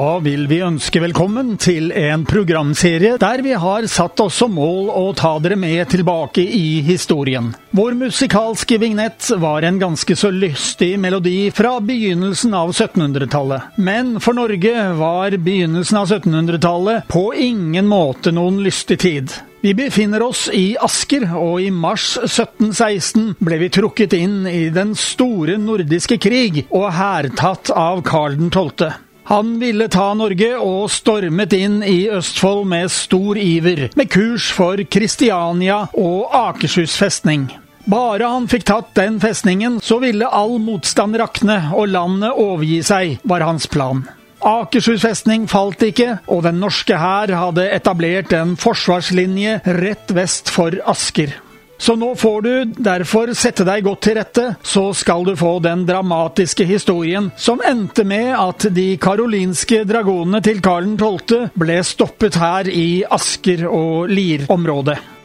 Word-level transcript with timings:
Da 0.00 0.14
vil 0.24 0.46
vi 0.48 0.62
ønske 0.64 1.00
velkommen 1.02 1.58
til 1.60 1.90
en 1.92 2.22
programserie 2.24 3.18
der 3.20 3.42
vi 3.44 3.50
har 3.52 3.84
satt 3.90 4.22
oss 4.24 4.38
som 4.40 4.54
mål 4.56 4.86
å 4.96 5.02
ta 5.12 5.34
dere 5.44 5.58
med 5.60 5.90
tilbake 5.92 6.40
i 6.40 6.80
historien. 6.86 7.50
Vår 7.76 7.98
musikalske 7.98 8.78
vignett 8.80 9.28
var 9.42 9.66
en 9.68 9.76
ganske 9.82 10.16
så 10.16 10.30
lystig 10.32 10.94
melodi 11.02 11.50
fra 11.52 11.74
begynnelsen 11.84 12.56
av 12.56 12.72
1700-tallet. 12.72 13.76
Men 13.76 14.14
for 14.24 14.38
Norge 14.40 14.86
var 15.02 15.36
begynnelsen 15.36 16.00
av 16.00 16.08
1700-tallet 16.08 17.04
på 17.12 17.26
ingen 17.36 17.90
måte 17.90 18.32
noen 18.32 18.62
lystig 18.64 19.02
tid. 19.04 19.36
Vi 19.60 19.74
befinner 19.76 20.24
oss 20.24 20.46
i 20.56 20.78
Asker, 20.80 21.28
og 21.36 21.60
i 21.60 21.68
mars 21.68 22.14
1716 22.22 23.36
ble 23.44 23.60
vi 23.66 23.68
trukket 23.76 24.16
inn 24.16 24.48
i 24.48 24.70
den 24.72 24.96
store 24.96 25.60
nordiske 25.60 26.16
krig 26.24 26.64
og 26.70 26.88
hærtatt 26.96 27.74
av 27.76 28.00
Karl 28.08 28.40
12. 28.48 29.09
Han 29.30 29.58
ville 29.60 29.86
ta 29.86 30.08
Norge 30.18 30.56
og 30.58 30.88
stormet 30.90 31.52
inn 31.54 31.76
i 31.86 32.08
Østfold 32.10 32.64
med 32.66 32.90
stor 32.90 33.38
iver, 33.38 33.84
med 33.94 34.08
kurs 34.10 34.48
for 34.50 34.80
Kristiania 34.90 35.84
og 35.94 36.32
Akershus 36.34 36.96
festning. 36.98 37.44
Bare 37.86 38.26
han 38.26 38.48
fikk 38.50 38.66
tatt 38.66 38.88
den 38.98 39.20
festningen, 39.22 39.76
så 39.78 40.00
ville 40.02 40.26
all 40.26 40.56
motstand 40.58 41.14
rakne 41.22 41.60
og 41.70 41.92
landet 41.92 42.34
overgi 42.34 42.80
seg, 42.82 43.20
var 43.22 43.46
hans 43.46 43.70
plan. 43.70 44.02
Akershus 44.42 45.04
festning 45.06 45.46
falt 45.46 45.86
ikke, 45.86 46.16
og 46.26 46.42
den 46.48 46.58
norske 46.58 46.98
hær 46.98 47.30
hadde 47.30 47.68
etablert 47.70 48.34
en 48.34 48.56
forsvarslinje 48.58 49.60
rett 49.78 50.10
vest 50.16 50.50
for 50.50 50.74
Asker. 50.90 51.36
Så 51.80 51.94
nå 51.96 52.10
får 52.14 52.42
du 52.44 52.80
derfor 52.84 53.30
sette 53.32 53.64
deg 53.64 53.86
godt 53.86 54.02
til 54.04 54.18
rette, 54.18 54.46
så 54.62 54.90
skal 54.96 55.24
du 55.24 55.32
få 55.38 55.54
den 55.64 55.86
dramatiske 55.88 56.66
historien 56.68 57.30
som 57.40 57.62
endte 57.64 58.04
med 58.04 58.34
at 58.36 58.68
de 58.76 58.90
karolinske 59.00 59.86
dragonene 59.88 60.42
til 60.44 60.60
Karl 60.60 60.92
12. 61.00 61.48
ble 61.56 61.78
stoppet 61.86 62.36
her 62.40 62.68
i 62.68 63.00
Asker 63.08 63.64
og 63.70 64.12
Lier-området. 64.12 65.19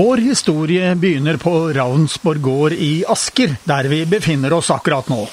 Vår 0.00 0.16
historie 0.16 0.94
begynner 0.94 1.36
på 1.36 1.72
Ravnsborg 1.72 2.40
gård 2.40 2.72
i 2.72 3.04
Asker, 3.08 3.56
der 3.64 3.84
vi 3.84 4.06
befinner 4.06 4.52
oss 4.56 4.70
akkurat 4.72 5.10
nå. 5.12 5.26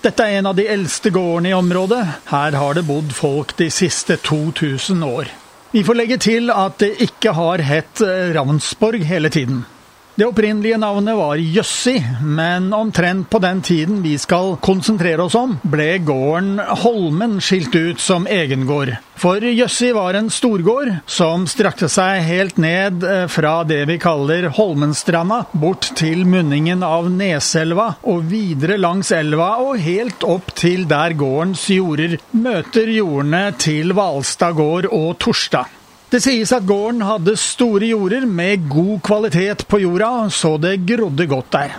Dette 0.00 0.24
er 0.24 0.38
en 0.38 0.46
av 0.48 0.56
de 0.56 0.64
eldste 0.72 1.10
gårdene 1.12 1.50
i 1.50 1.56
området. 1.56 2.00
Her 2.30 2.56
har 2.56 2.78
det 2.78 2.86
bodd 2.88 3.12
folk 3.12 3.52
de 3.58 3.68
siste 3.68 4.16
2000 4.16 5.04
år. 5.04 5.28
Vi 5.76 5.84
får 5.84 5.98
legge 6.00 6.18
til 6.24 6.48
at 6.54 6.78
det 6.80 6.94
ikke 7.04 7.34
har 7.36 7.60
hett 7.68 8.00
Ravnsborg 8.38 9.04
hele 9.04 9.28
tiden. 9.28 9.66
Det 10.14 10.26
opprinnelige 10.26 10.76
navnet 10.78 11.16
var 11.18 11.40
Jøssi, 11.42 11.96
men 12.22 12.68
omtrent 12.72 13.26
på 13.30 13.40
den 13.42 13.58
tiden 13.66 13.96
vi 14.04 14.12
skal 14.22 14.52
konsentrere 14.62 15.24
oss 15.26 15.34
om, 15.34 15.56
ble 15.66 15.88
gården 16.06 16.60
Holmen 16.84 17.40
skilt 17.42 17.74
ut 17.74 17.98
som 17.98 18.28
egengård. 18.30 18.92
For 19.18 19.42
Jøssi 19.42 19.90
var 19.96 20.14
en 20.14 20.30
storgård 20.30 20.92
som 21.10 21.48
strakte 21.50 21.90
seg 21.90 22.22
helt 22.28 22.62
ned 22.62 23.02
eh, 23.02 23.26
fra 23.26 23.56
det 23.66 23.82
vi 23.90 23.98
kaller 23.98 24.52
Holmenstranda, 24.54 25.48
bort 25.50 25.90
til 25.98 26.22
munningen 26.30 26.86
av 26.86 27.10
Neselva, 27.10 27.96
og 28.06 28.28
videre 28.30 28.78
langs 28.78 29.10
elva 29.10 29.56
og 29.66 29.82
helt 29.82 30.22
opp 30.22 30.54
til 30.54 30.86
der 30.86 31.18
gårdens 31.18 31.66
jorder 31.74 32.20
møter 32.30 32.86
jordene 33.00 33.48
til 33.58 33.90
Hvalstad 33.98 34.54
gård 34.62 34.94
og 34.94 35.16
Torstad. 35.18 35.80
Det 36.10 36.20
sies 36.22 36.52
at 36.54 36.66
gården 36.68 37.02
hadde 37.02 37.36
store 37.40 37.88
jorder 37.90 38.26
med 38.28 38.68
god 38.70 39.00
kvalitet 39.02 39.64
på 39.68 39.80
jorda, 39.82 40.30
så 40.30 40.56
det 40.60 40.76
grodde 40.86 41.26
godt 41.26 41.50
der. 41.54 41.76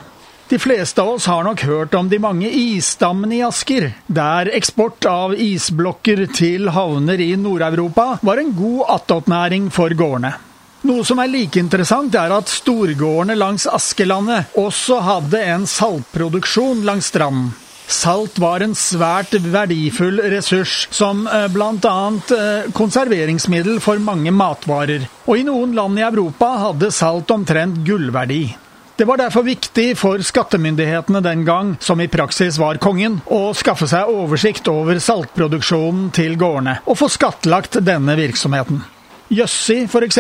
De 0.50 0.60
fleste 0.62 1.02
av 1.02 1.16
oss 1.16 1.26
har 1.26 1.44
nok 1.44 1.62
hørt 1.66 1.96
om 1.98 2.10
de 2.10 2.20
mange 2.22 2.50
isdammene 2.54 3.40
i 3.40 3.44
Asker, 3.46 3.88
der 4.06 4.52
eksport 4.54 5.06
av 5.10 5.34
isblokker 5.34 6.28
til 6.38 6.70
havner 6.70 7.22
i 7.22 7.32
Nord-Europa 7.40 8.20
var 8.22 8.42
en 8.42 8.52
god 8.54 8.84
attåtnæring 9.00 9.72
for 9.74 9.96
gårdene. 9.98 10.36
Noe 10.86 11.02
som 11.08 11.18
er 11.18 11.32
like 11.34 11.58
interessant, 11.58 12.14
er 12.14 12.30
at 12.36 12.52
storgårdene 12.52 13.34
langs 13.40 13.66
Askelandet 13.66 14.54
også 14.62 15.00
hadde 15.02 15.42
en 15.56 15.66
saltproduksjon 15.66 16.86
langs 16.86 17.10
stranden. 17.10 17.56
Salt 17.88 18.40
var 18.42 18.64
en 18.66 18.74
svært 18.78 19.36
verdifull 19.38 20.18
ressurs, 20.34 20.88
som 20.94 21.26
eh, 21.30 21.48
bl.a. 21.54 21.96
Eh, 22.34 22.70
konserveringsmiddel 22.74 23.80
for 23.84 24.02
mange 24.02 24.34
matvarer. 24.34 25.06
Og 25.26 25.42
i 25.42 25.46
noen 25.46 25.76
land 25.78 26.02
i 26.02 26.06
Europa 26.08 26.50
hadde 26.68 26.94
salt 26.94 27.32
omtrent 27.36 27.84
gullverdi. 27.86 28.56
Det 28.96 29.06
var 29.06 29.20
derfor 29.20 29.44
viktig 29.44 29.90
for 30.00 30.24
skattemyndighetene 30.24 31.20
den 31.22 31.44
gang, 31.46 31.74
som 31.84 32.00
i 32.02 32.08
praksis 32.08 32.56
var 32.62 32.80
kongen, 32.80 33.20
å 33.28 33.50
skaffe 33.58 33.90
seg 33.92 34.08
oversikt 34.08 34.70
over 34.72 35.02
saltproduksjonen 35.04 36.14
til 36.16 36.38
gårdene, 36.40 36.80
og 36.88 37.02
få 37.02 37.12
skattlagt 37.12 37.82
denne 37.84 38.16
virksomheten. 38.16 38.80
Jøssi, 39.34 39.88
f.eks., 39.90 40.20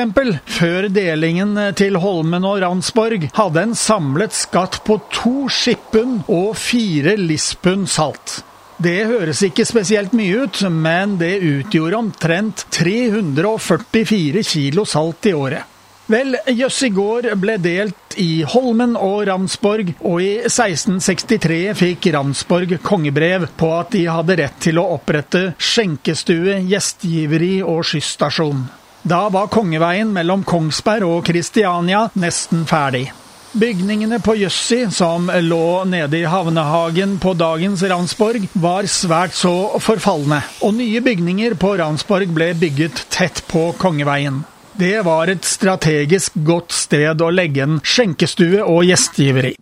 før 0.49 0.87
delingen 0.89 1.53
til 1.77 1.99
Holmen 2.01 2.45
og 2.47 2.57
Ransborg, 2.63 3.27
hadde 3.37 3.61
en 3.61 3.75
samlet 3.77 4.33
skatt 4.33 4.79
på 4.87 4.97
to 5.13 5.45
skippund 5.53 6.23
og 6.25 6.55
fire 6.57 7.13
lispund 7.19 7.85
salt. 7.91 8.39
Det 8.81 9.05
høres 9.05 9.43
ikke 9.45 9.63
spesielt 9.67 10.15
mye 10.17 10.47
ut, 10.47 10.63
men 10.73 11.19
det 11.21 11.37
utgjorde 11.37 11.99
omtrent 12.01 12.65
344 12.73 14.43
kilo 14.43 14.87
salt 14.89 15.29
i 15.29 15.33
året. 15.37 15.71
Vel, 16.09 16.35
Jøssi 16.53 16.91
gård 16.93 17.25
ble 17.41 17.55
delt 17.61 18.17
i 18.21 18.43
Holmen 18.45 18.93
og 18.97 19.23
Ramsborg, 19.29 19.93
og 20.05 20.21
i 20.21 20.31
1663 20.49 21.59
fikk 21.77 22.09
Ramsborg 22.13 22.75
kongebrev 22.85 23.47
på 23.57 23.69
at 23.77 23.93
de 23.93 24.03
hadde 24.09 24.37
rett 24.41 24.57
til 24.65 24.81
å 24.81 24.87
opprette 24.97 25.47
skjenkestue, 25.57 26.59
gjestgiveri 26.69 27.59
og 27.65 27.85
skysstasjon. 27.89 28.65
Da 29.05 29.29
var 29.29 29.51
Kongeveien 29.53 30.09
mellom 30.09 30.41
Kongsberg 30.43 31.05
og 31.05 31.27
Kristiania 31.27 32.07
nesten 32.17 32.63
ferdig. 32.65 33.11
Bygningene 33.53 34.17
på 34.19 34.33
Jøssi, 34.39 34.79
som 34.91 35.29
lå 35.29 35.83
nede 35.85 36.23
i 36.23 36.25
havnehagen 36.25 37.13
på 37.21 37.35
dagens 37.37 37.83
Ransborg, 37.85 38.47
var 38.57 38.89
svært 38.89 39.37
så 39.37 39.77
forfalne, 39.77 40.39
og 40.65 40.73
nye 40.79 41.03
bygninger 41.05 41.53
på 41.61 41.75
Ransborg 41.77 42.33
ble 42.33 42.49
bygget 42.57 43.03
tett 43.13 43.43
på 43.47 43.67
Kongeveien. 43.77 44.41
Det 44.73 44.97
var 45.05 45.29
et 45.29 45.45
strategisk 45.45 46.33
godt 46.41 46.73
sted 46.73 47.21
å 47.21 47.29
legge 47.29 47.61
en 47.63 47.77
skjenkestue 47.85 48.65
og 48.65 48.89
gjestgiveri. 48.89 49.53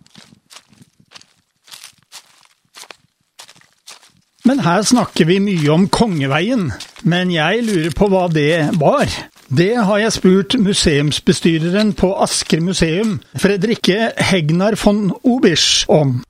Men 4.48 4.64
her 4.64 4.82
snakker 4.88 5.28
vi 5.28 5.38
mye 5.40 5.70
om 5.76 5.86
Kongeveien, 5.92 6.66
men 7.04 7.30
jeg 7.32 7.62
lurer 7.68 7.94
på 7.96 8.08
hva 8.08 8.26
det 8.32 8.72
var. 8.80 9.12
Det 9.48 9.74
har 9.76 9.98
jeg 10.00 10.12
spurt 10.12 10.54
museumsbestyreren 10.58 11.92
på 11.92 12.14
Asker 12.24 12.62
museum, 12.64 13.18
Fredrikke 13.36 14.10
Hegnar 14.16 14.76
von 14.84 15.12
Obisch, 15.24 15.84
om. 15.88 16.22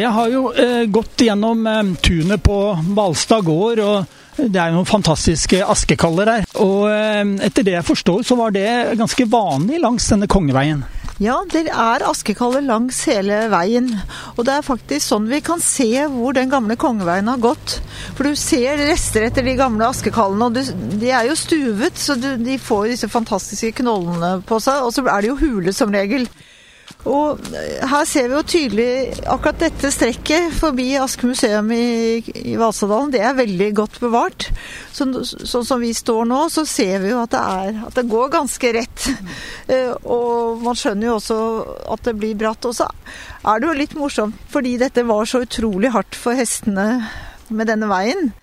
Jeg 0.00 0.14
har 0.16 0.32
jo 0.32 0.46
eh, 0.52 0.86
gått 0.92 1.26
gjennom 1.26 1.66
eh, 1.66 1.92
tunet 2.02 2.42
på 2.42 2.58
Hvalstad 2.94 3.44
gård. 3.46 3.84
og 3.84 4.16
det 4.40 4.56
er 4.56 4.72
noen 4.72 4.88
fantastiske 4.88 5.58
askekaller 5.68 6.28
der. 6.28 6.46
Og 6.62 6.86
eh, 6.88 7.36
etter 7.46 7.66
det 7.66 7.76
jeg 7.78 7.88
forstår, 7.90 8.24
så 8.26 8.38
var 8.38 8.54
det 8.56 8.96
ganske 9.00 9.28
vanlig 9.28 9.82
langs 9.82 10.08
denne 10.12 10.30
kongeveien. 10.30 10.86
Ja, 11.20 11.34
det 11.52 11.66
er 11.68 12.02
askekaller 12.08 12.62
langs 12.64 13.02
hele 13.04 13.42
veien. 13.52 13.90
Og 14.38 14.46
det 14.48 14.54
er 14.54 14.64
faktisk 14.64 15.04
sånn 15.04 15.26
vi 15.28 15.42
kan 15.44 15.60
se 15.60 16.06
hvor 16.08 16.32
den 16.32 16.48
gamle 16.48 16.78
kongeveien 16.80 17.28
har 17.28 17.42
gått. 17.42 17.76
For 18.16 18.24
du 18.24 18.38
ser 18.40 18.80
rester 18.80 19.26
etter 19.26 19.44
de 19.44 19.52
gamle 19.58 19.90
askekallene, 19.92 20.48
og 20.48 20.96
de 21.02 21.10
er 21.12 21.28
jo 21.28 21.36
stuvet, 21.36 22.00
så 22.00 22.16
de 22.16 22.56
får 22.56 22.94
disse 22.94 23.12
fantastiske 23.12 23.82
knollene 23.82 24.38
på 24.48 24.62
seg. 24.64 24.86
Og 24.86 24.96
så 24.96 25.04
er 25.04 25.20
det 25.20 25.34
jo 25.34 25.40
hule 25.42 25.76
som 25.76 25.92
regel. 25.92 26.24
Og 27.08 27.40
eh, 27.56 27.80
her 27.88 28.04
ser 28.08 28.28
vi 28.28 28.36
jo 28.36 28.42
tydelig 28.44 28.88
akkurat 29.24 29.62
dette 29.62 29.90
strekket 29.92 30.50
forbi 30.52 30.90
Aske 31.00 31.28
museum 31.28 31.70
i, 31.72 32.20
i 32.20 32.56
Vasadalen. 32.60 33.12
Det 33.14 33.22
er 33.24 33.38
veldig 33.38 33.68
godt 33.78 34.00
bevart. 34.02 34.50
Sånn 34.92 35.14
som 35.24 35.80
vi 35.80 35.94
står 35.96 36.28
nå, 36.28 36.42
så 36.52 36.66
ser 36.68 37.00
vi 37.04 37.14
jo 37.14 37.22
at 37.22 37.32
det, 37.32 37.40
er, 37.40 37.80
at 37.88 37.96
det 37.96 38.06
går 38.10 38.34
ganske 38.34 38.72
rett. 38.76 39.06
Uh, 39.70 39.94
og 40.04 40.60
man 40.66 40.76
skjønner 40.76 41.08
jo 41.08 41.16
også 41.16 41.38
at 41.96 42.04
det 42.10 42.16
blir 42.20 42.36
bratt. 42.36 42.68
Og 42.68 42.76
så 42.76 42.90
er 42.90 43.62
det 43.62 43.70
jo 43.70 43.78
litt 43.80 43.96
morsomt, 43.96 44.36
fordi 44.52 44.76
dette 44.82 45.06
var 45.08 45.24
så 45.28 45.44
utrolig 45.46 45.94
hardt 45.96 46.18
for 46.18 46.36
hestene 46.36 46.90
med 47.48 47.70
denne 47.70 47.88
veien. 47.90 48.34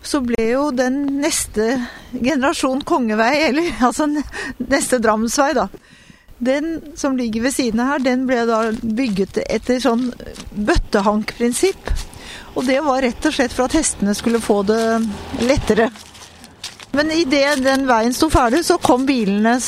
Så 0.00 0.22
ble 0.24 0.40
jo 0.46 0.68
den 0.72 1.02
neste 1.20 1.74
generasjon 2.14 2.80
kongevei, 2.88 3.34
eller 3.50 3.68
altså 3.90 4.08
neste 4.08 5.02
Drammensvei, 5.04 5.52
da 5.58 5.68
den 6.38 6.80
som 6.96 7.16
ligger 7.18 7.48
ved 7.48 7.54
siden 7.54 7.80
av 7.82 7.94
her, 7.94 8.04
den 8.04 8.26
ble 8.28 8.44
da 8.48 8.60
bygget 8.82 9.40
etter 9.46 9.80
sånn 9.82 10.08
bøttehankprinsipp. 10.54 11.90
Og 12.54 12.66
det 12.66 12.78
var 12.82 13.02
rett 13.02 13.26
og 13.26 13.34
slett 13.34 13.54
for 13.54 13.68
at 13.68 13.76
hestene 13.78 14.14
skulle 14.18 14.42
få 14.42 14.62
det 14.66 14.82
lettere. 15.46 15.90
Men 16.96 17.10
idet 17.12 17.60
den 17.62 17.84
veien 17.86 18.14
sto 18.16 18.30
ferdig, 18.32 18.64
så 18.64 18.78
kom 18.82 19.04
bilene. 19.06 19.58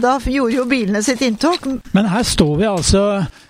Da 0.00 0.14
gjorde 0.22 0.56
jo 0.56 0.66
bilene 0.70 1.02
sitt 1.04 1.20
inntog. 1.26 1.66
Men 1.92 2.08
her 2.08 2.24
står 2.24 2.54
vi 2.60 2.68
altså, 2.70 3.02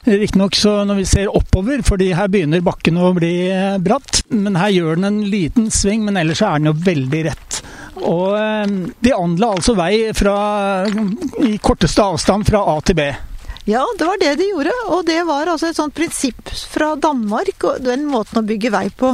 riktignok 0.08 0.56
når 0.88 0.98
vi 1.02 1.06
ser 1.06 1.30
oppover, 1.30 1.84
fordi 1.86 2.10
her 2.16 2.30
begynner 2.32 2.64
bakken 2.64 2.98
å 2.98 3.12
bli 3.18 3.34
bratt. 3.84 4.24
Men 4.32 4.58
her 4.58 4.72
gjør 4.74 4.98
den 4.98 5.10
en 5.10 5.22
liten 5.30 5.70
sving, 5.70 6.06
men 6.08 6.18
ellers 6.18 6.42
er 6.42 6.58
den 6.58 6.72
jo 6.72 6.76
veldig 6.88 7.24
rett. 7.28 7.57
Og 8.02 8.36
eh, 8.38 8.76
de 9.00 9.14
anla 9.14 9.54
altså 9.56 9.74
vei 9.78 10.10
fra, 10.16 10.36
i 11.44 11.56
korteste 11.62 12.04
avstand 12.04 12.46
fra 12.48 12.62
A 12.74 12.78
til 12.84 12.98
B. 12.98 13.08
Ja, 13.68 13.82
det 13.98 14.06
var 14.08 14.16
det 14.16 14.30
de 14.40 14.46
gjorde. 14.48 14.72
Og 14.94 15.04
det 15.04 15.18
var 15.28 15.50
altså 15.52 15.68
et 15.68 15.76
sånt 15.76 15.92
prinsipp 15.96 16.48
fra 16.72 16.94
Danmark, 16.96 17.52
og 17.68 17.82
den 17.84 18.06
måten 18.08 18.40
å 18.40 18.46
bygge 18.48 18.72
vei 18.72 18.86
på. 18.88 19.10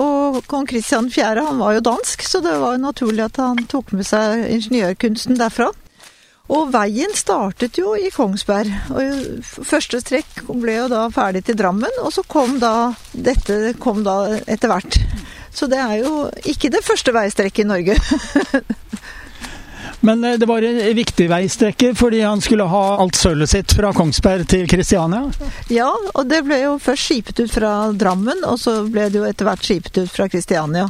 Og 0.00 0.38
kong 0.48 0.64
Kristian 0.70 1.10
4. 1.12 1.44
han 1.44 1.60
var 1.60 1.76
jo 1.76 1.84
dansk, 1.90 2.24
så 2.24 2.40
det 2.40 2.54
var 2.62 2.78
jo 2.78 2.86
naturlig 2.86 3.26
at 3.26 3.42
han 3.42 3.60
tok 3.68 3.92
med 3.92 4.08
seg 4.08 4.46
ingeniørkunsten 4.48 5.36
derfra. 5.36 5.68
Og 6.52 6.72
veien 6.72 7.12
startet 7.16 7.76
jo 7.78 7.92
i 7.96 8.08
Kongsberg. 8.12 8.72
og 8.96 9.44
Første 9.44 10.00
strekk 10.00 10.40
ble 10.48 10.78
jo 10.80 10.88
da 10.90 11.04
ferdig 11.12 11.44
til 11.46 11.60
Drammen, 11.60 12.00
og 12.00 12.16
så 12.16 12.24
kom 12.24 12.56
da 12.64 12.94
dette 13.12 13.74
kom 13.80 14.00
da 14.08 14.22
etter 14.46 14.72
hvert. 14.72 14.98
Så 15.52 15.68
det 15.68 15.80
er 15.80 16.00
jo 16.00 16.26
ikke 16.48 16.72
det 16.72 16.82
første 16.84 17.12
veistrekket 17.14 17.64
i 17.64 17.68
Norge. 17.68 17.98
Men 20.04 20.24
eh, 20.24 20.38
det 20.38 20.46
var 20.46 20.62
en 20.62 20.80
viktig 20.96 21.28
veistrekke 21.30 21.92
fordi 21.94 22.22
han 22.24 22.40
skulle 22.42 22.66
ha 22.70 22.82
alt 23.02 23.18
sølvet 23.18 23.52
sitt 23.52 23.74
fra 23.76 23.92
Kongsberg 23.94 24.48
til 24.50 24.66
Kristiania? 24.70 25.28
Ja, 25.70 25.92
og 25.92 26.26
det 26.30 26.42
ble 26.48 26.58
jo 26.64 26.74
først 26.82 27.06
skipet 27.06 27.44
ut 27.44 27.54
fra 27.54 27.74
Drammen, 27.94 28.42
og 28.48 28.58
så 28.58 28.80
ble 28.88 29.06
det 29.12 29.22
jo 29.22 29.28
etter 29.28 29.46
hvert 29.46 29.62
skipet 29.66 30.02
ut 30.02 30.10
fra 30.10 30.26
Kristiania. 30.32 30.88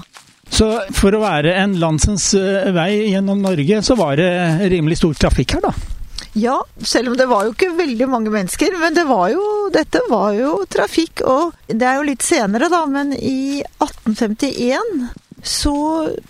Så 0.52 0.68
for 0.96 1.14
å 1.16 1.22
være 1.22 1.54
en 1.60 1.76
landsens 1.80 2.32
eh, 2.36 2.70
vei 2.76 3.12
gjennom 3.12 3.44
Norge, 3.44 3.82
så 3.84 3.96
var 4.00 4.16
det 4.20 4.32
rimelig 4.72 5.00
stor 5.02 5.16
trafikk 5.26 5.58
her, 5.58 5.68
da? 5.68 5.91
Ja, 6.32 6.64
selv 6.80 7.12
om 7.12 7.16
det 7.16 7.26
var 7.28 7.44
jo 7.44 7.52
ikke 7.52 7.74
veldig 7.76 8.06
mange 8.08 8.32
mennesker. 8.32 8.72
Men 8.80 8.96
det 8.96 9.04
var 9.08 9.28
jo, 9.34 9.42
dette 9.72 10.00
var 10.08 10.32
jo 10.36 10.62
trafikk. 10.70 11.24
Og 11.28 11.52
det 11.68 11.88
er 11.88 11.98
jo 11.98 12.06
litt 12.08 12.24
senere, 12.24 12.70
da, 12.72 12.84
men 12.88 13.12
i 13.16 13.60
1851 13.82 15.10
så 15.42 15.74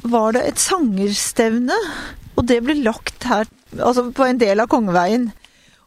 var 0.08 0.34
det 0.34 0.46
et 0.48 0.62
sangerstevne. 0.62 1.76
Og 2.34 2.48
det 2.48 2.62
ble 2.64 2.80
lagt 2.82 3.28
her, 3.28 3.46
altså 3.78 4.08
på 4.10 4.26
en 4.26 4.40
del 4.42 4.64
av 4.64 4.70
Kongeveien. 4.72 5.30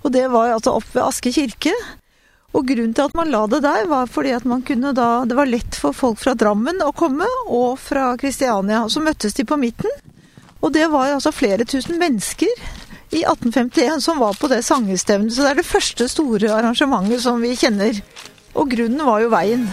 Og 0.06 0.14
det 0.14 0.28
var 0.32 0.54
altså 0.54 0.78
opp 0.78 0.88
ved 0.94 1.04
Aske 1.04 1.34
kirke. 1.36 1.74
Og 2.56 2.64
grunnen 2.70 2.94
til 2.96 3.10
at 3.10 3.16
man 3.18 3.34
la 3.34 3.42
det 3.52 3.60
der, 3.66 3.90
var 3.92 4.08
fordi 4.08 4.32
at 4.32 4.46
man 4.48 4.62
kunne 4.64 4.94
da 4.96 5.26
Det 5.28 5.36
var 5.36 5.50
lett 5.50 5.76
for 5.76 5.92
folk 5.92 6.22
fra 6.22 6.38
Drammen 6.40 6.80
å 6.86 6.94
komme, 6.96 7.28
og 7.52 7.76
fra 7.82 8.14
Kristiania. 8.16 8.86
Og 8.86 8.94
Så 8.94 9.04
møttes 9.04 9.36
de 9.36 9.44
på 9.44 9.60
midten. 9.60 9.92
Og 10.62 10.72
det 10.74 10.88
var 10.94 11.12
altså 11.12 11.36
flere 11.36 11.66
tusen 11.68 12.00
mennesker 12.00 12.48
i 13.16 13.24
1851 13.24 14.04
som 14.04 14.20
var 14.20 14.36
på 14.40 14.50
det 14.52 14.62
sangestevnet. 14.68 15.34
Så 15.34 15.46
det 15.46 15.54
er 15.54 15.62
det 15.62 15.70
første 15.70 16.10
store 16.12 16.52
arrangementet 16.52 17.24
som 17.24 17.40
vi 17.44 17.56
kjenner. 17.58 18.02
Og 18.56 18.72
grunnen 18.72 19.08
var 19.08 19.24
jo 19.24 19.32
veien. 19.32 19.70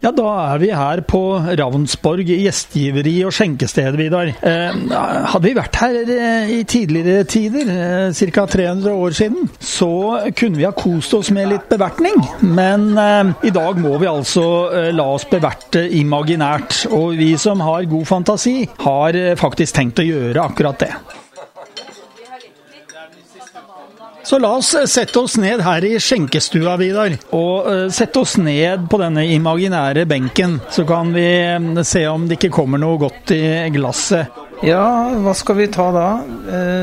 Ja, 0.00 0.08
da 0.16 0.28
er 0.54 0.60
vi 0.62 0.70
her 0.72 1.02
på 1.04 1.18
Ravnsborg 1.60 2.30
gjestgiveri 2.32 3.18
og 3.28 3.34
skjenkested, 3.36 3.98
Vidar. 4.00 4.30
Eh, 4.32 4.78
hadde 5.28 5.42
vi 5.44 5.52
vært 5.58 5.76
her 5.76 5.98
eh, 6.14 6.52
i 6.54 6.62
tidligere 6.64 7.26
tider, 7.28 7.68
eh, 7.74 8.22
ca. 8.32 8.46
300 8.48 8.94
år 8.96 9.18
siden, 9.18 9.50
så 9.60 9.90
kunne 10.32 10.56
vi 10.56 10.64
ha 10.64 10.72
kost 10.72 11.12
oss 11.18 11.28
med 11.36 11.50
litt 11.52 11.68
bevertning. 11.68 12.16
Men 12.40 12.88
eh, 12.96 13.34
i 13.50 13.52
dag 13.52 13.76
må 13.84 13.98
vi 14.00 14.08
altså 14.08 14.46
eh, 14.72 14.88
la 14.96 15.04
oss 15.18 15.28
beverte 15.28 15.84
imaginært. 16.00 16.86
Og 16.96 17.20
vi 17.20 17.34
som 17.36 17.60
har 17.68 17.84
god 17.92 18.08
fantasi, 18.08 18.56
har 18.80 19.20
eh, 19.20 19.36
faktisk 19.36 19.76
tenkt 19.82 20.00
å 20.00 20.08
gjøre 20.08 20.48
akkurat 20.48 20.80
det. 20.80 20.94
Så 24.22 24.38
la 24.38 24.50
oss 24.58 24.74
eh, 24.76 24.86
sette 24.90 25.20
oss 25.20 25.36
ned 25.40 25.62
her 25.64 25.84
i 25.86 25.94
skjenkestua, 26.02 26.76
Vidar. 26.80 27.16
Og 27.36 27.66
uh, 27.66 27.86
sette 27.92 28.20
oss 28.20 28.36
ned 28.40 28.86
på 28.90 29.00
denne 29.00 29.24
imaginære 29.32 30.04
benken. 30.10 30.58
Så 30.72 30.84
kan 30.88 31.14
vi 31.14 31.26
um, 31.56 31.72
se 31.86 32.04
om 32.10 32.28
det 32.28 32.38
ikke 32.38 32.52
kommer 32.60 32.80
noe 32.80 33.00
godt 33.00 33.32
i 33.36 33.42
glasset. 33.74 34.28
Ja, 34.66 34.84
hva 35.24 35.32
skal 35.36 35.56
vi 35.56 35.70
ta 35.72 35.86
da? 35.94 36.08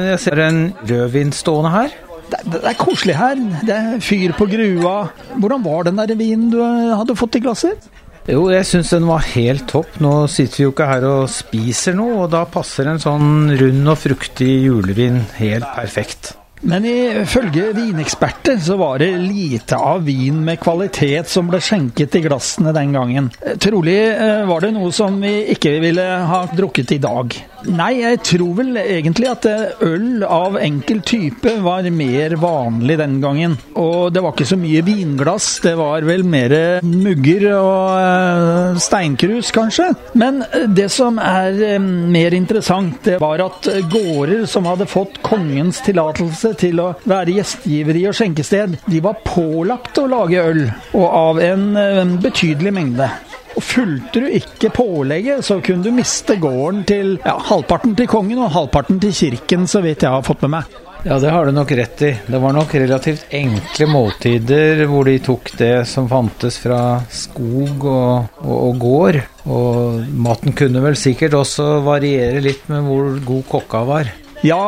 Jeg 0.09 0.21
ser 0.23 0.39
en 0.47 0.61
rødvin 0.89 1.29
stående 1.35 1.73
her. 1.75 1.93
Det, 2.27 2.39
det, 2.55 2.63
er 2.65 2.79
koselig 2.79 3.15
her. 3.19 3.37
Det 3.67 3.75
er 3.75 4.01
fyr 4.01 4.33
på 4.35 4.47
grua. 4.49 4.95
Hvordan 5.37 5.63
var 5.67 5.85
den 5.85 6.01
der 6.01 6.17
vinen 6.17 6.49
du 6.51 6.57
hadde 6.63 7.15
fått 7.19 7.37
i 7.37 7.43
glasset? 7.45 7.85
Jo, 8.27 8.41
jeg 8.51 8.65
syns 8.67 8.89
den 8.91 9.05
var 9.07 9.23
helt 9.29 9.69
topp. 9.69 10.01
Nå 10.03 10.25
sitter 10.31 10.57
vi 10.57 10.65
jo 10.65 10.73
ikke 10.73 10.89
her 10.89 11.05
og 11.07 11.29
spiser 11.31 11.95
noe, 11.95 12.25
og 12.25 12.33
da 12.33 12.43
passer 12.49 12.89
en 12.89 12.99
sånn 12.99 13.53
rund 13.61 13.93
og 13.93 14.01
fruktig 14.01 14.49
julevin 14.65 15.21
helt 15.37 15.69
perfekt. 15.77 16.33
Men 16.61 16.85
ifølge 16.89 17.69
vineksperter 17.77 18.57
så 18.63 18.77
var 18.79 18.97
det 19.01 19.11
lite 19.21 19.77
av 19.77 20.05
vin 20.07 20.39
med 20.45 20.59
kvalitet 20.59 21.29
som 21.29 21.51
ble 21.51 21.59
skjenket 21.61 22.17
i 22.17 22.23
glassene 22.25 22.73
den 22.75 22.95
gangen. 22.97 23.29
Trolig 23.61 23.99
eh, 24.09 24.41
var 24.49 24.65
det 24.65 24.73
noe 24.73 24.89
som 24.95 25.19
vi 25.21 25.35
ikke 25.53 25.77
ville 25.83 26.07
ha 26.31 26.41
drukket 26.49 26.95
i 26.97 27.01
dag. 27.03 27.37
Nei, 27.65 28.03
jeg 28.03 28.19
tror 28.25 28.51
vel 28.59 28.77
egentlig 28.77 29.29
at 29.31 29.45
øl 29.83 30.21
av 30.23 30.57
enkel 30.61 31.01
type 31.05 31.53
var 31.65 31.87
mer 31.89 32.35
vanlig 32.39 32.97
den 32.99 33.17
gangen. 33.23 33.55
Og 33.79 34.13
det 34.13 34.21
var 34.23 34.35
ikke 34.35 34.49
så 34.51 34.59
mye 34.59 34.83
vinglass, 34.85 35.47
det 35.63 35.73
var 35.79 36.05
vel 36.07 36.25
mer 36.27 36.53
mugger 36.85 37.47
og 37.55 37.97
eh, 37.97 38.79
steinkrus, 38.83 39.51
kanskje. 39.55 39.89
Men 40.17 40.43
det 40.77 40.89
som 40.93 41.17
er 41.21 41.57
eh, 41.73 41.81
mer 41.81 42.35
interessant, 42.37 42.99
det 43.07 43.17
var 43.23 43.41
at 43.47 43.69
gårder 43.89 44.45
som 44.49 44.69
hadde 44.69 44.89
fått 44.89 45.21
kongens 45.25 45.81
tillatelse 45.85 46.53
til 46.61 46.83
å 46.83 46.91
være 47.09 47.39
gjestgiveri 47.39 48.05
og 48.09 48.17
skjenkested, 48.17 48.77
de 48.85 49.01
var 49.03 49.21
pålagt 49.25 49.97
å 50.01 50.07
lage 50.11 50.45
øl, 50.51 50.63
og 50.93 51.07
av 51.07 51.41
en 51.43 51.69
eh, 51.81 52.03
betydelig 52.21 52.75
mengde. 52.77 53.09
Og 53.57 53.63
Fulgte 53.65 54.21
du 54.21 54.27
ikke 54.29 54.69
pålegget, 54.73 55.45
så 55.45 55.57
kunne 55.65 55.81
du 55.85 55.95
miste 55.95 56.37
gården 56.41 56.83
til 56.87 57.15
ja, 57.23 57.37
halvparten 57.49 57.95
til 57.97 58.09
kongen 58.09 58.43
og 58.45 58.53
halvparten 58.53 58.99
til 59.01 59.15
kirken, 59.17 59.65
så 59.69 59.81
vidt 59.81 60.05
jeg 60.05 60.13
har 60.13 60.25
fått 60.25 60.45
med 60.45 60.59
meg. 60.59 60.75
Ja, 61.05 61.17
det 61.21 61.29
har 61.31 61.45
du 61.45 61.53
nok 61.53 61.71
rett 61.77 62.01
i. 62.03 62.11
Det 62.27 62.39
var 62.41 62.53
nok 62.55 62.73
relativt 62.75 63.33
enkle 63.37 63.87
måltider 63.89 64.81
hvor 64.89 65.07
de 65.07 65.17
tok 65.23 65.51
det 65.59 65.73
som 65.89 66.09
fantes 66.09 66.57
fra 66.61 66.99
skog 67.13 67.85
og, 67.85 68.39
og, 68.41 68.55
og 68.55 68.79
gård. 68.81 69.19
Og 69.47 70.05
maten 70.11 70.55
kunne 70.57 70.83
vel 70.83 70.97
sikkert 70.99 71.37
også 71.37 71.77
variere 71.85 72.41
litt 72.43 72.65
med 72.71 72.85
hvor 72.89 73.13
god 73.25 73.45
kokka 73.53 73.83
var. 73.87 74.13
Ja, 74.45 74.59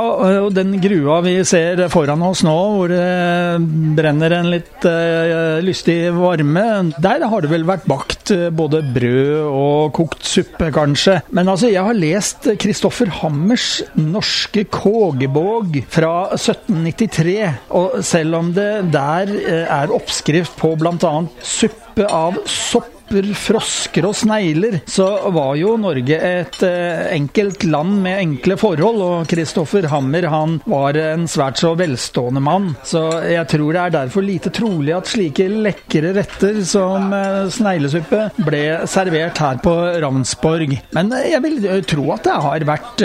og 0.45 0.53
den 0.55 0.73
grua 0.81 1.19
vi 1.21 1.35
ser 1.47 1.81
foran 1.93 2.23
oss 2.25 2.41
nå, 2.45 2.55
hvor 2.73 2.89
det 2.89 3.59
brenner 3.97 4.33
en 4.39 4.49
litt 4.49 4.85
uh, 4.87 5.59
lystig 5.61 5.97
varme, 6.15 6.65
der 6.97 7.25
har 7.29 7.45
det 7.45 7.51
vel 7.51 7.67
vært 7.67 7.85
bakt 7.89 8.33
eh, 8.33 8.47
både 8.53 8.81
brød 8.95 9.49
og 9.49 9.91
kokt 9.97 10.25
suppe, 10.25 10.71
kanskje. 10.73 11.19
Men 11.35 11.51
altså, 11.51 11.69
jeg 11.71 11.85
har 11.85 11.97
lest 11.97 12.49
Kristoffer 12.61 13.11
Hammers 13.19 13.67
norske 13.99 14.65
Kågebåg 14.73 15.81
fra 15.91 16.13
1793, 16.33 17.37
og 17.77 17.99
selv 18.05 18.39
om 18.39 18.53
det 18.55 18.71
der 18.93 19.35
uh, 19.35 19.65
er 19.81 19.95
oppskrift 19.95 20.57
på 20.59 20.73
bl.a. 20.79 21.13
suppe 21.43 21.88
suppe 21.99 22.13
av 22.13 22.39
sopp 22.47 22.95
frosker 23.09 24.05
og 24.07 24.15
snegler, 24.17 24.79
så 24.89 25.07
var 25.33 25.55
jo 25.59 25.75
Norge 25.81 26.17
et 26.17 26.61
eh, 26.65 27.07
enkelt 27.15 27.63
land 27.65 28.01
med 28.03 28.19
enkle 28.19 28.57
forhold. 28.59 29.01
Og 29.01 29.29
Kristoffer 29.29 29.87
Hammer 29.89 30.27
han 30.29 30.59
var 30.69 30.97
en 30.99 31.27
svært 31.29 31.61
så 31.61 31.73
velstående 31.79 32.41
mann. 32.43 32.73
Så 32.83 33.01
jeg 33.29 33.47
tror 33.49 33.73
det 33.73 33.83
er 33.83 33.95
derfor 33.97 34.25
lite 34.25 34.53
trolig 34.53 34.93
at 34.95 35.09
slike 35.09 35.47
lekre 35.49 36.13
retter 36.17 36.61
som 36.67 37.13
eh, 37.15 37.49
sneglesuppe 37.53 38.29
ble 38.45 38.63
servert 38.89 39.41
her 39.41 39.61
på 39.63 39.75
Ravnsborg. 40.03 40.77
Men 40.95 41.13
jeg 41.25 41.41
vil 41.45 41.69
tro 41.89 42.09
at 42.15 42.25
det 42.27 42.37
har 42.45 42.67
vært 42.69 43.03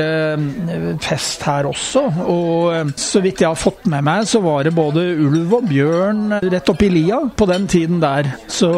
fest 1.05 1.45
her 1.47 1.69
også. 1.69 2.05
Og 2.31 2.93
så 3.01 3.23
vidt 3.25 3.43
jeg 3.43 3.51
har 3.51 3.59
fått 3.59 3.87
med 3.91 4.05
meg, 4.07 4.29
så 4.29 4.41
var 4.45 4.65
det 4.67 4.75
både 4.77 5.05
ulv 5.25 5.59
og 5.61 5.69
bjørn 5.71 6.39
rett 6.43 6.71
oppi 6.71 6.91
lia 6.93 7.21
på 7.37 7.49
den 7.49 7.67
tiden 7.71 8.01
der. 8.03 8.29
Så 8.51 8.71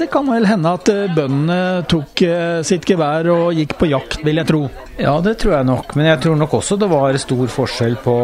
det 0.00 0.08
kan 0.12 0.28
vel 0.30 0.46
hende 0.48 0.74
at 0.76 0.90
eh, 0.92 1.08
bøndene 1.16 1.86
tok 1.90 2.22
eh, 2.26 2.60
sitt 2.66 2.86
gevær 2.88 3.28
og 3.32 3.56
gikk 3.58 3.76
på 3.80 3.90
jakt, 3.90 4.20
vil 4.26 4.40
jeg 4.42 4.50
tro. 4.50 4.62
Ja, 5.00 5.16
det 5.24 5.38
tror 5.42 5.58
jeg 5.58 5.68
nok. 5.70 5.96
Men 5.98 6.10
jeg 6.12 6.22
tror 6.24 6.38
nok 6.40 6.60
også 6.60 6.78
det 6.80 6.90
var 6.90 7.18
stor 7.20 7.50
forskjell 7.58 7.98
på 8.04 8.14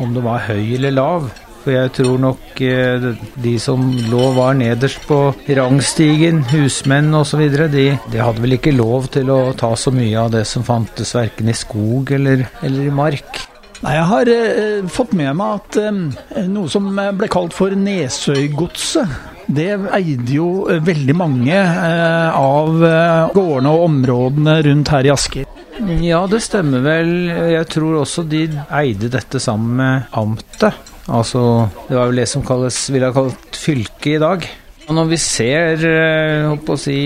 om 0.00 0.14
det 0.16 0.24
var 0.24 0.46
høy 0.48 0.76
eller 0.78 0.94
lav. 0.94 1.32
For 1.64 1.72
jeg 1.72 1.94
tror 1.96 2.18
nok 2.20 2.60
eh, 2.60 3.06
de 3.40 3.54
som 3.62 3.86
lå 4.10 4.26
var 4.36 4.52
nederst 4.58 5.06
på 5.08 5.18
rangstigen, 5.56 6.42
husmenn 6.50 7.08
osv., 7.16 7.46
de, 7.72 7.86
de 8.12 8.20
hadde 8.20 8.44
vel 8.44 8.58
ikke 8.58 8.74
lov 8.76 9.08
til 9.14 9.32
å 9.32 9.40
ta 9.56 9.72
så 9.80 9.92
mye 9.94 10.26
av 10.26 10.34
det 10.36 10.44
som 10.48 10.66
fantes 10.66 11.14
verken 11.16 11.48
i 11.48 11.56
skog 11.56 12.12
eller, 12.18 12.44
eller 12.60 12.90
i 12.90 12.92
mark. 12.92 13.46
Nei, 13.80 13.94
Jeg 13.96 14.08
har 14.12 14.32
eh, 14.32 14.90
fått 14.92 15.16
med 15.16 15.32
meg 15.40 15.60
at 15.62 15.80
eh, 15.80 16.44
noe 16.52 16.68
som 16.72 16.92
ble 16.92 17.30
kalt 17.32 17.56
for 17.56 17.72
Nesøygodset 17.72 19.32
det 19.46 19.68
eide 19.96 20.36
jo 20.36 20.48
eh, 20.70 20.80
veldig 20.84 21.16
mange 21.16 21.56
eh, 21.56 22.38
av 22.38 22.84
eh, 22.84 23.34
gårdene 23.34 23.74
og 23.74 23.84
områdene 23.88 24.56
rundt 24.68 24.92
her 24.94 25.08
i 25.08 25.12
Asker. 25.14 25.50
Ja, 26.04 26.22
det 26.30 26.40
stemmer 26.44 26.84
vel. 26.84 27.14
Jeg 27.50 27.66
tror 27.72 28.00
også 28.04 28.22
de 28.30 28.46
eide 28.78 29.10
dette 29.10 29.40
sammen 29.42 29.80
med 29.80 30.12
amtet. 30.14 30.76
Altså, 31.10 31.66
det 31.88 31.98
var 31.98 32.12
vel 32.12 32.22
det 32.22 32.28
som 32.30 32.44
ville 32.46 33.10
ha 33.10 33.16
kalt 33.16 33.58
fylket 33.58 34.12
i 34.14 34.20
dag. 34.22 34.46
Når 34.84 35.06
vi 35.08 35.16
ser 35.20 35.84
eh, 35.88 36.74
si, 36.80 36.98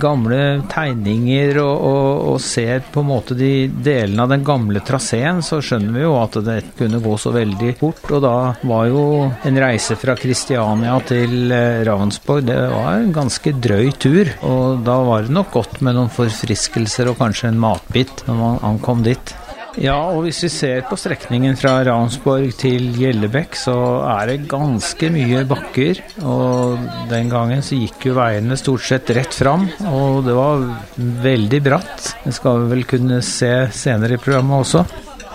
gamle 0.00 0.40
tegninger 0.68 1.56
og, 1.62 1.84
og, 1.88 2.08
og, 2.32 2.40
ser 2.44 2.82
på 2.92 3.00
en 3.00 3.08
måte 3.08 3.36
de 3.38 3.68
delene 3.70 4.26
av 4.26 4.34
den 4.34 4.44
gamle 4.44 4.82
traseen, 4.84 5.40
så 5.44 5.62
skjønner 5.64 5.96
vi 5.96 6.04
jo 6.04 6.12
at 6.20 6.36
det 6.44 6.58
kunne 6.76 7.00
gå 7.04 7.16
så 7.20 7.32
veldig 7.34 7.72
fort. 7.80 8.04
Og 8.10 8.22
da 8.24 8.36
var 8.68 8.90
jo 8.90 9.06
en 9.48 9.62
reise 9.62 9.96
fra 10.00 10.16
Kristiania 10.18 10.98
til 11.08 11.54
eh, 11.54 11.80
Ravensborg 11.88 12.46
det 12.46 12.58
var 12.74 13.00
en 13.00 13.16
ganske 13.16 13.54
drøy 13.64 13.90
tur. 13.96 14.30
Og 14.46 14.84
da 14.86 15.00
var 15.08 15.24
det 15.24 15.34
nok 15.36 15.54
godt 15.56 15.80
med 15.80 15.96
noen 15.96 16.12
forfriskelser 16.12 17.10
og 17.10 17.20
kanskje 17.22 17.50
en 17.52 17.64
matbit 17.64 18.26
når 18.28 18.40
man 18.42 18.62
ankom 18.74 19.04
dit. 19.06 19.36
Ja, 19.76 19.96
og 20.08 20.22
hvis 20.24 20.38
vi 20.46 20.48
ser 20.52 20.84
på 20.88 20.96
strekningen 20.96 21.56
fra 21.60 21.74
Ransborg 21.84 22.54
til 22.56 22.88
Gjellebekk, 22.96 23.58
så 23.60 23.74
er 24.08 24.30
det 24.30 24.46
ganske 24.48 25.10
mye 25.12 25.42
bakker. 25.48 26.00
Og 26.24 26.86
den 27.10 27.28
gangen 27.32 27.60
så 27.64 27.76
gikk 27.76 28.08
jo 28.08 28.16
veiene 28.16 28.56
stort 28.56 28.86
sett 28.88 29.12
rett 29.16 29.36
fram, 29.36 29.66
og 29.92 30.22
det 30.24 30.36
var 30.36 30.64
veldig 31.26 31.60
bratt. 31.66 32.14
Det 32.24 32.32
skal 32.38 32.62
vi 32.62 32.72
vel 32.72 32.88
kunne 32.88 33.20
se 33.24 33.52
senere 33.76 34.16
i 34.16 34.22
programmet 34.22 34.64
også. 34.64 34.86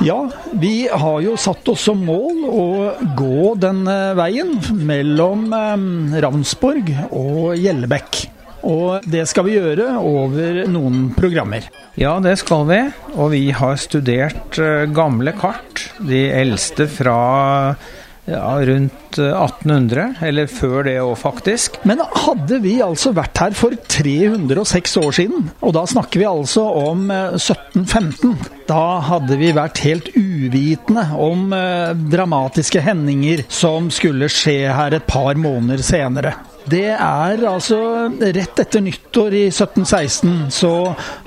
Ja, 0.02 0.18
vi 0.58 0.88
har 0.90 1.22
jo 1.22 1.38
satt 1.38 1.68
oss 1.70 1.86
som 1.86 2.02
mål 2.02 2.42
å 2.50 2.68
gå 3.14 3.54
den 3.62 3.84
veien 4.18 4.56
mellom 4.82 5.52
eh, 5.54 6.22
Ravnsborg 6.26 6.90
og 7.12 7.52
Gjellebekk. 7.62 8.24
Og 8.68 9.06
det 9.10 9.26
skal 9.30 9.48
vi 9.48 9.58
gjøre 9.58 9.96
over 9.98 10.64
noen 10.70 11.10
programmer. 11.18 11.66
Ja, 12.00 12.18
det 12.24 12.38
skal 12.44 12.68
vi. 12.70 12.82
Og 13.16 13.34
vi 13.34 13.48
har 13.56 13.80
studert 13.82 14.60
uh, 14.62 14.86
gamle 14.94 15.34
kart. 15.38 15.90
De 16.02 16.28
eldste 16.34 16.88
fra 16.92 17.18
ja, 18.30 18.46
rundt 18.62 19.18
1800, 19.18 20.02
eh, 20.02 20.28
eller 20.30 20.48
før 20.48 20.86
det 20.86 20.94
òg, 21.02 21.16
faktisk. 21.20 21.80
Men 21.90 22.04
hadde 22.06 22.62
vi 22.64 22.76
altså 22.86 23.12
vært 23.18 23.42
her 23.42 23.56
for 23.58 23.74
306 23.92 24.94
år 25.02 25.18
siden, 25.18 25.50
og 25.60 25.74
da 25.76 25.84
snakker 25.90 26.22
vi 26.22 26.30
altså 26.30 26.64
om 26.84 27.10
1715, 27.10 28.30
eh, 28.30 28.54
da 28.70 28.86
hadde 29.10 29.40
vi 29.42 29.50
vært 29.58 29.82
helt 29.84 30.14
uvitende 30.16 31.08
om 31.20 31.50
dramatiske 32.14 32.86
hendinger 32.86 33.44
som 33.52 33.90
skulle 33.92 34.30
skje 34.32 34.70
her 34.72 34.96
et 34.96 35.10
par 35.10 35.36
måneder 35.36 35.84
senere. 35.84 36.38
Det 36.70 36.92
er 36.94 37.42
altså 37.48 37.80
rett 38.22 38.60
etter 38.62 38.84
nyttår 38.86 39.36
i 39.38 39.44
1716 39.50 40.52
så 40.54 40.72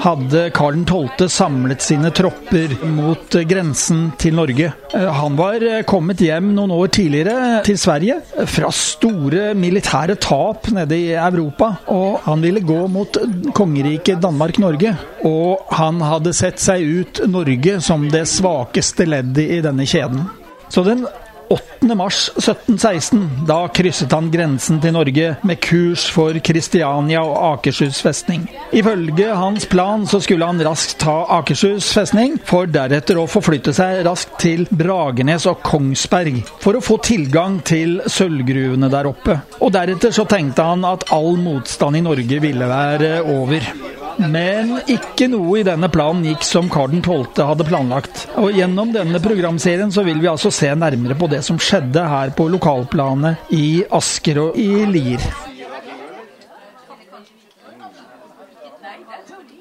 hadde 0.05 0.47
Karl 0.55 0.83
12. 0.87 1.27
samlet 1.33 1.83
sine 1.83 2.11
tropper 2.15 2.77
mot 2.87 3.37
grensen 3.49 4.07
til 4.21 4.37
Norge. 4.39 4.71
Eh, 4.95 5.09
han 5.19 5.39
var 5.39 5.65
eh, 5.65 5.83
kommet 5.89 6.23
hjem 6.23 6.53
noen 6.57 6.75
år 6.77 6.93
tidligere 6.95 7.63
til 7.67 7.79
Sverige 7.81 8.21
fra 8.51 8.71
store 8.75 9.53
militære 9.59 10.19
tap 10.23 10.71
nede 10.75 10.99
i 10.99 11.11
Europa. 11.19 11.75
Og 11.93 12.23
han 12.29 12.45
ville 12.45 12.65
gå 12.65 12.85
mot 12.93 13.19
kongeriket 13.57 14.23
Danmark-Norge. 14.23 14.95
Og 15.27 15.75
han 15.75 16.01
hadde 16.05 16.37
sett 16.37 16.63
seg 16.63 16.85
ut 16.85 17.25
Norge 17.31 17.81
som 17.85 18.09
det 18.13 18.27
svakeste 18.31 19.09
leddet 19.09 19.59
i 19.59 19.63
denne 19.65 19.87
kjeden. 19.89 20.27
Så 20.73 20.85
den 20.87 21.05
8. 21.49 21.95
mars 21.95 22.29
1716. 22.37 23.47
Da 23.49 23.69
krysset 23.69 24.13
han 24.13 24.31
grensen 24.33 24.81
til 24.83 24.95
Norge 24.97 25.35
med 25.47 25.61
kurs 25.65 26.07
for 26.13 26.37
Kristiania 26.45 27.23
og 27.25 27.37
Akershus 27.53 28.01
festning. 28.05 28.47
Ifølge 28.73 29.35
hans 29.37 29.67
plan 29.71 30.07
så 30.11 30.21
skulle 30.25 30.47
han 30.49 30.63
raskt 30.65 30.99
ta 31.05 31.17
Akershus 31.39 31.91
festning, 31.95 32.39
for 32.45 32.71
deretter 32.71 33.21
å 33.21 33.29
forflytte 33.31 33.75
seg 33.77 34.03
raskt 34.09 34.39
til 34.43 34.67
Bragernes 34.71 35.49
og 35.51 35.63
Kongsberg 35.67 36.41
for 36.63 36.79
å 36.79 36.85
få 36.85 36.99
tilgang 37.05 37.61
til 37.67 38.01
sølvgruvene 38.11 38.91
der 38.93 39.11
oppe. 39.11 39.39
Og 39.61 39.75
deretter 39.75 40.15
så 40.15 40.27
tenkte 40.29 40.67
han 40.67 40.87
at 40.89 41.09
all 41.15 41.37
motstand 41.41 42.01
i 42.01 42.05
Norge 42.05 42.41
ville 42.45 42.71
være 42.71 43.19
over. 43.25 44.04
Men 44.19 44.77
ikke 44.91 45.27
noe 45.33 45.61
i 45.61 45.65
denne 45.67 45.89
planen 45.93 46.25
gikk 46.29 46.45
som 46.47 46.69
Karl 46.73 46.95
12. 47.01 47.43
hadde 47.49 47.67
planlagt. 47.69 48.27
Og 48.41 48.55
Gjennom 48.55 48.93
denne 48.95 49.21
programserien 49.23 49.91
så 49.95 50.05
vil 50.07 50.21
vi 50.23 50.31
altså 50.31 50.53
se 50.55 50.71
nærmere 50.79 51.17
på 51.19 51.29
det 51.33 51.43
som 51.47 51.59
skjedde 51.59 52.05
her 52.09 52.35
på 52.37 52.47
lokalplanet 52.53 53.51
i 53.55 53.83
Asker 53.95 54.41
og 54.47 54.61
i 54.61 54.85
Lier. 54.91 55.25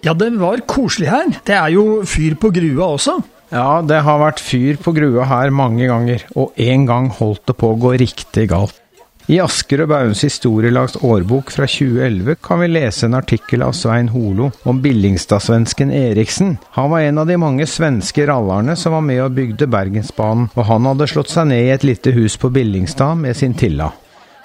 Ja, 0.03 0.11
det 0.11 0.33
var 0.35 0.59
koselig 0.67 1.07
her. 1.07 1.29
Det 1.47 1.55
er 1.55 1.71
jo 1.71 2.03
fyr 2.07 2.35
på 2.35 2.51
grua 2.53 2.91
også. 2.97 3.21
Ja, 3.53 3.81
det 3.85 4.01
har 4.03 4.19
vært 4.19 4.41
fyr 4.43 4.79
på 4.81 4.91
grua 4.95 5.27
her 5.29 5.53
mange 5.53 5.87
ganger, 5.87 6.25
og 6.35 6.57
en 6.59 6.87
gang 6.89 7.11
holdt 7.13 7.45
det 7.47 7.55
på 7.59 7.71
å 7.71 7.79
gå 7.79 7.93
riktig 8.01 8.49
galt. 8.51 8.82
I 9.31 9.37
Asker 9.39 9.85
og 9.85 9.87
Bauns 9.87 10.19
historielags 10.25 10.97
årbok 10.99 11.51
fra 11.55 11.63
2011 11.63 12.35
kan 12.43 12.59
vi 12.59 12.67
lese 12.67 13.05
en 13.07 13.15
artikkel 13.15 13.61
av 13.63 13.71
Svein 13.71 14.09
Holo 14.11 14.49
om 14.67 14.81
Billingstadsvensken 14.83 15.93
Eriksen. 15.95 16.57
Han 16.75 16.89
var 16.91 17.05
en 17.05 17.21
av 17.21 17.29
de 17.29 17.37
mange 17.39 17.67
svenske 17.71 18.25
rallerne 18.27 18.75
som 18.75 18.97
var 18.97 19.05
med 19.07 19.21
og 19.23 19.37
bygde 19.37 19.69
Bergensbanen, 19.71 20.49
og 20.51 20.67
han 20.67 20.91
hadde 20.91 21.07
slått 21.07 21.31
seg 21.31 21.47
ned 21.53 21.69
i 21.69 21.71
et 21.71 21.87
lite 21.87 22.11
hus 22.17 22.35
på 22.35 22.51
Billingstad 22.51 23.15
med 23.23 23.39
sin 23.39 23.55
Tilla. 23.55 23.93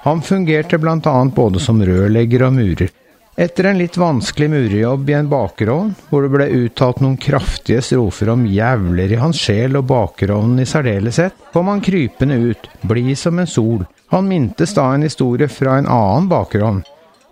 Han 0.07 0.23
fungerte 0.23 0.79
bl.a. 0.79 1.17
både 1.35 1.59
som 1.59 1.83
rørlegger 1.83 2.47
og 2.47 2.55
murer. 2.61 2.95
Etter 3.35 3.73
en 3.73 3.83
litt 3.83 3.99
vanskelig 3.99 4.47
murerjobb 4.51 5.11
i 5.11 5.19
en 5.19 5.29
bakerovn, 5.31 5.93
hvor 6.07 6.23
det 6.23 6.35
ble 6.37 6.51
uttalt 6.63 7.03
noen 7.03 7.19
kraftige 7.19 7.83
strofer 7.83 8.31
om 8.31 8.47
jævler 8.47 9.11
i 9.11 9.19
hans 9.19 9.43
sjel 9.43 9.79
og 9.79 9.91
bakerovnen 9.91 10.63
i 10.63 10.71
særdeleshet, 10.71 11.35
kom 11.51 11.71
han 11.71 11.83
krypende 11.83 12.39
ut, 12.47 12.71
blid 12.87 13.19
som 13.19 13.43
en 13.43 13.51
sol. 13.51 13.87
Han 14.11 14.29
mintes 14.29 14.73
da 14.77 14.87
en 14.95 15.05
historie 15.05 15.49
fra 15.53 15.77
en 15.79 15.89
annen 15.91 16.29
bakgrunn. 16.31 16.83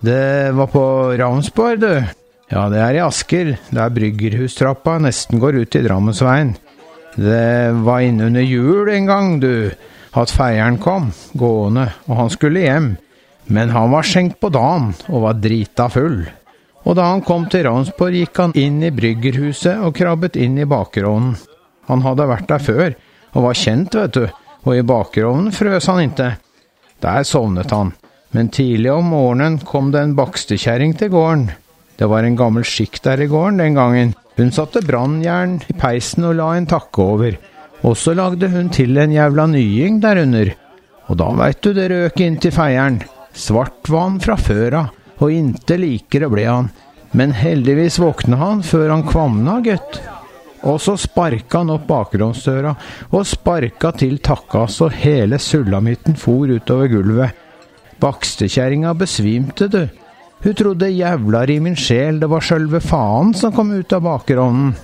Det 0.05 0.53
var 0.53 0.69
på 0.69 0.85
Ravnsborg, 1.17 1.81
du. 1.81 2.05
Ja, 2.53 2.69
det 2.71 2.79
er 2.79 2.99
i 2.99 3.03
Asker, 3.03 3.57
der 3.75 3.95
bryggerhustrappa 3.95 4.99
nesten 5.03 5.41
går 5.43 5.63
ut 5.65 5.79
i 5.79 5.83
Drammensveien. 5.83 6.53
Det 7.17 7.73
var 7.83 8.05
innunder 8.05 8.45
jul 8.45 8.91
en 8.93 9.09
gang, 9.09 9.41
du, 9.41 9.73
at 10.13 10.33
feieren 10.33 10.77
kom, 10.79 11.11
gående, 11.33 11.89
og 12.07 12.21
han 12.21 12.31
skulle 12.31 12.63
hjem. 12.67 12.93
Men 13.49 13.73
han 13.73 13.91
var 13.91 14.07
skjenkt 14.07 14.39
på 14.43 14.53
dagen 14.53 14.93
og 15.09 15.25
var 15.25 15.41
drita 15.41 15.89
full. 15.91 16.25
Og 16.87 16.95
da 16.99 17.09
han 17.11 17.25
kom 17.27 17.49
til 17.51 17.65
Ravnsborg, 17.67 18.21
gikk 18.21 18.39
han 18.45 18.55
inn 18.59 18.83
i 18.85 18.93
bryggerhuset 18.95 19.81
og 19.83 19.97
krabbet 19.97 20.37
inn 20.39 20.59
i 20.61 20.69
bakerovnen. 20.69 21.35
Han 21.89 22.03
hadde 22.05 22.29
vært 22.29 22.51
der 22.51 22.63
før, 22.63 22.97
og 23.35 23.47
var 23.49 23.59
kjent, 23.59 23.95
vet 23.97 24.19
du, 24.19 24.27
og 24.67 24.75
i 24.75 24.85
bakerovnen 24.87 25.55
frøs 25.55 25.89
han 25.91 26.05
ikke. 26.11 26.35
Der 27.05 27.25
sovnet 27.29 27.73
han, 27.75 27.93
men 28.33 28.49
tidlig 28.53 28.93
om 28.93 29.11
morgenen 29.13 29.59
kom 29.65 29.93
det 29.93 30.03
en 30.03 30.17
bakstekjerring 30.19 30.97
til 30.99 31.13
gården. 31.13 31.51
Det 31.97 32.09
var 32.11 32.25
en 32.25 32.37
gammel 32.37 32.65
skikk 32.67 33.01
der 33.05 33.23
i 33.25 33.29
gården 33.31 33.61
den 33.63 33.77
gangen. 33.79 34.15
Hun 34.37 34.53
satte 34.53 34.85
brannjern 34.85 35.59
i 35.69 35.77
peisen 35.81 36.27
og 36.29 36.37
la 36.37 36.51
en 36.57 36.69
takke 36.69 37.03
over. 37.03 37.39
Og 37.87 37.97
så 37.97 38.13
lagde 38.17 38.51
hun 38.53 38.69
til 38.73 38.97
en 39.01 39.15
jævla 39.15 39.47
nying 39.49 40.01
derunder. 40.03 40.53
Og 41.09 41.21
da 41.21 41.31
veit 41.39 41.63
du 41.65 41.73
det 41.77 41.89
røk 41.93 42.21
inn 42.25 42.37
til 42.43 42.53
feieren. 42.53 43.01
Svart 43.37 43.89
var 43.89 44.09
han 44.09 44.21
fra 44.21 44.37
før 44.41 44.81
av. 44.83 44.93
og 45.17 45.33
inte 45.33 45.79
likere 45.81 46.29
ble 46.29 46.45
han. 46.45 46.69
Men 47.17 47.33
heldigvis 47.33 47.97
våkna 48.03 48.37
han 48.37 48.63
før 48.67 48.91
han 48.93 49.07
kvamna, 49.09 49.61
gutt. 49.65 50.01
Og 50.67 50.81
så 50.83 50.97
sparka 50.99 51.63
han 51.63 51.71
opp 51.77 51.87
bakromsdøra, 51.89 52.73
og 53.15 53.27
sparka 53.29 53.93
til 53.95 54.19
takka 54.19 54.65
så 54.71 54.89
hele 54.91 55.39
sulamitten 55.39 56.19
for 56.19 56.51
utover 56.51 56.91
gulvet. 56.91 57.45
Bakstekjerringa 58.03 58.93
besvimte, 58.99 59.71
du. 59.71 59.87
Hun 60.45 60.55
trodde 60.55 60.91
jævlar 60.93 61.51
i 61.51 61.61
min 61.65 61.79
sjel 61.79 62.19
det 62.21 62.29
var 62.29 62.45
sjølve 62.45 62.83
faen 62.85 63.33
som 63.35 63.55
kom 63.57 63.73
ut 63.73 63.95
av 63.97 64.05
bakrovnen. 64.05 64.75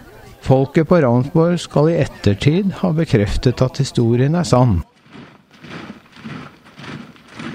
Folket 0.42 0.88
på 0.90 0.98
Ravnsborg 1.04 1.60
skal 1.62 1.92
i 1.92 1.98
ettertid 2.02 2.72
ha 2.80 2.90
bekreftet 2.96 3.62
at 3.62 3.78
historien 3.78 4.34
er 4.38 4.48
sann. 4.48 4.80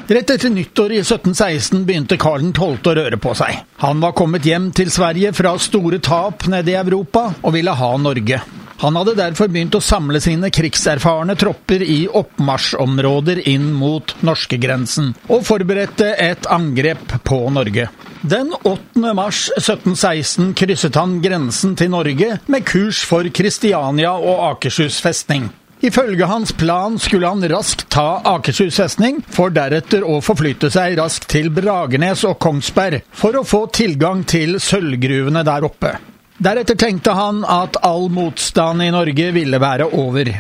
Rett 0.07 0.29
etter 0.29 0.49
nyttår 0.49 0.91
i 0.91 0.99
1716 0.99 1.81
begynte 1.85 2.15
Karl 2.17 2.45
12. 2.53 2.77
å 2.87 2.91
røre 2.95 3.17
på 3.19 3.33
seg. 3.35 3.57
Han 3.83 3.99
var 3.99 4.13
kommet 4.15 4.45
hjem 4.47 4.69
til 4.71 4.87
Sverige 4.87 5.33
fra 5.35 5.51
store 5.59 5.99
tap 5.99 6.45
nede 6.47 6.71
i 6.71 6.77
Europa, 6.79 7.25
og 7.43 7.51
ville 7.57 7.73
ha 7.75 7.89
Norge. 7.99 8.39
Han 8.79 8.95
hadde 8.95 9.17
derfor 9.17 9.51
begynt 9.51 9.75
å 9.75 9.83
samle 9.83 10.21
sine 10.23 10.47
krigserfarne 10.53 11.35
tropper 11.35 11.83
i 11.83 11.97
oppmarsjområder 12.07 13.43
inn 13.51 13.67
mot 13.75 14.15
norskegrensen, 14.23 15.11
og 15.27 15.43
forberedte 15.43 16.13
et 16.15 16.47
angrep 16.55 17.17
på 17.27 17.43
Norge. 17.51 17.89
Den 18.23 18.55
8. 18.63 19.11
mars 19.11 19.49
1716 19.57 20.53
krysset 20.55 20.95
han 21.03 21.19
grensen 21.19 21.75
til 21.75 21.91
Norge 21.91 22.37
med 22.47 22.69
kurs 22.69 23.03
for 23.03 23.27
Kristiania 23.27 24.15
og 24.15 24.53
Akershus 24.53 25.03
festning. 25.03 25.49
Ifølge 25.79 26.25
hans 26.25 26.51
plan 26.57 26.97
skulle 26.99 27.27
han 27.27 27.49
raskt 27.49 27.85
ta 27.93 28.21
Akershus 28.25 28.79
festning, 28.79 29.19
for 29.29 29.53
deretter 29.53 30.01
å 30.01 30.17
forflytte 30.25 30.71
seg 30.73 30.97
raskt 30.97 31.27
til 31.29 31.51
Bragernes 31.53 32.23
og 32.25 32.39
Kongsberg 32.41 33.03
for 33.13 33.37
å 33.37 33.45
få 33.45 33.67
tilgang 33.69 34.23
til 34.25 34.57
sølvgruvene 34.63 35.45
der 35.45 35.67
oppe. 35.67 35.93
Deretter 36.41 36.77
tenkte 36.77 37.13
han 37.17 37.43
at 37.45 37.77
all 37.85 38.09
motstand 38.13 38.81
i 38.85 38.91
Norge 38.93 39.29
ville 39.37 39.61
være 39.61 39.89
over. 39.93 40.33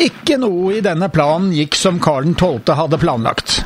Ikke 0.00 0.38
noe 0.40 0.76
i 0.78 0.82
denne 0.82 1.10
planen 1.12 1.52
gikk 1.54 1.78
som 1.78 2.02
Karl 2.02 2.32
12. 2.34 2.74
hadde 2.74 2.98
planlagt. 2.98 3.60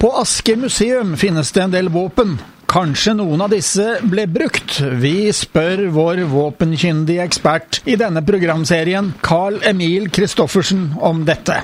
På 0.00 0.14
Asker 0.20 0.56
museum 0.60 1.14
finnes 1.16 1.52
det 1.52 1.62
en 1.64 1.72
del 1.76 1.88
våpen, 1.92 2.38
Kanskje 2.70 3.14
noen 3.18 3.44
av 3.44 3.52
disse 3.52 3.98
ble 4.08 4.24
brukt? 4.30 4.78
Vi 5.00 5.30
spør 5.36 5.86
vår 5.94 6.24
våpenkyndige 6.30 7.24
ekspert 7.24 7.82
i 7.88 7.96
denne 8.00 8.22
programserien, 8.26 9.12
Carl 9.24 9.60
Emil 9.66 10.08
Christoffersen, 10.14 10.94
om 10.98 11.24
dette. 11.28 11.60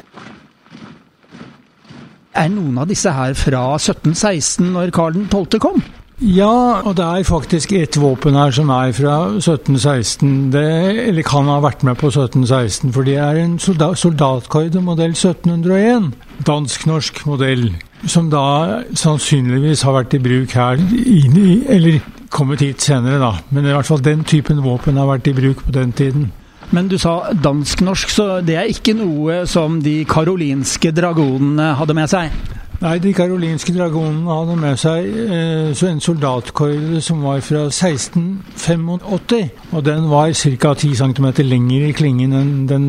Er 2.37 2.52
noen 2.52 2.78
av 2.78 2.87
disse 2.90 3.11
her 3.11 3.35
fra 3.35 3.64
1716, 3.75 4.69
når 4.76 4.92
Karl 4.95 5.25
12. 5.26 5.59
kom? 5.62 5.83
Ja, 6.21 6.85
og 6.85 6.99
det 6.99 7.04
er 7.04 7.25
faktisk 7.25 7.73
ett 7.73 7.97
våpen 7.97 8.37
her 8.37 8.52
som 8.52 8.69
er 8.71 8.92
fra 8.92 9.16
1716. 9.40 10.50
Det, 10.52 10.64
eller 11.09 11.25
kan 11.25 11.49
ha 11.49 11.62
vært 11.64 11.83
med 11.87 11.97
på 11.97 12.11
1716, 12.12 12.92
for 12.92 13.09
det 13.09 13.16
er 13.16 13.40
en 13.40 13.57
soldat, 13.59 13.97
soldatkorde 13.99 14.83
modell 14.85 15.16
1701. 15.16 16.12
Dansk-norsk 16.45 17.25
modell 17.26 17.71
som 18.09 18.30
da 18.33 18.83
sannsynligvis 18.97 19.85
har 19.85 19.97
vært 19.99 20.16
i 20.16 20.23
bruk 20.25 20.54
her, 20.57 20.80
eller 20.80 22.00
kommet 22.30 22.62
hit 22.64 22.85
senere, 22.85 23.19
da. 23.21 23.33
Men 23.50 23.66
i 23.66 23.75
hvert 23.75 23.88
fall 23.88 24.04
den 24.04 24.25
typen 24.25 24.62
våpen 24.64 25.00
har 25.00 25.09
vært 25.11 25.28
i 25.30 25.37
bruk 25.37 25.64
på 25.66 25.75
den 25.75 25.92
tiden. 25.92 26.30
Men 26.71 26.87
du 26.88 26.97
sa 27.02 27.33
dansk-norsk, 27.35 28.12
så 28.14 28.26
det 28.47 28.57
er 28.57 28.71
ikke 28.71 28.95
noe 28.95 29.42
som 29.50 29.80
de 29.83 30.04
karolinske 30.09 30.92
dragonene 30.95 31.73
hadde 31.80 31.97
med 31.99 32.12
seg? 32.12 32.30
Nei, 32.80 32.94
de 32.96 33.10
karolinske 33.12 33.75
dragonene 33.76 34.25
hadde 34.32 34.54
med 34.56 34.78
seg 34.80 35.04
eh, 35.04 35.82
en 35.84 35.99
soldatkøyle 36.00 37.02
som 37.04 37.18
var 37.26 37.42
fra 37.44 37.66
1685. 37.68 38.87
Og 39.76 39.82
den 39.84 40.06
var 40.08 40.32
ca. 40.32 40.72
10 40.72 40.94
cm 40.96 41.26
lengre 41.44 41.90
i 41.90 41.96
klingen 41.96 42.32
enn 42.32 42.54
den 42.70 42.87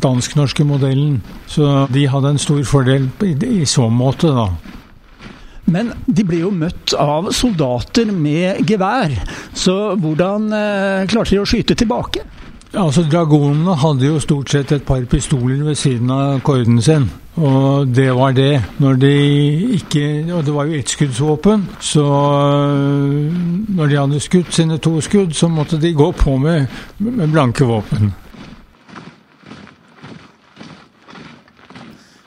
dansk-norske 0.00 0.64
modellen. 0.64 1.18
Så 1.44 1.84
de 1.92 2.06
hadde 2.08 2.32
en 2.32 2.40
stor 2.40 2.62
fordel 2.64 3.10
i, 3.20 3.34
i 3.60 3.66
så 3.68 3.90
måte, 3.92 4.32
da. 4.32 4.48
Men 5.68 5.92
de 6.06 6.24
ble 6.24 6.40
jo 6.40 6.52
møtt 6.52 6.96
av 6.96 7.28
soldater 7.36 8.08
med 8.16 8.64
gevær, 8.68 9.12
så 9.52 9.92
hvordan 9.92 10.48
eh, 10.56 11.04
klarte 11.08 11.36
de 11.36 11.44
å 11.44 11.48
skyte 11.48 11.76
tilbake? 11.76 12.24
Altså, 12.74 13.04
Dragonene 13.06 13.74
hadde 13.78 14.08
jo 14.08 14.20
stort 14.22 14.50
sett 14.50 14.72
et 14.74 14.82
par 14.82 15.04
pistoler 15.10 15.62
ved 15.62 15.76
siden 15.78 16.10
av 16.10 16.40
korden 16.42 16.80
sin. 16.82 17.06
Og 17.36 17.86
det 17.90 18.08
var 18.14 18.34
det. 18.34 18.62
Når 18.78 18.98
de 19.02 19.14
ikke 19.74 20.34
Og 20.34 20.46
det 20.46 20.54
var 20.54 20.64
jo 20.64 20.78
ettskuddsvåpen, 20.78 21.68
så 21.80 22.04
øh, 22.04 23.32
når 23.76 23.86
de 23.86 23.98
hadde 23.98 24.20
skutt 24.20 24.54
sine 24.54 24.78
to 24.78 25.00
skudd, 25.00 25.32
så 25.32 25.48
måtte 25.48 25.80
de 25.80 25.94
gå 25.94 26.10
på 26.10 26.36
med, 26.36 26.66
med 26.98 27.28
blanke 27.28 27.64
våpen. 27.64 28.14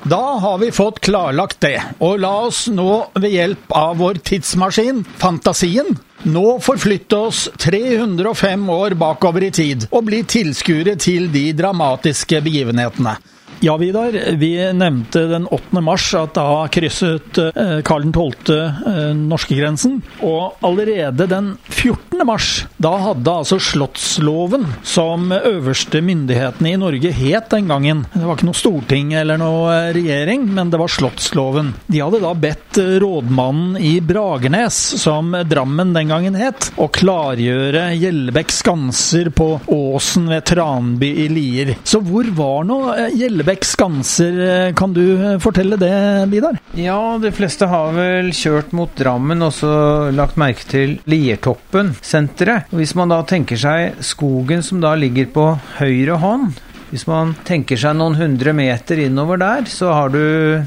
Da 0.09 0.37
har 0.39 0.57
vi 0.57 0.71
fått 0.71 0.99
klarlagt 1.03 1.59
det, 1.61 1.81
og 1.99 2.21
la 2.23 2.29
oss 2.45 2.61
nå 2.71 2.91
ved 3.19 3.33
hjelp 3.33 3.73
av 3.75 3.97
vår 3.99 4.21
tidsmaskin, 4.29 5.01
fantasien, 5.19 5.97
nå 6.23 6.43
forflytte 6.63 7.19
oss 7.27 7.41
305 7.59 8.69
år 8.71 8.95
bakover 9.01 9.43
i 9.43 9.51
tid 9.51 9.89
og 9.89 10.05
bli 10.07 10.21
tilskuere 10.23 10.95
til 10.95 11.27
de 11.33 11.49
dramatiske 11.57 12.39
begivenhetene. 12.45 13.17
Ja, 13.59 13.77
Vidar. 13.77 14.11
Vi 14.35 14.73
nevnte 14.73 15.19
den 15.19 15.47
8. 15.47 15.81
mars 15.81 16.13
at 16.13 16.35
da 16.37 16.67
krysset 16.69 17.39
eh, 17.41 17.79
Karl 17.81 18.03
12. 18.13 18.53
Eh, 18.53 18.99
norskegrensen. 19.17 19.95
Og 20.21 20.59
allerede 20.61 21.25
den 21.25 21.55
14. 21.65 22.21
mars, 22.25 22.67
da 22.77 22.91
hadde 23.01 23.33
altså 23.33 23.57
Slottsloven, 23.57 24.67
som 24.85 25.31
øverste 25.33 26.03
myndighetene 26.05 26.75
i 26.75 26.77
Norge 26.77 27.11
het 27.13 27.49
den 27.53 27.69
gangen 27.71 28.03
Det 28.13 28.21
var 28.25 28.37
ikke 28.37 28.47
noe 28.49 28.57
storting 28.57 29.13
eller 29.17 29.41
noe 29.41 29.73
eh, 29.73 29.89
regjering, 29.97 30.45
men 30.53 30.69
det 30.69 30.81
var 30.81 30.93
Slottsloven. 30.93 31.73
De 31.89 32.03
hadde 32.03 32.21
da 32.21 32.35
bedt 32.37 32.77
rådmannen 33.01 33.81
i 33.81 33.95
Bragernes, 34.05 34.77
som 35.01 35.33
Drammen 35.49 35.95
den 35.97 36.13
gangen 36.13 36.37
het, 36.37 36.69
å 36.77 36.91
klargjøre 36.93 37.87
Gjellebekk 37.97 38.53
skanser 38.53 39.33
på 39.33 39.49
åsen 39.73 40.29
ved 40.29 40.45
Tranby 40.53 41.09
i 41.25 41.27
Lier. 41.33 41.73
Så 41.81 42.03
hvor 42.05 42.29
var 42.37 42.69
nå 42.69 42.81
Gjellebekk 43.17 43.46
Gjellebekk 43.47 43.65
skanser, 43.65 44.67
eh, 44.67 44.73
kan 44.75 44.91
du 44.91 45.23
eh, 45.23 45.37
fortelle 45.39 45.77
det, 45.79 46.27
Vidar? 46.27 46.57
Ja, 46.75 47.17
de 47.17 47.29
fleste 47.31 47.69
har 47.71 47.93
vel 47.95 48.33
kjørt 48.35 48.73
mot 48.75 48.91
Drammen 48.91 49.39
og 49.45 49.53
så 49.55 50.11
lagt 50.11 50.35
merke 50.35 50.67
til 50.67 50.97
Liertoppen 51.07 51.93
senteret. 52.03 52.67
Hvis 52.75 52.91
man 52.99 53.07
da 53.07 53.21
tenker 53.23 53.55
seg 53.55 54.03
skogen 54.03 54.65
som 54.67 54.83
da 54.83 54.91
ligger 54.99 55.31
på 55.31 55.47
høyre 55.77 56.19
hånd, 56.19 56.59
hvis 56.91 57.07
man 57.07 57.37
tenker 57.47 57.79
seg 57.79 57.95
noen 57.95 58.19
hundre 58.19 58.51
meter 58.51 59.05
innover 59.07 59.39
der, 59.39 59.63
så 59.71 59.95
har 59.95 60.11
du 60.11 60.19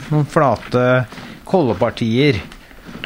noen 0.09 0.25
flate 0.25 1.05
kollepartier. 1.45 2.41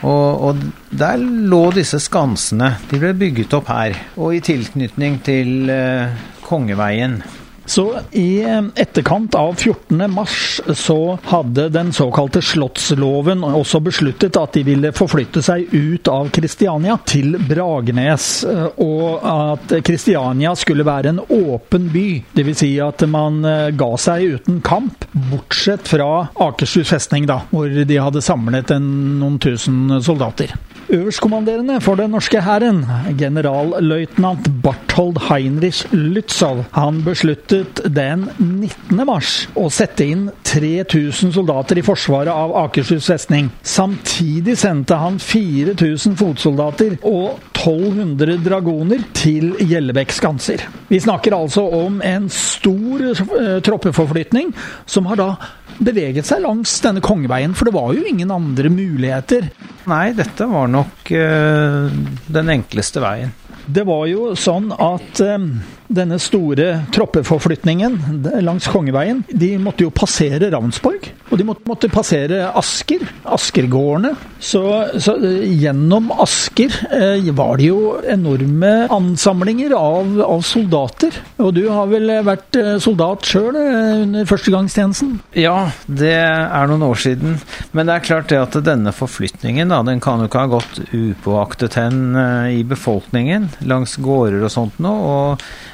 Og, 0.06 0.50
og, 0.52 0.66
der 0.94 1.18
lå 1.18 1.64
disse 1.74 1.98
skansene. 1.98 2.76
De 2.92 3.02
ble 3.02 3.10
bygget 3.18 3.58
opp 3.58 3.74
her, 3.74 4.04
og 4.14 4.36
i 4.38 4.44
tilknytning 4.54 5.18
til 5.26 5.66
eh, 5.66 6.28
Kongeveien. 6.46 7.24
Så 7.66 7.98
i 8.10 8.42
eh, 8.42 8.62
etterkant 8.74 9.34
av 9.34 9.54
14. 9.54 10.10
mars 10.10 10.60
så 10.74 11.18
hadde 11.24 11.68
den 11.68 11.92
såkalte 11.92 12.42
Slottsloven 12.42 13.44
også 13.44 13.80
besluttet 13.80 14.36
at 14.36 14.52
de 14.56 14.64
ville 14.66 14.92
forflytte 14.96 15.42
seg 15.44 15.72
ut 15.72 16.08
av 16.12 16.28
Kristiania 16.34 16.98
til 17.08 17.38
Bragernes, 17.48 18.28
eh, 18.48 18.66
og 18.84 19.24
at 19.24 19.76
Kristiania 19.86 20.52
skulle 20.58 20.84
være 20.86 21.14
en 21.14 21.22
åpen 21.24 21.88
by. 21.94 22.06
Dvs. 22.36 22.60
Si 22.64 22.70
at 22.84 23.02
man 23.10 23.40
eh, 23.48 23.72
ga 23.76 23.90
seg 24.00 24.36
uten 24.38 24.60
kamp, 24.64 25.08
bortsett 25.32 25.88
fra 25.88 26.28
Akershus 26.44 26.92
festning, 26.92 27.28
da, 27.30 27.40
hvor 27.50 27.72
de 27.72 28.00
hadde 28.00 28.22
samlet 28.24 28.76
en, 28.76 28.86
noen 29.20 29.40
tusen 29.42 30.02
soldater. 30.04 30.52
Øverstkommanderende 30.88 31.80
for 31.80 31.94
den 31.94 32.10
norske 32.10 32.40
hæren, 32.42 32.84
generalløytnant 33.18 34.48
Barthold 34.62 35.16
Heinrich 35.28 35.86
Lützow, 35.92 36.64
han 36.72 37.00
besluttet 37.04 37.80
den 37.96 38.26
19. 38.38 39.00
mars 39.06 39.48
å 39.56 39.70
sette 39.72 40.04
inn 40.04 40.26
3000 40.44 41.32
soldater 41.32 41.80
i 41.80 41.86
forsvaret 41.86 42.32
av 42.32 42.52
Akershus 42.66 43.08
festning. 43.08 43.48
Samtidig 43.62 44.58
sendte 44.60 45.00
han 45.00 45.16
4000 45.18 46.18
fotsoldater 46.20 46.98
og 47.00 47.40
1200 47.54 48.36
dragoner 48.44 49.00
til 49.16 49.54
Gjellebekk 49.64 50.12
skanser. 50.12 50.66
Vi 50.92 51.00
snakker 51.00 51.36
altså 51.36 51.64
om 51.80 52.02
en 52.04 52.28
stor 52.28 53.08
uh, 53.08 53.60
troppeforflytning, 53.64 54.52
som 54.84 55.08
har 55.08 55.22
da 55.22 55.30
beveget 55.78 56.28
seg 56.28 56.42
langs 56.44 56.76
denne 56.84 57.02
kongeveien, 57.04 57.54
for 57.56 57.68
det 57.68 57.76
var 57.76 57.94
jo 57.96 58.04
ingen 58.08 58.32
andre 58.34 58.70
muligheter. 58.72 59.48
Nei, 59.90 60.04
dette 60.16 60.48
var 60.50 60.70
nok 60.70 61.10
øh, 61.12 61.96
den 62.32 62.52
enkleste 62.54 63.02
veien. 63.04 63.34
Det 63.64 63.86
var 63.88 64.04
jo 64.10 64.34
sånn 64.36 64.68
at 64.76 65.20
uh, 65.24 65.40
denne 65.88 66.18
store 66.22 66.68
troppeforflytningen 66.94 67.98
langs 68.44 68.66
Kongeveien, 68.72 69.22
de 69.28 69.54
måtte 69.60 69.84
jo 69.84 69.92
passere 69.94 70.48
Ravnsborg. 70.52 71.10
Og 71.30 71.40
de 71.40 71.46
måtte, 71.46 71.90
passere 71.92 72.44
Asker, 72.56 73.02
Askergårdene. 73.24 74.14
Så, 74.38 74.62
så 75.02 75.16
gjennom 75.18 76.10
Asker 76.22 76.74
eh, 76.94 77.30
var 77.36 77.58
det 77.60 77.68
jo 77.70 77.94
enorme 78.10 78.72
ansamlinger 78.92 79.74
av, 79.76 80.18
av, 80.24 80.44
soldater. 80.46 81.16
Og 81.42 81.54
du 81.56 81.64
har 81.72 81.88
vel 81.90 82.12
vært 82.26 82.58
soldat 82.82 83.26
sjøl 83.28 83.56
under 83.56 84.28
førstegangstjenesten? 84.28 85.16
Ja, 85.38 85.70
det 85.86 86.14
er 86.14 86.70
noen 86.70 86.86
år 86.86 87.00
siden. 87.00 87.38
Men 87.74 87.88
det 87.88 87.98
er 87.98 88.06
klart 88.08 88.30
det 88.32 88.40
at 88.40 88.58
denne 88.64 88.94
forflytningen, 88.94 89.72
da, 89.72 89.82
den 89.86 90.02
kan 90.04 90.22
jo 90.22 90.30
ikke 90.30 90.44
ha 90.44 90.52
gått 90.56 90.82
upåaktet 90.92 91.78
hen 91.80 92.16
i 92.52 92.62
befolkningen 92.68 93.50
langs 93.68 93.96
gårder 94.02 94.44
og 94.44 94.52
sånt 94.52 94.80
nå. 94.82 94.92
Og 94.94 95.42
eh, 95.42 95.73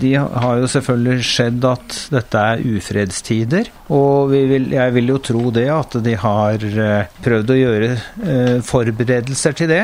de 0.00 0.12
har 0.18 0.60
jo 0.60 0.68
selvfølgelig 0.70 1.24
skjedd 1.24 1.64
at 1.68 1.96
dette 2.12 2.42
er 2.52 2.62
ufredstider. 2.76 3.70
Og 3.94 4.32
vil, 4.32 4.70
jeg 4.74 4.94
vil 4.96 5.12
jo 5.14 5.18
tro 5.30 5.50
det 5.54 5.68
at 5.72 5.96
de 6.04 6.14
har 6.18 6.66
eh, 6.68 7.16
prøvd 7.24 7.54
å 7.54 7.58
gjøre 7.58 7.90
eh, 7.94 8.54
forberedelser 8.66 9.56
til 9.58 9.72
det. 9.72 9.82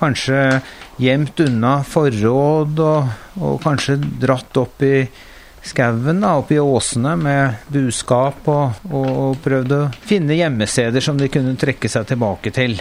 Kanskje 0.00 0.60
gjemt 1.00 1.40
unna 1.44 1.80
forråd, 1.86 2.80
og, 2.84 3.10
og 3.40 3.58
kanskje 3.64 3.98
dratt 4.20 4.60
opp 4.60 4.84
i 4.84 4.94
skauen, 5.64 6.24
i 6.24 6.60
åsene 6.60 7.16
med 7.20 7.68
buskap, 7.72 8.48
og, 8.48 8.80
og 8.88 9.36
prøvd 9.44 9.76
å 9.76 9.82
finne 10.08 10.38
gjemmesteder 10.38 11.04
som 11.04 11.20
de 11.20 11.28
kunne 11.32 11.58
trekke 11.60 11.88
seg 11.92 12.08
tilbake 12.08 12.52
til. 12.56 12.80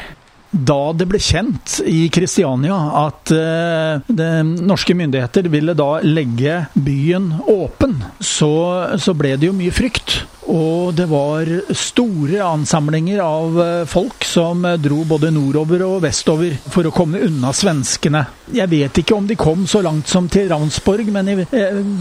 Da 0.50 0.80
det 0.98 1.06
ble 1.12 1.20
kjent 1.22 1.78
i 1.86 2.08
Kristiania 2.14 2.78
at 3.04 3.34
uh, 3.36 4.16
norske 4.58 4.96
myndigheter 4.98 5.50
ville 5.54 5.76
da 5.78 6.00
legge 6.02 6.64
byen 6.74 7.36
åpen, 7.46 8.00
så, 8.18 8.54
så 8.98 9.14
ble 9.18 9.36
det 9.38 9.52
jo 9.52 9.56
mye 9.56 9.74
frykt. 9.74 10.24
Og 10.50 10.96
det 10.98 11.06
var 11.10 11.50
store 11.78 12.42
ansamlinger 12.42 13.22
av 13.22 13.60
eh, 13.62 13.84
folk 13.90 14.26
som 14.26 14.66
dro 14.82 15.04
både 15.06 15.30
nordover 15.34 15.84
og 15.86 16.02
vestover 16.08 16.56
for 16.74 16.90
å 16.90 16.94
komme 16.96 17.22
unna 17.28 17.54
svenskene. 17.54 18.24
Jeg 18.56 18.72
vet 18.72 19.02
ikke 19.02 19.18
om 19.18 19.28
de 19.30 19.38
kom 19.38 19.68
så 19.70 19.84
langt 19.86 20.10
som 20.10 20.30
til 20.32 20.50
Ravnsborg, 20.50 21.12
men 21.14 21.30
jeg 21.30 21.46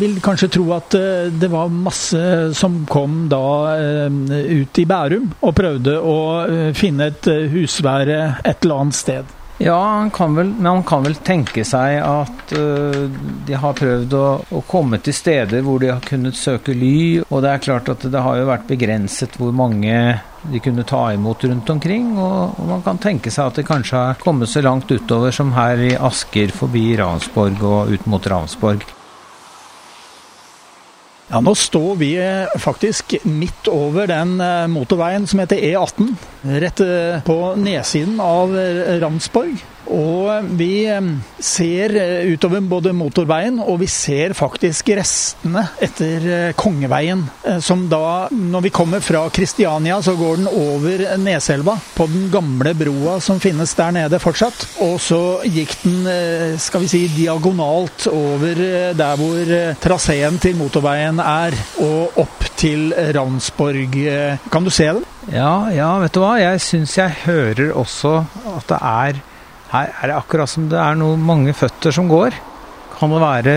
vil 0.01 0.17
kanskje 0.25 0.51
tro 0.57 0.71
at 0.77 0.97
eh, 0.97 1.29
det 1.29 1.53
var 1.53 1.69
masse 1.73 2.23
som 2.57 2.81
kom 2.89 3.27
da 3.29 3.45
ut 3.79 4.81
i 4.81 4.87
Bærum 4.89 5.29
og 5.45 5.57
prøvde 5.57 5.99
å 6.01 6.19
finne 6.77 7.11
et 7.13 7.29
husvære 7.53 8.21
et 8.45 8.65
eller 8.65 8.85
annet 8.85 8.97
sted. 8.97 9.38
Ja, 9.59 9.79
han 9.85 10.11
kan 10.11 10.35
vel, 10.35 10.53
men 10.55 10.67
han 10.67 10.83
kan 10.87 11.03
vel 11.03 11.17
tenke 11.27 11.65
seg 11.67 11.97
at 11.99 12.53
uh, 12.55 13.09
de 13.47 13.57
har 13.59 13.75
prøvd 13.75 14.15
å, 14.15 14.27
å, 14.55 14.61
komme 14.71 15.01
til 15.03 15.17
steder 15.17 15.65
hvor 15.67 15.83
de 15.83 15.91
har 15.91 16.05
kunnet 16.07 16.39
søke 16.39 16.77
ly. 16.79 17.25
Og 17.27 17.43
det 17.43 17.51
er 17.51 17.65
klart 17.65 17.91
at 17.91 18.07
det 18.07 18.23
har 18.23 18.39
jo 18.39 18.47
vært 18.53 18.69
begrenset 18.71 19.35
hvor 19.41 19.51
mange 19.51 19.97
de 20.49 20.63
kunne 20.63 20.87
ta 20.87 21.09
imot 21.17 21.43
rundt 21.51 21.73
omkring. 21.75 22.13
Og, 22.15 22.55
og 22.55 22.71
man 22.71 22.87
kan 22.87 23.03
tenke 23.03 23.35
seg 23.35 23.51
at 23.51 23.59
de 23.59 23.67
kanskje 23.67 24.05
har 24.05 24.23
kommet 24.23 24.53
så 24.53 24.63
langt 24.63 24.95
utover 24.95 25.35
som 25.35 25.51
her 25.59 25.83
i 25.89 25.97
Asker, 25.99 26.55
forbi 26.55 26.93
Ravnsborg 27.01 27.67
og 27.67 27.99
ut 27.99 28.07
mot 28.07 28.31
Ravnsborg. 28.31 28.87
Ja, 31.29 31.41
Nå 31.45 31.53
står 31.55 31.97
vi 32.01 32.15
eh, 32.17 32.55
faktisk 32.57 33.19
midt 33.29 33.69
over 33.69 34.09
den 34.09 34.39
eh, 34.41 34.65
motorveien 34.73 35.27
som 35.29 35.43
heter 35.43 35.61
E18. 35.61 36.15
Rett 36.65 36.81
eh, 36.81 37.19
på 37.27 37.37
nedsiden 37.61 38.17
av 38.25 38.55
Ramsborg. 39.03 39.59
Og 39.89 40.45
vi 40.59 40.85
ser 41.41 41.95
utover 42.29 42.61
både 42.69 42.93
motorveien, 42.93 43.57
og 43.63 43.79
vi 43.81 43.89
ser 43.91 44.35
faktisk 44.37 44.91
restene 44.99 45.63
etter 45.81 46.53
Kongeveien. 46.59 47.23
Som 47.65 47.87
da, 47.89 48.29
når 48.29 48.67
vi 48.67 48.73
kommer 48.75 49.01
fra 49.05 49.25
Kristiania, 49.33 49.97
så 50.05 50.13
går 50.19 50.43
den 50.43 50.51
over 50.51 51.05
Neselva. 51.23 51.79
På 51.97 52.07
den 52.11 52.29
gamle 52.33 52.75
broa 52.77 53.17
som 53.25 53.41
finnes 53.41 53.73
der 53.79 53.95
nede 53.97 54.21
fortsatt. 54.23 54.67
Og 54.85 54.99
så 55.01 55.21
gikk 55.49 55.73
den, 55.87 56.05
skal 56.61 56.85
vi 56.85 56.91
si, 56.93 57.03
diagonalt 57.17 58.11
over 58.13 58.61
der 58.99 59.23
hvor 59.23 59.55
traseen 59.81 60.37
til 60.43 60.59
motorveien 60.61 61.23
er, 61.25 61.57
og 61.85 62.21
opp 62.25 62.45
til 62.59 62.93
Ravnsborg. 63.17 63.97
Kan 64.53 64.69
du 64.69 64.71
se 64.75 64.91
den? 64.99 65.09
Ja, 65.33 65.69
ja, 65.73 65.89
vet 66.03 66.15
du 66.15 66.23
hva. 66.23 66.37
Jeg 66.41 66.61
syns 66.65 66.97
jeg 66.99 67.23
hører 67.25 67.73
også 67.77 68.21
at 68.57 68.69
det 68.69 68.79
er 68.81 69.25
Her 69.69 69.91
er 69.93 70.11
det 70.11 70.17
akkurat 70.17 70.49
som 70.49 70.69
det 70.71 70.79
er 70.81 70.97
noen 70.97 71.25
mange 71.29 71.53
føtter 71.57 71.93
som 71.93 72.09
går. 72.09 72.37
Kan 72.99 73.13
det 73.15 73.19
være 73.23 73.53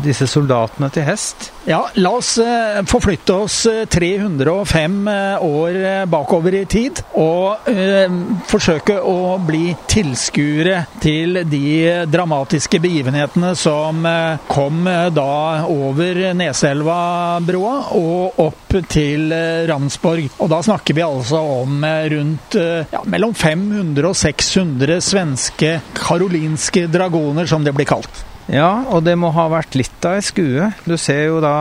disse 0.00 0.24
soldatene 0.30 0.88
til 0.92 1.04
hest? 1.04 1.50
Ja, 1.68 1.82
la 2.00 2.12
oss 2.16 2.36
eh, 2.40 2.78
forflytte 2.88 3.34
oss 3.42 3.56
305 3.92 4.94
eh, 5.10 5.42
år 5.44 5.74
eh, 5.76 6.04
bakover 6.08 6.54
i 6.56 6.62
tid. 6.70 7.02
Og 7.20 7.68
eh, 7.68 8.06
forsøke 8.48 8.96
å 9.04 9.36
bli 9.44 9.74
tilskuere 9.90 10.78
til 11.02 11.42
de 11.44 12.06
dramatiske 12.08 12.80
begivenhetene 12.80 13.50
som 13.58 14.06
kom 14.48 14.86
da 15.12 15.66
over 15.68 16.22
Neselva-broa 16.38 17.74
og 17.98 18.40
opp 18.46 18.78
til 18.88 19.34
Ramsborg. 19.68 20.30
Og 20.40 20.52
da 20.52 20.62
snakker 20.64 20.96
vi 20.96 21.04
altså 21.04 21.42
om 21.58 21.84
rundt 21.84 22.56
ja, 22.56 23.02
mellom 23.04 23.34
500 23.36 24.08
og 24.08 24.16
600 24.22 25.04
svenske 25.04 25.76
karolinske 25.98 26.86
dragoner, 26.92 27.50
som 27.50 27.66
det 27.66 27.76
blir 27.76 27.88
kalt. 27.92 28.25
Ja, 28.52 28.86
og 28.94 29.02
det 29.06 29.16
må 29.18 29.32
ha 29.34 29.48
vært 29.50 29.74
litt 29.78 30.06
av 30.06 30.20
ei 30.20 30.24
skue. 30.24 30.70
Du 30.86 30.94
ser 31.00 31.26
jo 31.32 31.42
da 31.44 31.56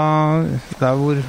der 0.79 0.97
hvor 0.99 1.21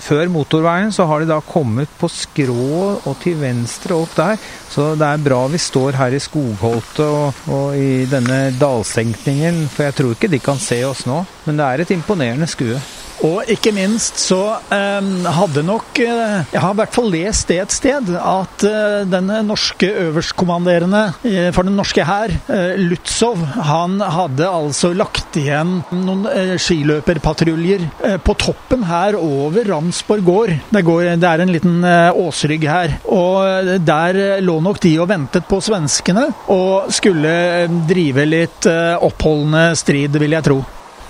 Før 0.00 0.30
motorveien 0.32 0.88
så 0.88 1.04
har 1.04 1.20
de 1.20 1.26
da 1.28 1.36
kommet 1.44 1.90
på 2.00 2.08
skrå 2.08 2.78
og 2.96 3.10
til 3.20 3.34
venstre 3.42 3.92
opp 3.92 4.14
der. 4.16 4.38
Så 4.72 4.94
det 4.96 5.04
er 5.04 5.20
bra 5.20 5.42
vi 5.52 5.60
står 5.60 5.98
her 6.00 6.16
i 6.16 6.22
skogholtet 6.22 7.02
og, 7.04 7.42
og 7.52 7.76
i 7.76 8.06
denne 8.08 8.38
dalsenkningen, 8.56 9.66
for 9.68 9.84
jeg 9.84 9.98
tror 9.98 10.16
ikke 10.16 10.32
de 10.32 10.40
kan 10.40 10.56
se 10.56 10.80
oss 10.88 11.04
nå. 11.04 11.18
Men 11.44 11.60
det 11.60 11.66
er 11.66 11.84
et 11.84 11.92
imponerende 11.92 12.48
skue. 12.48 12.80
Og 13.26 13.50
ikke 13.52 13.72
minst 13.76 14.20
så 14.20 14.38
eh, 14.72 15.08
hadde 15.36 15.64
nok 15.66 15.98
eh, 16.00 16.46
Jeg 16.54 16.62
har 16.62 16.72
i 16.72 16.78
hvert 16.78 16.94
fall 16.94 17.10
lest 17.12 17.50
det 17.50 17.58
et 17.64 17.74
sted 17.74 18.08
at 18.16 18.64
eh, 18.66 19.02
den 19.10 19.28
norske 19.46 19.88
øverstkommanderende 20.06 21.02
eh, 21.28 21.50
for 21.54 21.68
den 21.68 21.76
norske 21.76 22.04
hær, 22.06 22.32
eh, 22.48 22.80
Lutzov, 22.80 23.42
han 23.66 23.98
hadde 24.00 24.48
altså 24.48 24.92
lagt 24.96 25.36
igjen 25.40 25.80
noen 25.92 26.24
eh, 26.30 26.54
skiløperpatruljer 26.60 27.86
på 28.24 28.34
toppen 28.40 28.84
her 28.88 29.16
over 29.18 29.68
Ramsborg 29.68 30.24
gård. 30.24 30.54
Det, 30.72 30.82
går, 30.86 31.12
det 31.20 31.28
er 31.28 31.44
en 31.44 31.52
liten 31.52 31.84
åsrygg 31.84 32.66
her. 32.68 32.96
Og 33.10 33.70
der 33.84 34.40
lå 34.44 34.56
nok 34.64 34.80
de 34.82 34.94
og 35.02 35.10
ventet 35.10 35.48
på 35.50 35.60
svenskene 35.64 36.26
og 36.52 36.90
skulle 36.94 37.68
drive 37.90 38.26
litt 38.28 38.68
oppholdende 38.70 39.70
strid, 39.78 40.20
vil 40.20 40.38
jeg 40.38 40.46
tro. 40.46 40.60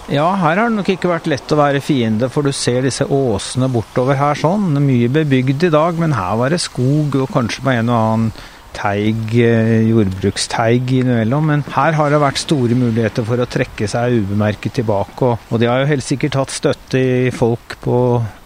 Ja, 0.09 0.31
her 0.41 0.57
har 0.57 0.71
det 0.71 0.79
nok 0.79 0.89
ikke 0.91 1.11
vært 1.11 1.29
lett 1.31 1.53
å 1.53 1.59
være 1.61 1.83
fiende, 1.85 2.31
for 2.33 2.47
du 2.47 2.55
ser 2.57 2.87
disse 2.87 3.05
åsene 3.05 3.69
bortover 3.71 4.19
her 4.19 4.39
sånn. 4.39 4.73
Mye 4.83 5.11
bebygd 5.13 5.69
i 5.69 5.75
dag, 5.75 6.01
men 6.01 6.17
her 6.17 6.39
var 6.41 6.55
det 6.55 6.63
skog 6.65 7.21
og 7.21 7.31
kanskje 7.35 7.67
med 7.67 7.83
en 7.83 7.93
og 7.93 8.01
annen 8.01 8.33
teig, 8.75 9.35
eh, 9.35 9.89
jordbruksteig 9.91 10.93
innimellom. 11.01 11.47
Men 11.53 11.65
her 11.75 11.97
har 11.99 12.11
det 12.11 12.23
vært 12.23 12.43
store 12.43 12.79
muligheter 12.79 13.27
for 13.27 13.43
å 13.43 13.49
trekke 13.51 13.89
seg 13.91 14.23
ubemerket 14.23 14.79
tilbake. 14.81 15.27
Og, 15.27 15.51
og 15.51 15.61
de 15.61 15.71
har 15.71 15.83
jo 15.83 15.91
helt 15.91 16.07
sikkert 16.07 16.39
hatt 16.39 16.55
støtte 16.55 17.01
i 17.01 17.35
folk 17.35 17.79
på 17.85 17.97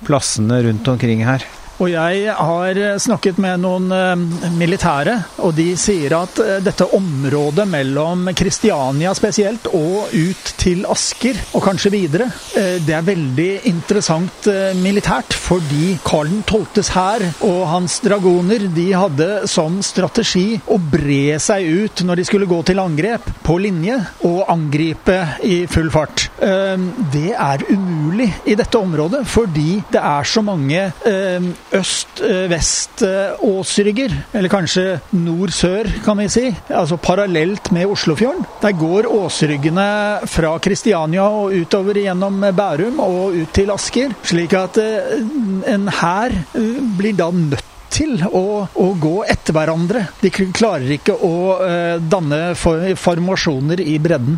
plassene 0.05 0.63
rundt 0.65 0.89
omkring 0.89 1.25
her. 1.29 1.45
Og 1.83 1.91
jeg 1.91 2.31
har 2.31 2.79
snakket 3.03 3.39
med 3.43 3.59
noen 3.65 3.91
eh, 3.91 4.51
militære, 4.55 5.17
og 5.43 5.57
de 5.57 5.73
sier 5.79 6.13
at 6.15 6.39
eh, 6.43 6.61
dette 6.63 6.87
området 6.95 7.67
mellom 7.67 8.29
Kristiania 8.37 9.11
spesielt 9.17 9.67
og 9.75 10.13
ut 10.15 10.53
til 10.61 10.85
Asker, 10.91 11.41
og 11.57 11.65
kanskje 11.67 11.91
videre, 11.97 12.29
eh, 12.55 12.77
det 12.85 12.95
er 12.95 13.09
veldig 13.09 13.51
interessant 13.71 14.47
militært. 14.79 15.35
Fordi 15.35 15.97
Karl 16.07 16.31
12.s 16.47 16.93
hær 16.95 17.25
og 17.47 17.61
hans 17.73 17.99
dragoner 18.05 18.69
de 18.75 18.87
hadde 18.95 19.29
som 19.51 19.81
strategi 19.85 20.61
å 20.71 20.79
bre 20.79 21.41
seg 21.43 21.67
ut 21.67 22.05
når 22.07 22.21
de 22.21 22.29
skulle 22.29 22.49
gå 22.51 22.61
til 22.69 22.83
angrep, 22.83 23.27
på 23.45 23.59
linje, 23.63 23.99
og 24.29 24.45
angripe 24.53 25.17
i 25.47 25.65
full 25.71 25.91
fart. 25.93 26.29
Det 26.39 27.31
er 27.33 27.65
umulig 27.71 28.29
i 28.51 28.57
dette 28.59 28.81
området, 28.81 29.25
fordi 29.29 29.81
det 29.93 30.01
er 30.01 30.29
så 30.29 30.43
mange 30.45 30.87
øst-vest-åsrygger, 31.75 34.15
eller 34.35 34.49
kanskje 34.53 35.01
nord-sør, 35.17 35.85
kan 36.05 36.19
vi 36.21 36.29
si, 36.33 36.57
altså 36.69 36.97
parallelt 37.03 37.73
med 37.75 37.87
Oslofjorden. 37.91 38.45
Der 38.63 38.73
går 38.79 39.07
åsryggene 39.11 40.19
fra 40.31 40.59
Kristiania 40.63 41.25
og 41.27 41.53
utover 41.55 41.95
gjennom 42.05 42.45
Bærum 42.57 43.01
og 43.03 43.37
ut 43.37 43.53
til 43.57 43.71
Asker, 43.75 44.09
slik 44.23 44.53
at 44.59 44.77
eh, 44.83 44.99
en 45.75 45.89
hær 46.01 46.31
eh, 46.55 46.79
blir 46.99 47.15
da 47.19 47.31
nødt 47.35 47.65
til 47.95 48.25
å, 48.27 48.67
å, 48.67 48.87
gå 48.99 49.25
etter 49.31 49.55
hverandre. 49.55 50.01
De 50.19 50.31
klarer 50.35 50.91
ikke 50.97 51.15
å 51.15 51.63
danne 52.03 52.59
formasjoner 52.59 53.79
i 53.85 54.03
bredden. 54.03 54.35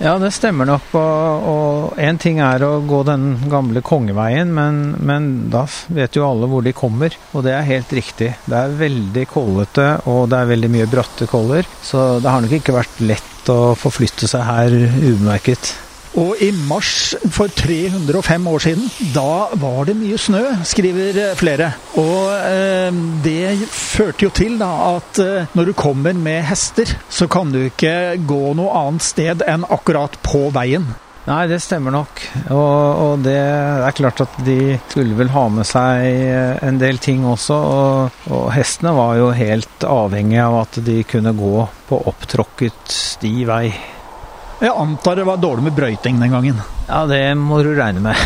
Ja, 0.00 0.14
det 0.16 0.30
stemmer 0.32 0.64
nok. 0.64 0.94
Og 0.96 1.98
én 2.00 2.16
ting 2.20 2.38
er 2.40 2.62
å 2.64 2.78
gå 2.88 3.02
den 3.04 3.34
gamle 3.52 3.82
kongeveien, 3.84 4.48
men, 4.56 4.94
men, 4.96 5.26
da 5.52 5.66
vet 5.92 6.16
jo 6.16 6.24
alle 6.24 6.48
hvor 6.48 6.64
de 6.64 6.72
kommer. 6.76 7.12
Og 7.34 7.44
det 7.44 7.52
er 7.52 7.68
helt 7.68 7.92
riktig. 7.92 8.30
Det 8.48 8.56
er 8.56 8.78
veldig 8.80 9.26
kollete, 9.28 9.90
og 10.08 10.30
det 10.32 10.40
er 10.40 10.50
veldig 10.54 10.72
mye 10.72 10.88
bratte 10.88 11.28
koller. 11.28 11.68
Så 11.84 12.16
det 12.24 12.32
har 12.32 12.40
nok 12.40 12.56
ikke 12.56 12.78
vært 12.78 13.04
lett 13.04 13.52
å 13.52 13.76
forflytte 13.76 14.30
seg 14.30 14.48
her 14.48 14.80
ubemerket. 14.80 15.74
Og 16.18 16.40
i 16.42 16.50
mars 16.66 17.14
for 17.30 17.52
305 17.54 18.46
år 18.50 18.64
siden, 18.64 18.88
da 19.14 19.46
var 19.62 19.84
det 19.86 19.94
mye 19.98 20.18
snø, 20.18 20.42
skriver 20.66 21.20
flere. 21.38 21.70
Og 22.02 22.32
eh, 22.34 22.96
det 23.22 23.68
førte 23.70 24.26
jo 24.26 24.32
til 24.34 24.58
da 24.58 24.70
at 24.96 25.20
eh, 25.22 25.52
når 25.54 25.70
du 25.70 25.76
kommer 25.78 26.16
med 26.18 26.42
hester, 26.48 26.96
så 27.08 27.30
kan 27.30 27.52
du 27.54 27.62
ikke 27.68 28.16
gå 28.26 28.42
noe 28.58 28.74
annet 28.82 29.06
sted 29.06 29.46
enn 29.46 29.68
akkurat 29.70 30.18
på 30.26 30.48
veien. 30.54 30.90
Nei, 31.28 31.44
det 31.46 31.60
stemmer 31.62 31.92
nok. 31.94 32.22
Og, 32.48 33.02
og, 33.04 33.22
det 33.22 33.36
er 33.36 33.94
klart 33.94 34.22
at 34.24 34.38
de 34.42 34.78
skulle 34.88 35.18
vel 35.18 35.30
ha 35.30 35.44
med 35.52 35.68
seg 35.68 36.06
eh, 36.08 36.58
en 36.66 36.80
del 36.80 36.98
ting 36.98 37.22
også. 37.28 37.54
Og, 37.54 38.26
og 38.34 38.50
hestene 38.56 38.96
var 38.96 39.14
jo 39.20 39.30
helt 39.36 39.86
avhengige 39.86 40.48
av 40.48 40.58
at 40.64 40.82
de 40.90 40.98
kunne 41.06 41.36
gå 41.38 41.54
på 41.86 42.02
opptråkket 42.10 42.98
sti 42.98 43.34
vei. 43.46 43.66
Jeg 44.60 44.76
antar 44.76 45.16
det 45.16 45.24
var 45.24 45.38
dårlig 45.40 45.70
med 45.70 45.72
brøyting 45.72 46.18
den 46.20 46.32
gangen. 46.34 46.58
Ja, 46.84 47.06
det 47.08 47.22
må 47.40 47.62
du 47.64 47.70
regne 47.72 48.02
med. 48.04 48.16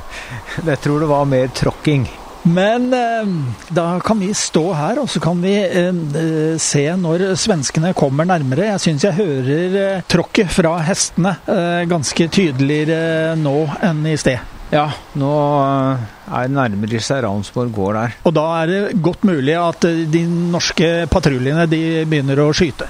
Jeg 0.70 0.78
tror 0.80 1.02
det 1.02 1.08
var 1.10 1.26
mer 1.28 1.50
tråkking. 1.52 2.06
Men 2.44 2.86
eh, 2.96 3.28
da 3.68 4.00
kan 4.04 4.18
vi 4.20 4.30
stå 4.36 4.62
her, 4.76 4.98
og 5.00 5.10
så 5.12 5.20
kan 5.20 5.40
vi 5.44 5.52
eh, 5.60 5.88
eh 5.88 6.56
se 6.60 6.84
når 7.00 7.26
svenskene 7.40 7.92
kommer 7.96 8.28
nærmere. 8.28 8.70
Jeg 8.72 8.80
syns 8.80 9.04
jeg 9.04 9.16
hører 9.16 9.78
eh, 9.82 10.02
tråkket 10.08 10.52
fra 10.52 10.74
hestene 10.84 11.36
eh, 11.48 11.84
ganske 11.88 12.28
tydeligere 12.28 13.36
nå 13.40 13.56
enn 13.84 14.04
i 14.08 14.16
sted. 14.20 14.40
Ja, 14.72 14.88
nå 15.20 15.32
eh, 15.60 16.10
er 16.40 16.52
nærmere 16.52 17.00
seg 17.04 17.24
Ravnsborg 17.24 17.72
gård 17.76 18.00
der. 18.00 18.18
Og 18.24 18.36
da 18.36 18.48
er 18.62 18.72
det 18.72 19.00
godt 19.04 19.24
mulig 19.28 19.56
at 19.60 19.88
eh, 19.88 20.04
de 20.08 20.24
norske 20.28 20.94
patruljene 21.12 21.68
begynner 21.68 22.44
å 22.44 22.52
skyte. 22.56 22.88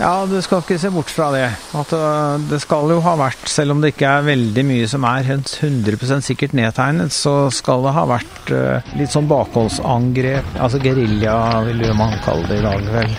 Ja, 0.00 0.24
du 0.24 0.38
skal 0.40 0.62
ikke 0.62 0.78
se 0.80 0.88
bort 0.94 1.10
fra 1.12 1.26
det. 1.34 1.44
At 1.76 1.90
øh, 1.92 2.46
det 2.48 2.62
skal 2.62 2.88
jo 2.94 3.02
ha 3.04 3.12
vært, 3.20 3.42
selv 3.52 3.74
om 3.74 3.82
det 3.82 3.92
ikke 3.92 4.08
er 4.08 4.24
veldig 4.30 4.64
mye 4.64 4.88
som 4.88 5.04
er 5.04 5.28
100% 5.36 6.24
sikkert 6.24 6.56
nedtegnet, 6.56 7.12
så 7.12 7.34
skal 7.52 7.84
det 7.84 7.92
ha 7.98 8.06
vært 8.08 8.54
øh, 8.56 8.94
litt 8.96 9.12
sånn 9.12 9.28
bakholdsangrep. 9.28 10.56
Altså 10.56 10.80
gerilja, 10.80 11.36
vil 11.68 11.84
man 11.98 12.16
kalle 12.24 12.48
det 12.48 12.62
i 12.62 12.64
dag, 12.64 12.90
vel. 12.96 13.16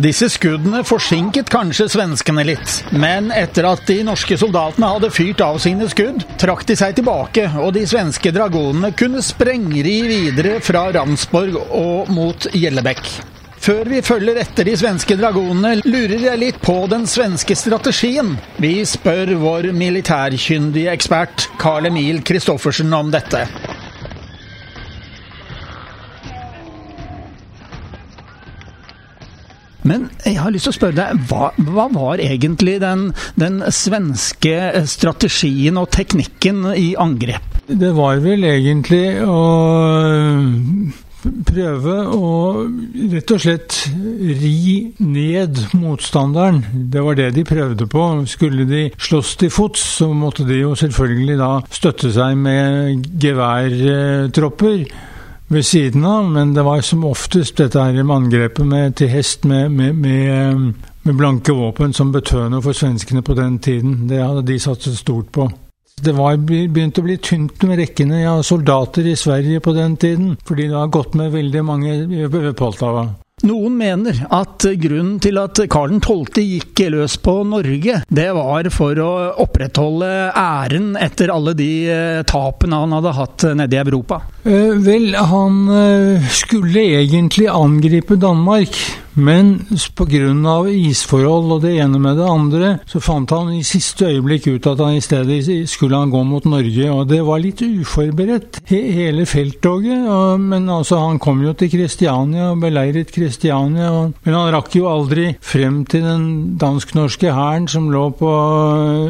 Disse 0.00 0.30
skuddene 0.32 0.78
forsinket 0.88 1.50
kanskje 1.52 1.84
svenskene 1.92 2.40
litt, 2.48 2.78
men 2.96 3.26
etter 3.36 3.66
at 3.68 3.82
de 3.84 3.98
norske 4.06 4.38
soldatene 4.40 4.88
hadde 4.94 5.10
fyrt 5.12 5.42
av 5.44 5.58
sine 5.60 5.90
skudd, 5.92 6.22
trakk 6.40 6.62
de 6.70 6.76
seg 6.80 6.94
tilbake, 6.96 7.44
og 7.60 7.74
de 7.76 7.82
svenske 7.90 8.32
dragonene 8.32 8.94
kunne 8.96 9.20
sprengri 9.20 9.98
videre 10.08 10.54
fra 10.64 10.86
Ramsborg 10.96 11.58
og 11.76 12.08
mot 12.16 12.48
Gjellebekk. 12.48 13.10
Før 13.60 13.90
vi 13.92 14.00
følger 14.00 14.40
etter 14.40 14.64
de 14.70 14.78
svenske 14.80 15.18
dragonene, 15.20 15.74
lurer 15.84 16.24
jeg 16.30 16.42
litt 16.46 16.62
på 16.64 16.78
den 16.88 17.04
svenske 17.04 17.52
strategien. 17.60 18.38
Vi 18.56 18.78
spør 18.88 19.34
vår 19.42 19.68
militærkyndige 19.76 20.96
ekspert 20.96 21.50
Carl 21.60 21.92
Emil 21.92 22.24
Kristoffersen 22.24 22.96
om 22.96 23.12
dette. 23.12 23.44
Men 29.86 30.08
jeg 30.26 30.38
har 30.40 30.52
lyst 30.52 30.68
til 30.68 30.74
å 30.74 30.78
spørre 30.78 30.98
deg, 30.98 31.20
hva, 31.30 31.50
hva 31.70 31.86
var 31.92 32.22
egentlig 32.22 32.78
den, 32.82 33.10
den, 33.40 33.60
svenske 33.72 34.84
strategien 34.90 35.78
og 35.80 35.90
teknikken 35.94 36.64
i 36.76 36.92
angrep? 37.00 37.60
Det 37.70 37.92
var 37.96 38.20
vel 38.24 38.44
egentlig 38.48 39.20
å 39.24 39.38
prøve 41.20 41.94
å 42.16 42.28
rett 43.12 43.32
og 43.34 43.42
slett 43.42 43.76
ri 44.40 44.92
ned 45.04 45.60
motstanderen. 45.76 46.62
Det 46.92 47.04
var 47.04 47.18
det 47.18 47.30
de 47.36 47.44
prøvde 47.46 47.88
på. 47.90 48.06
Skulle 48.30 48.66
de 48.68 48.86
slåss 48.96 49.36
til 49.40 49.52
fots, 49.52 49.84
så 50.00 50.10
måtte 50.16 50.46
de 50.48 50.62
jo 50.62 50.74
selvfølgelig 50.78 51.38
da 51.40 51.52
støtte 51.72 52.12
seg 52.16 52.40
med 52.40 53.06
geværtropper 53.20 54.84
ved 55.50 55.62
siden 55.66 56.04
av, 56.04 56.28
men 56.30 56.54
det 56.54 56.64
var 56.64 56.80
som 56.86 57.04
oftest 57.04 57.58
dette 57.58 57.82
her 57.82 58.12
angrepet 58.14 58.66
med, 58.66 58.94
til 58.96 59.10
hest 59.10 59.44
med, 59.44 59.68
med, 59.68 59.94
med, 59.98 60.74
med 61.02 61.18
blanke 61.18 61.54
våpen 61.56 61.92
som 61.96 62.12
betød 62.14 62.52
noe 62.52 62.62
for 62.62 62.76
svenskene 62.76 63.22
på 63.26 63.34
den 63.34 63.58
tiden. 63.58 64.06
Det 64.08 64.22
hadde 64.22 64.46
de 64.46 64.58
satset 64.62 64.98
stort 64.98 65.32
på. 65.34 65.48
Det 66.00 66.14
var 66.16 66.38
begynt 66.40 66.98
å 66.98 67.04
bli 67.04 67.18
tynt 67.20 67.62
med 67.68 67.82
rekkene 67.82 68.22
av 68.30 68.44
soldater 68.46 69.04
i 69.10 69.16
Sverige 69.18 69.60
på 69.60 69.74
den 69.76 69.98
tiden, 70.00 70.36
fordi 70.48 70.70
det 70.70 70.78
har 70.78 70.92
gått 70.94 71.18
med 71.18 71.34
veldig 71.34 71.64
mange 71.66 71.96
ved 72.08 72.54
Poltava. 72.56 73.08
Noen 73.46 73.76
mener 73.80 74.18
at 74.28 74.66
grunnen 74.82 75.16
til 75.22 75.38
at 75.40 75.60
Karl 75.72 75.94
12. 75.96 76.40
gikk 76.44 76.82
løs 76.92 77.16
på 77.22 77.38
Norge, 77.48 78.02
det 78.08 78.28
var 78.36 78.68
for 78.74 79.00
å 79.00 79.10
opprettholde 79.40 80.10
æren 80.36 80.92
etter 81.00 81.32
alle 81.32 81.54
de 81.56 81.70
eh, 81.88 82.20
tapene 82.28 82.82
han 82.82 82.92
hadde 82.98 83.14
hatt 83.16 83.46
nede 83.56 83.78
i 83.78 83.80
Europa. 83.80 84.20
Eh, 84.44 84.76
vel, 84.84 85.14
han 85.16 85.62
eh, 85.72 86.28
skulle 86.32 86.84
egentlig 87.00 87.48
angripe 87.52 88.18
Danmark. 88.20 88.76
Men 89.14 89.66
pga. 89.96 90.68
isforhold 90.70 91.52
og 91.56 91.62
det 91.64 91.74
ene 91.82 91.98
med 91.98 92.18
det 92.20 92.28
andre, 92.28 92.68
så 92.86 93.00
fant 93.02 93.30
han 93.34 93.52
i 93.54 93.62
siste 93.66 94.06
øyeblikk 94.06 94.46
ut 94.48 94.66
at 94.70 94.82
han 94.84 94.98
i 94.98 95.02
stedet 95.04 95.68
skulle 95.68 95.96
han 95.96 96.12
gå 96.12 96.22
mot 96.24 96.44
Norge. 96.44 96.90
Og 96.90 97.08
det 97.08 97.22
var 97.26 97.42
litt 97.42 97.62
uforberedt, 97.62 98.60
hele 98.70 99.26
felttoget. 99.26 100.06
Men 100.40 100.68
altså, 100.68 101.00
han 101.02 101.18
kom 101.18 101.42
jo 101.44 101.54
til 101.54 101.72
Kristiania 101.72 102.52
og 102.52 102.62
beleiret 102.62 103.12
Kristiania. 103.14 103.90
Men 104.24 104.38
han 104.38 104.54
rakk 104.54 104.76
jo 104.78 104.88
aldri 104.90 105.34
frem 105.40 105.82
til 105.90 106.06
den 106.06 106.30
dansk-norske 106.60 107.34
hæren 107.34 107.68
som 107.70 107.90
lå, 107.90 108.10
på, 108.20 108.30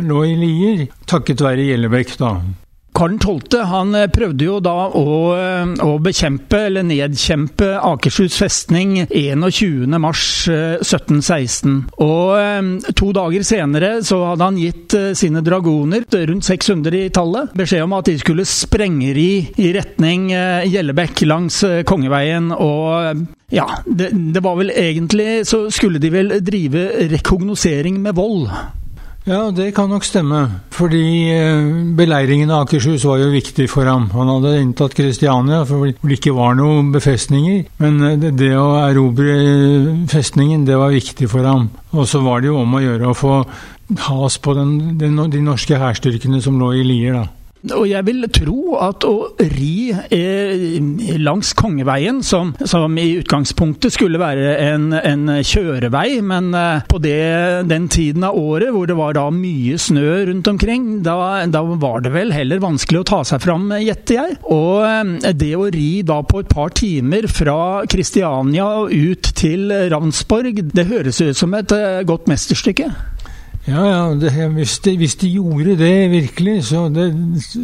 lå 0.05 0.25
i 0.27 0.35
Lier, 0.41 0.89
takket 1.11 1.45
være 1.45 1.69
Gjellebekk, 1.71 2.19
da. 2.21 2.35
Karl 3.01 3.17
12. 3.17 3.65
han 3.65 3.95
eh, 3.97 4.11
prøvde 4.13 4.45
jo 4.45 4.59
da 4.61 4.93
å, 4.93 5.33
eh, 5.33 5.73
å, 5.87 5.95
bekjempe, 6.05 6.67
eller 6.69 6.85
nedkjempe, 6.85 7.81
Akershus 7.81 8.37
festning 8.37 9.09
21.3.1716. 9.09 11.81
Eh, 11.81 11.89
Og 12.05 12.37
to 12.93 13.09
dager 13.17 13.41
senere 13.47 14.03
så 14.05 14.21
hadde 14.29 14.45
han 14.45 14.61
gitt 14.61 14.93
sine 15.17 15.41
dragoner, 15.41 16.05
rundt 16.29 16.45
600 16.45 17.07
i 17.07 17.09
tallet, 17.09 17.49
beskjed 17.57 17.81
om 17.87 17.97
at 17.97 18.05
de 18.11 18.19
skulle 18.21 18.45
sprengeri 18.45 19.49
i 19.57 19.73
retning 19.79 20.29
Gjellebekk 20.69 21.25
langs 21.25 21.65
Kongeveien. 21.89 22.53
Og 22.53 23.17
ja, 23.49 23.81
det, 23.87 24.11
det 24.13 24.41
var 24.45 24.57
vel 24.61 24.71
egentlig 24.71 25.47
Så 25.49 25.71
skulle 25.75 25.99
de 25.99 26.11
vel 26.13 26.41
drive 26.45 27.09
rekognosering 27.11 28.03
med 28.05 28.15
vold. 28.21 28.51
Ja, 29.29 29.51
det 29.53 29.75
kan 29.77 29.91
nok 29.93 30.05
stemme. 30.05 30.41
Fordi 30.73 31.05
eh, 31.29 31.67
beleiringen 31.97 32.51
av 32.51 32.65
Akershus 32.65 33.05
var 33.05 33.21
jo 33.21 33.29
viktig 33.35 33.67
for 33.69 33.85
ham. 33.85 34.09
Han 34.15 34.31
hadde 34.33 34.55
inntatt 34.63 34.97
Kristiania 34.97 35.61
for 35.69 35.91
det 35.91 36.17
ikke 36.17 36.33
var 36.37 36.57
noen 36.57 36.89
befestninger. 36.95 37.67
Men 37.83 38.01
eh, 38.07 38.31
det 38.33 38.55
å 38.57 38.71
erobre 38.81 39.35
eh, 39.43 39.91
festningen, 40.11 40.65
det 40.69 40.79
var 40.81 40.95
viktig 40.97 41.29
for 41.31 41.45
ham. 41.45 41.69
Og 41.93 42.09
så 42.09 42.23
var 42.25 42.41
det 42.41 42.49
jo 42.49 42.63
om 42.63 42.79
å 42.79 42.83
gjøre 42.85 43.11
å 43.11 43.19
få 43.19 43.35
has 44.07 44.39
på 44.39 44.55
den, 44.55 44.97
de 44.97 45.43
norske 45.45 45.77
hærstyrkene 45.77 46.41
som 46.41 46.57
lå 46.61 46.73
i 46.79 46.87
Lier, 46.87 47.21
da. 47.21 47.27
Og 47.69 47.85
jeg 47.91 48.07
vil 48.07 48.25
tro 48.33 48.77
at 48.81 49.05
å 49.05 49.15
ri 49.53 49.91
eh, 49.93 50.81
langs 51.21 51.53
Kongeveien, 51.59 52.23
som, 52.25 52.55
som, 52.65 52.97
i 52.97 53.19
utgangspunktet 53.21 53.93
skulle 53.93 54.21
være 54.21 54.55
en, 54.65 54.89
en 54.97 55.29
kjørevei, 55.45 56.21
men 56.25 56.55
eh, 56.57 56.87
på 56.89 57.01
det, 57.05 57.21
den 57.69 57.91
tiden 57.93 58.25
av 58.25 58.39
året 58.41 58.73
hvor 58.73 58.89
det 58.89 58.97
var 58.97 59.17
da 59.19 59.27
mye 59.35 59.77
snø 59.81 60.25
rundt 60.31 60.49
omkring, 60.49 60.89
da, 61.05 61.45
da 61.53 61.63
var 61.83 62.07
det 62.07 62.15
vel 62.17 62.33
heller 62.35 62.63
vanskelig 62.65 63.03
å 63.03 63.09
ta 63.13 63.21
seg 63.29 63.45
fram, 63.45 63.69
gjetter 63.77 64.21
jeg. 64.23 64.41
Og 64.49 64.81
eh, 64.89 65.37
det 65.37 65.53
å 65.59 65.69
ri 65.75 65.91
da 66.07 66.23
på 66.25 66.41
et 66.41 66.51
par 66.51 66.73
timer 66.73 67.29
fra 67.31 67.85
Kristiania 67.91 68.71
og 68.87 68.95
ut 68.95 69.33
til 69.37 69.69
Ravnsborg, 69.93 70.65
det 70.73 70.89
høres 70.89 71.21
ut 71.21 71.37
som 71.37 71.55
et 71.59 71.77
eh, 71.77 72.03
godt 72.09 72.31
mesterstykke. 72.31 72.89
Ja, 73.71 73.85
ja. 73.87 74.15
Det, 74.19 74.33
hvis, 74.57 74.79
de, 74.79 74.97
hvis, 74.97 75.15
de, 75.15 75.29
gjorde 75.31 75.77
det 75.79 76.11
virkelig, 76.11 76.65
så, 76.65 76.89
det, 76.89 77.11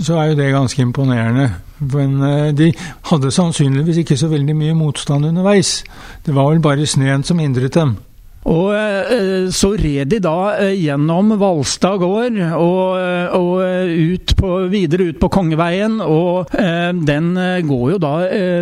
så, 0.03 0.15
er 0.15 0.25
jo 0.31 0.37
det 0.39 0.51
ganske 0.55 0.83
imponerende. 0.83 1.51
Men 1.79 2.21
uh, 2.23 2.51
de 2.57 2.73
hadde 3.11 3.31
sannsynligvis 3.31 3.97
ikke 4.05 4.17
så 4.17 4.31
veldig 4.33 4.57
mye 4.57 4.75
motstand 4.75 5.27
underveis. 5.27 5.83
Det 6.27 6.35
var 6.35 6.51
vel 6.51 6.63
bare 6.63 6.87
sneen 6.87 7.25
som 7.27 7.43
hindret 7.43 7.75
dem. 7.75 7.97
Og 8.47 8.71
eh, 8.77 9.49
så 9.55 9.73
red 9.79 10.11
de 10.13 10.21
da 10.23 10.37
eh, 10.55 10.75
gjennom 10.79 11.35
Valstad 11.41 11.99
gård 12.03 12.39
og, 12.39 12.83
eh, 13.01 13.35
og 13.35 13.97
ut 14.17 14.35
på, 14.39 14.51
videre 14.71 15.11
ut 15.11 15.21
på 15.21 15.31
Kongeveien. 15.33 15.99
Og 16.03 16.53
den 17.07 17.29
går 17.67 17.85
jo 17.95 17.99
da 18.01 18.13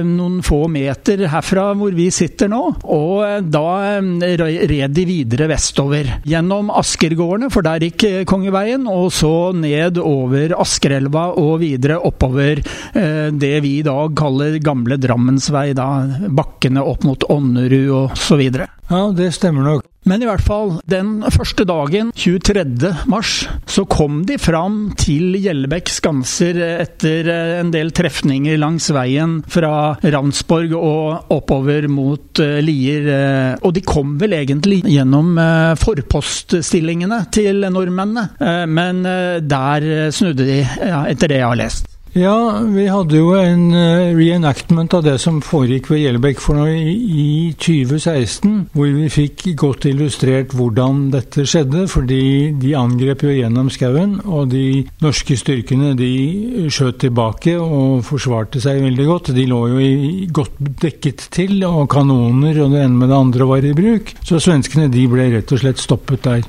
noen 0.07 0.39
få 0.45 0.65
meter 0.73 1.25
herfra 1.31 1.67
hvor 1.79 1.95
vi 1.97 2.07
sitter 2.15 2.51
nå. 2.51 2.61
Og 2.95 3.49
da 3.53 4.01
red 4.01 4.95
de 4.97 5.05
videre 5.09 5.49
vestover. 5.51 6.11
Gjennom 6.29 6.71
Askergårdene, 6.75 7.51
for 7.53 7.67
der 7.67 7.85
gikk 7.85 8.07
Kongeveien. 8.31 8.87
Og 8.91 9.11
så 9.15 9.53
ned 9.57 10.01
over 10.01 10.57
Askerelva 10.63 11.27
og 11.41 11.59
videre 11.65 12.01
oppover 12.05 12.63
det 12.95 13.55
vi 13.65 13.77
i 13.81 13.87
dag 13.87 14.15
kaller 14.19 14.59
Gamle 14.65 14.99
Drammensvei. 15.03 15.73
Da 15.77 15.91
bakkene 16.35 16.85
opp 16.85 17.05
mot 17.09 17.29
Ånnerud 17.35 17.93
og 17.95 18.19
så 18.21 18.39
videre. 18.41 18.71
Ja, 18.91 19.09
det 19.17 19.33
stemmer 19.39 19.65
nok. 19.65 19.91
Men 20.05 20.21
i 20.21 20.27
hvert 20.29 20.45
fall, 20.45 20.75
den 20.85 21.23
første 21.33 21.65
dagen, 21.65 22.11
23. 22.13 22.91
mars, 23.09 23.47
så 23.65 23.87
kom 23.89 24.21
de 24.29 24.37
fram 24.37 24.91
til 25.01 25.39
Gjellebekk 25.41 25.89
skanser 25.89 26.61
etter 26.83 27.31
en 27.63 27.71
del 27.73 27.93
trefninger 27.97 28.61
langs 28.61 28.91
veien 28.93 29.39
fra 29.49 29.95
Ravnsborg 30.05 30.77
og 30.77 31.33
oppover 31.33 31.89
mot 31.89 32.43
eh, 32.45 32.61
Lier. 32.65 33.09
Eh, 33.15 33.65
og 33.65 33.73
de 33.79 33.85
kom 33.87 34.19
vel 34.21 34.37
egentlig 34.37 34.83
gjennom 34.85 35.33
eh, 35.41 35.73
forpoststillingene 35.81 37.23
til 37.33 37.65
nordmennene, 37.65 38.29
men 38.69 39.03
der 39.49 39.87
snudde 40.15 40.45
de, 40.47 40.61
etter 41.09 41.31
det 41.31 41.41
jeg 41.41 41.49
har 41.49 41.59
lest. 41.59 41.94
Ja, 42.15 42.61
vi 42.71 42.85
hadde 42.87 43.19
jo 43.19 43.33
en 43.35 43.73
uh, 43.75 44.13
reenactment 44.15 44.93
av 44.95 45.03
det 45.03 45.17
som 45.19 45.41
foregikk 45.43 45.89
ved 45.91 45.99
Gjellebekk 45.99 46.39
for 46.45 46.61
noe 46.61 46.71
i 46.71 47.51
2016, 47.59 48.53
hvor 48.71 48.93
vi 48.95 49.09
fikk 49.11 49.49
godt 49.59 49.89
illustrert 49.91 50.55
hvordan 50.55 51.09
dette 51.11 51.43
skjedde. 51.43 51.89
Fordi 51.91 52.55
de 52.63 52.71
angrep 52.79 53.27
jo 53.27 53.35
gjennom 53.35 53.67
skauen, 53.75 54.21
og 54.31 54.55
de 54.55 54.85
norske 55.03 55.35
styrkene 55.43 55.97
de 55.99 56.71
skjøt 56.71 57.03
tilbake 57.03 57.59
og 57.59 58.07
forsvarte 58.07 58.63
seg 58.63 58.85
veldig 58.87 59.11
godt. 59.11 59.35
De 59.35 59.51
lå 59.51 59.63
jo 59.75 59.83
i, 59.83 59.95
godt 60.31 60.63
dekket 60.87 61.33
til, 61.35 61.59
og 61.67 61.89
kanoner 61.91 62.63
og 62.63 62.77
det 62.77 62.87
ene 62.87 63.01
med 63.01 63.11
det 63.11 63.23
andre 63.25 63.55
var 63.57 63.67
i 63.67 63.75
bruk. 63.75 64.15
Så 64.23 64.39
svenskene 64.39 64.87
de 64.87 65.11
ble 65.11 65.33
rett 65.35 65.51
og 65.51 65.67
slett 65.67 65.83
stoppet 65.83 66.31
der. 66.31 66.47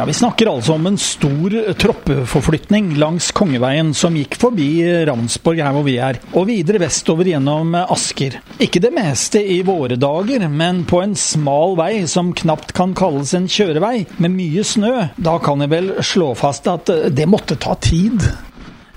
Ja, 0.00 0.06
Vi 0.06 0.14
snakker 0.14 0.48
altså 0.48 0.72
om 0.78 0.86
en 0.88 0.94
stor 0.96 1.52
troppeforflytning 1.76 2.94
langs 2.96 3.26
Kongeveien 3.36 3.90
som 3.92 4.14
gikk 4.16 4.38
forbi 4.40 4.80
Ravnsborg, 5.04 5.60
her 5.60 5.74
hvor 5.76 5.84
vi 5.84 5.98
er, 6.00 6.16
og 6.32 6.46
videre 6.48 6.80
vestover 6.80 7.28
gjennom 7.28 7.76
Asker. 7.82 8.38
Ikke 8.64 8.80
det 8.80 8.94
meste 8.96 9.42
i 9.44 9.58
våre 9.60 9.98
dager, 10.00 10.46
men 10.48 10.86
på 10.88 11.02
en 11.04 11.12
smal 11.20 11.76
vei 11.76 12.06
som 12.08 12.32
knapt 12.32 12.72
kan 12.78 12.96
kalles 12.96 13.34
en 13.36 13.44
kjørevei, 13.44 14.06
med 14.16 14.32
mye 14.38 14.64
snø. 14.64 14.94
Da 15.20 15.36
kan 15.44 15.60
jeg 15.60 15.74
vel 15.74 15.92
slå 16.00 16.32
fast 16.32 16.72
at 16.72 16.88
det 17.12 17.28
måtte 17.28 17.60
ta 17.60 17.76
tid. 17.84 18.24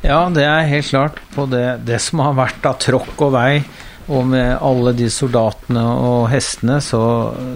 Ja, 0.07 0.23
det 0.31 0.47
er 0.47 0.71
helt 0.71 0.87
klart 0.87 1.19
på 1.35 1.49
det, 1.51 1.81
det 1.83 1.99
som 1.99 2.23
har 2.23 2.39
vært 2.39 2.71
av 2.71 2.79
tråkk 2.79 3.27
og 3.27 3.35
vei. 3.35 3.51
Og 4.07 4.23
med 4.31 4.55
alle 4.55 4.95
de 4.95 5.11
soldatene 5.11 5.83
og 5.83 6.29
hestene, 6.31 6.79
så 6.79 7.03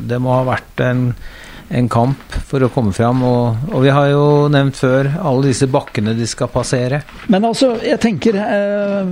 det 0.04 0.20
må 0.20 0.36
ha 0.36 0.44
vært 0.52 0.90
en 0.92 1.14
en 1.70 1.90
kamp 1.92 2.36
for 2.48 2.64
å 2.64 2.70
komme 2.72 2.94
fram. 2.96 3.24
Og, 3.28 3.70
og, 3.72 3.82
vi 3.84 3.94
har 3.94 4.10
jo 4.12 4.26
nevnt 4.52 4.80
før 4.80 5.10
alle 5.18 5.52
disse 5.52 5.68
bakkene 5.72 6.16
de 6.18 6.28
skal 6.30 6.52
passere. 6.52 7.02
Men 7.32 7.48
altså, 7.50 7.74
jeg 7.84 8.00
tenker 8.04 8.38
eh, 8.42 9.12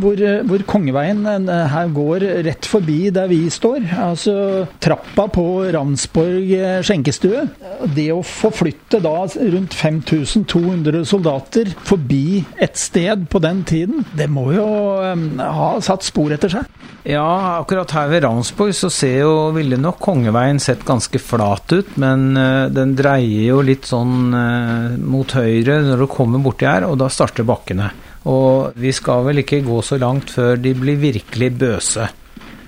hvor, 0.00 0.20
hvor, 0.48 0.66
Kongeveien 0.68 1.24
eh, 1.26 1.64
her 1.72 1.92
går 1.94 2.26
rett 2.46 2.68
forbi 2.68 3.08
der 3.14 3.28
vi 3.30 3.42
står. 3.52 3.88
Altså 4.04 4.36
trappa 4.82 5.26
på 5.32 5.46
Ravnsborg 5.74 6.54
eh, 6.58 6.78
skjenkestue. 6.84 7.46
Det 7.94 8.08
å 8.14 8.22
forflytte 8.24 9.00
da 9.04 9.16
rundt 9.24 9.76
5200 9.76 11.04
soldater 11.08 11.70
forbi 11.86 12.42
et 12.62 12.78
sted 12.80 13.28
på 13.30 13.40
den 13.42 13.62
tiden, 13.68 14.04
det 14.16 14.28
må 14.32 14.50
jo 14.56 14.68
eh, 15.00 15.28
ha 15.40 15.70
satt 15.84 16.06
spor 16.06 16.34
etter 16.34 16.52
seg. 16.58 16.82
Ja, 17.04 17.60
akkurat 17.60 17.92
her 17.92 18.08
ved 18.08 18.22
Ravnsborg 18.24 18.72
så 18.76 18.88
ser 18.92 19.18
jo 19.26 19.32
ville 19.52 19.76
nok 19.76 19.98
Kongeveien 20.04 20.56
sett 20.62 20.86
ganske 20.88 21.20
flat 21.20 21.72
ut, 21.74 21.93
men 22.00 22.32
uh, 22.38 22.70
den 22.72 22.96
dreier 22.98 23.50
jo 23.50 23.60
litt 23.64 23.86
sånn 23.88 24.34
uh, 24.34 24.96
mot 24.98 25.36
høyre 25.36 25.80
når 25.86 26.04
du 26.04 26.08
kommer 26.10 26.42
borti 26.42 26.68
her, 26.68 26.88
og 26.88 26.98
da 27.02 27.10
starter 27.12 27.46
bakkene. 27.48 27.90
Og 28.30 28.76
vi 28.80 28.92
skal 28.96 29.24
vel 29.26 29.42
ikke 29.42 29.64
gå 29.66 29.80
så 29.84 29.98
langt 30.00 30.32
før 30.32 30.56
de 30.60 30.72
blir 30.78 31.00
virkelig 31.00 31.50
bøse. 31.60 32.08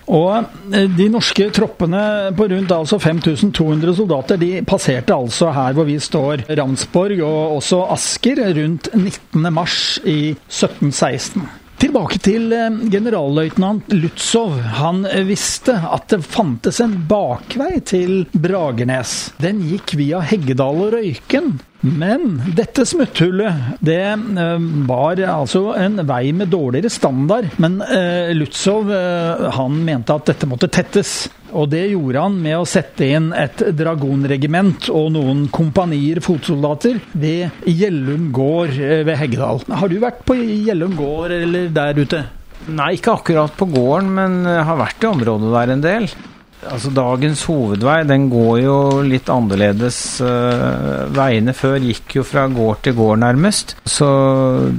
Og 0.07 0.45
eh, 0.71 0.87
de 0.87 1.09
norske 1.11 1.49
troppene 1.55 2.31
på 2.37 2.47
rundt 2.53 2.75
altså 2.75 2.99
5200 3.03 3.97
soldater 3.99 4.39
de 4.39 4.51
passerte 4.67 5.15
altså 5.15 5.51
her 5.55 5.75
hvor 5.75 5.89
vi 5.89 5.99
står, 6.03 6.47
Ramsborg 6.59 7.23
og 7.27 7.57
også 7.59 7.83
Asker, 7.97 8.43
rundt 8.61 8.93
19. 8.95 9.53
mars 9.53 9.99
i 10.05 10.37
1716. 10.47 11.49
Tilbake 11.77 12.17
til 12.25 12.53
eh, 12.57 12.77
generalløytnant 12.89 13.91
Lutzow. 13.93 14.55
Han 14.79 15.03
eh, 15.11 15.27
visste 15.29 15.75
at 15.77 16.09
det 16.09 16.23
fantes 16.25 16.81
en 16.81 16.95
bakvei 17.11 17.83
til 17.85 18.23
Bragernes. 18.33 19.35
Den 19.43 19.61
gikk 19.69 19.93
via 20.01 20.23
Heggedal 20.25 20.81
og 20.87 20.95
Røyken. 20.97 21.59
Men 21.81 22.41
dette 22.57 22.87
smutthullet, 22.89 23.79
det 23.85 24.01
eh, 24.03 24.69
var 24.89 25.21
altså 25.29 25.71
en 25.77 26.01
vei 26.09 26.33
med 26.37 26.51
dårligere 26.53 26.91
standard. 26.93 27.51
Men 27.63 27.79
Lutsov, 28.37 28.91
eh, 28.93 29.47
han 29.57 29.81
mente 29.87 30.15
at 30.17 30.31
dette 30.33 30.49
måtte 30.49 30.71
tettes. 30.73 31.17
Og 31.57 31.69
det 31.73 31.85
gjorde 31.93 32.25
han 32.25 32.39
med 32.43 32.59
å 32.59 32.69
sette 32.69 33.07
inn 33.17 33.31
et 33.37 33.63
dragonregiment 33.77 34.89
og 34.93 35.13
noen 35.15 35.47
kompanier 35.55 36.21
fotsoldater 36.25 36.99
ved 37.15 37.69
Gjellum 37.71 38.31
gård 38.35 38.75
ved 38.77 39.15
Heggedal. 39.17 39.63
Har 39.71 39.93
du 39.93 40.01
vært 40.03 40.25
på 40.27 40.37
Gjellum 40.41 40.97
gård 40.99 41.37
eller 41.39 41.71
der 41.73 42.03
ute? 42.03 42.25
Nei, 42.67 42.97
ikke 42.97 43.15
akkurat 43.15 43.55
på 43.55 43.69
gården, 43.71 44.11
men 44.17 44.41
har 44.45 44.81
vært 44.81 45.05
i 45.07 45.11
området 45.13 45.53
der 45.55 45.73
en 45.77 45.85
del. 45.85 46.09
Altså 46.65 46.91
Dagens 46.95 47.45
hovedvei 47.47 48.01
den 48.09 48.29
går 48.33 48.59
jo 48.65 48.77
litt 49.07 49.29
annerledes. 49.33 49.99
Uh, 50.25 51.07
veiene 51.15 51.55
før 51.57 51.79
gikk 51.85 52.19
jo 52.19 52.25
fra 52.27 52.47
gård 52.51 52.83
til 52.87 52.97
gård, 52.97 53.21
nærmest. 53.23 53.77
Så 53.85 54.09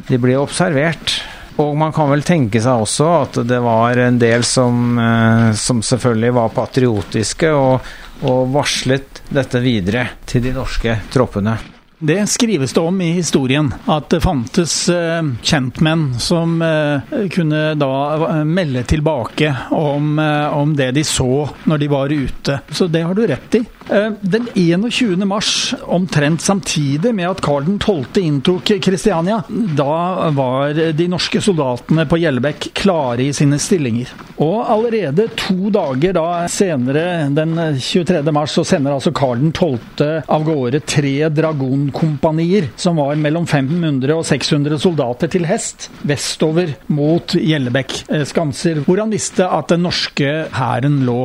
de 0.10 0.20
ble 0.22 0.38
observert. 0.42 1.20
Og 1.62 1.74
man 1.78 1.94
kan 1.94 2.10
vel 2.12 2.26
tenke 2.26 2.62
seg 2.62 2.84
også 2.84 3.08
at 3.22 3.40
det 3.50 3.62
var 3.66 3.98
en 4.04 4.20
del 4.22 4.46
som, 4.46 5.00
uh, 5.00 5.54
som 5.58 5.82
selvfølgelig 5.86 6.36
var 6.38 6.54
patriotiske 6.58 7.54
og, 7.54 7.90
og 8.28 8.54
varslet 8.54 9.24
dette 9.34 9.64
videre 9.64 10.10
til 10.30 10.46
de 10.46 10.54
norske 10.58 11.00
troppene. 11.14 11.58
Det 12.00 12.28
skrives 12.28 12.74
det 12.74 12.80
om 12.80 13.02
i 13.02 13.12
historien, 13.12 13.72
at 13.86 14.10
det 14.14 14.20
fantes 14.22 14.74
uh, 14.90 15.26
kjentmenn 15.42 16.12
som 16.22 16.60
uh, 16.62 17.02
kunne 17.34 17.62
da 17.74 17.94
uh, 18.22 18.44
melde 18.46 18.84
tilbake 18.86 19.50
om, 19.74 20.20
om, 20.54 20.76
det 20.78 20.92
de 20.94 21.04
så 21.04 21.48
når 21.66 21.82
de 21.82 21.88
var 21.90 22.14
ute. 22.14 22.60
Så 22.70 22.86
det 22.88 23.02
har 23.02 23.18
du 23.18 23.26
rett 23.28 23.58
i. 23.58 23.64
Den 23.88 24.48
21. 24.54 25.26
mars, 25.26 25.74
omtrent 25.82 26.42
samtidig 26.44 27.14
med 27.16 27.30
at 27.30 27.42
Karl 27.44 27.70
12. 27.80 28.20
inntok 28.20 28.72
Kristiania, 28.84 29.42
da 29.48 30.30
var 30.36 30.76
de 30.98 31.08
norske 31.08 31.40
soldatene 31.44 32.04
på 32.10 32.20
Gjellebekk 32.20 32.70
klare 32.78 33.28
i 33.28 33.34
sine 33.36 33.60
stillinger. 33.62 34.12
Og 34.44 34.68
allerede 34.70 35.30
to 35.40 35.72
dager 35.74 36.14
da 36.18 36.26
senere, 36.52 37.06
den 37.34 37.56
23. 37.80 38.22
mars, 38.36 38.58
så 38.58 38.66
sender 38.68 38.98
altså 38.98 39.14
Karl 39.16 39.48
12. 39.52 39.80
av 40.28 40.46
gårde 40.48 40.84
tre 40.88 41.16
dragonkompanier, 41.34 42.70
som 42.76 43.00
var 43.02 43.18
mellom 43.20 43.48
500 43.50 44.14
og 44.18 44.26
600 44.28 44.82
soldater 44.84 45.32
til 45.32 45.48
hest, 45.50 45.90
vestover 46.08 46.76
mot 46.94 47.38
Gjellebekk 47.38 48.00
eh, 48.12 48.28
skanser, 48.28 48.84
hvor 48.86 49.02
han 49.02 49.14
visste 49.14 49.48
at 49.48 49.74
den 49.74 49.86
norske 49.88 50.34
hæren 50.54 51.04
lå. 51.08 51.22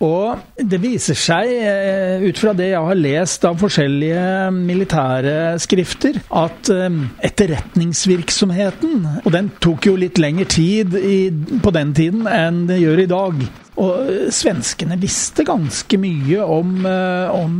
Og 0.00 0.40
det 0.56 0.80
viser 0.80 1.18
seg, 1.18 1.50
eh, 1.60 2.22
ut 2.24 2.38
fra 2.40 2.54
det 2.56 2.70
jeg 2.70 2.80
har 2.88 2.96
lest 2.96 3.44
av 3.44 3.58
forskjellige 3.60 4.22
militære 4.56 5.34
skrifter, 5.60 6.22
at 6.32 6.70
eh, 6.72 6.88
etterretningsvirksomheten 7.28 9.06
Og 9.24 9.30
den 9.34 9.50
tok 9.60 9.90
jo 9.90 9.98
litt 10.00 10.18
lengre 10.18 10.48
tid 10.48 10.96
i, 10.96 11.28
på 11.60 11.72
den 11.76 11.92
tiden 11.96 12.24
enn 12.30 12.64
det 12.70 12.80
gjør 12.80 13.04
i 13.04 13.10
dag. 13.12 13.44
Og 13.80 14.32
svenskene 14.34 14.98
visste 15.00 15.44
ganske 15.48 16.00
mye 16.00 16.44
om, 16.44 16.84
om 16.84 17.54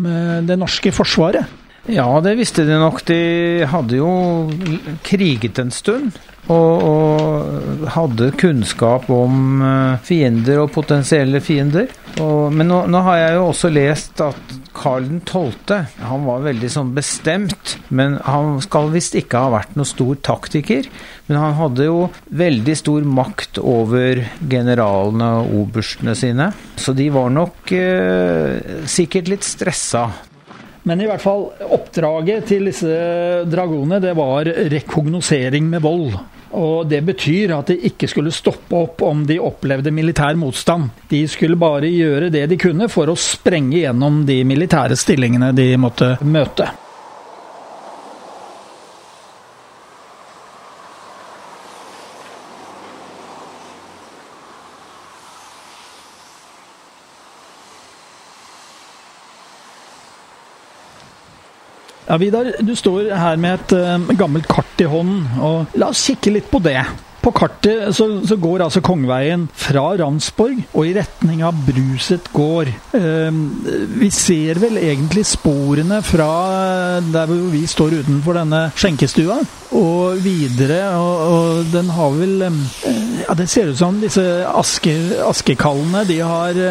det 0.44 0.58
norske 0.60 0.92
forsvaret. 0.92 1.59
Ja, 1.88 2.20
det 2.20 2.34
visste 2.36 2.66
de 2.68 2.76
nok. 2.80 3.00
De 3.08 3.20
hadde 3.70 4.00
jo 4.00 4.10
kriget 5.06 5.60
en 5.62 5.72
stund. 5.72 6.18
Og, 6.50 6.82
og 6.82 7.82
hadde 7.94 8.32
kunnskap 8.40 9.04
om 9.12 9.60
eh, 9.62 10.00
fiender 10.02 10.64
og 10.64 10.72
potensielle 10.74 11.38
fiender. 11.44 11.92
Og, 12.18 12.50
men 12.52 12.66
nå, 12.66 12.80
nå, 12.90 13.02
har 13.06 13.20
jeg 13.20 13.36
jo 13.36 13.44
også 13.52 13.70
lest 13.70 14.22
at 14.24 14.54
Karl 14.74 15.06
12. 15.28 15.76
Han 16.08 16.24
var 16.26 16.42
veldig 16.48 16.70
sånn 16.72 16.90
bestemt, 16.96 17.76
men 17.94 18.16
han 18.26 18.58
skal 18.64 18.90
visst 18.90 19.14
ikke 19.20 19.44
ha 19.44 19.52
vært 19.54 19.76
noen 19.78 19.88
stor 19.92 20.18
taktiker. 20.26 20.88
Men 21.28 21.38
han 21.38 21.54
hadde 21.60 21.86
jo 21.86 22.08
veldig 22.40 22.76
stor 22.80 23.06
makt 23.20 23.60
over 23.62 24.24
generalene 24.50 25.30
og 25.44 25.54
oberstene 25.66 26.16
sine, 26.18 26.50
så 26.80 26.96
de 26.96 27.06
var 27.14 27.30
nok 27.36 27.70
eh, 27.76 28.82
sikkert 28.90 29.30
litt 29.30 29.46
stressa. 29.46 30.08
Men 30.82 31.00
i 31.00 31.06
hvert 31.08 31.22
fall, 31.22 31.48
oppdraget 31.68 32.46
til 32.48 32.70
disse 32.70 32.90
dragonene 33.50 34.00
det 34.02 34.14
var 34.16 34.48
rekognosering 34.72 35.68
med 35.70 35.84
vold. 35.84 36.14
Og 36.56 36.88
Det 36.90 37.02
betyr 37.06 37.52
at 37.54 37.70
de 37.70 37.76
ikke 37.90 38.08
skulle 38.10 38.32
stoppe 38.34 38.74
opp 38.74 39.02
om 39.06 39.22
de 39.26 39.38
opplevde 39.38 39.92
militær 39.94 40.34
motstand. 40.40 40.90
De 41.08 41.22
skulle 41.30 41.58
bare 41.60 41.90
gjøre 41.92 42.30
det 42.34 42.48
de 42.50 42.58
kunne 42.58 42.88
for 42.90 43.12
å 43.12 43.18
sprenge 43.18 43.84
gjennom 43.84 44.24
de 44.26 44.40
militære 44.44 44.98
stillingene 44.98 45.52
de 45.54 45.74
måtte 45.78 46.16
møte. 46.26 46.66
Ja, 62.08 62.16
Vidar, 62.16 62.54
du 62.60 62.72
står 62.76 63.12
her 63.14 63.38
med 63.40 63.60
et 63.60 63.76
uh, 63.76 64.16
gammelt 64.18 64.48
kart 64.50 64.82
i 64.82 64.88
hånden. 64.88 65.28
og 65.40 65.78
La 65.78 65.92
oss 65.92 66.02
kikke 66.08 66.32
litt 66.34 66.50
på 66.50 66.62
det. 66.64 66.80
På 67.20 67.34
kartet 67.36 67.90
så, 67.92 68.06
så, 68.24 68.38
går 68.40 68.62
altså 68.64 68.80
Kongveien 68.80 69.42
fra 69.52 69.82
Ramsborg 70.00 70.62
og 70.72 70.86
i 70.88 70.94
retning 70.96 71.42
av 71.44 71.58
Bruset 71.66 72.30
gård. 72.32 72.70
Uh, 72.94 73.28
vi 74.00 74.08
ser 74.14 74.58
vel 74.62 74.80
egentlig 74.80 75.26
sporene 75.28 76.00
fra 76.06 76.30
der 77.04 77.28
hvor 77.28 77.52
vi 77.52 77.66
står 77.68 78.00
utenfor 78.00 78.40
denne 78.40 78.62
skjenkestua, 78.72 79.36
og 79.76 80.24
videre. 80.24 80.80
Og, 80.96 81.22
og 81.36 81.70
den 81.74 81.92
har 81.94 82.16
vel 82.16 82.48
uh, 82.48 82.60
Ja, 83.20 83.36
det 83.36 83.50
ser 83.52 83.70
ut 83.70 83.78
som 83.78 84.00
disse 84.00 84.24
aske, 84.48 84.96
askekallene, 85.28 86.06
de 86.08 86.22
har 86.24 86.64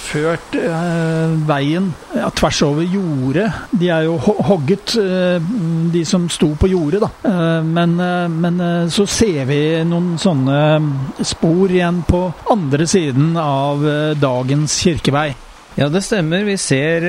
ført 0.00 0.56
eh, 0.58 1.34
veien 1.48 1.88
ja, 2.14 2.28
tvers 2.34 2.60
over 2.66 2.86
jordet. 2.86 3.46
De 3.70 3.90
er 3.92 4.06
jo 4.06 4.16
hogget, 4.20 4.96
eh, 5.00 5.50
de 5.92 6.04
som 6.08 6.28
sto 6.32 6.52
på 6.58 6.70
jordet, 6.70 7.02
da. 7.04 7.10
Eh, 7.28 7.66
men, 7.66 7.96
men 8.40 8.62
så 8.92 9.06
ser 9.10 9.44
vi 9.48 9.60
noen 9.88 10.14
sånne 10.20 11.24
spor 11.26 11.72
igjen 11.72 12.02
på 12.08 12.22
andre 12.52 12.88
siden 12.90 13.34
av 13.40 13.84
dagens 14.20 14.78
kirkevei. 14.84 15.28
Ja, 15.76 15.90
det 15.92 16.02
stemmer. 16.06 16.46
Vi 16.46 16.56
ser 16.60 17.04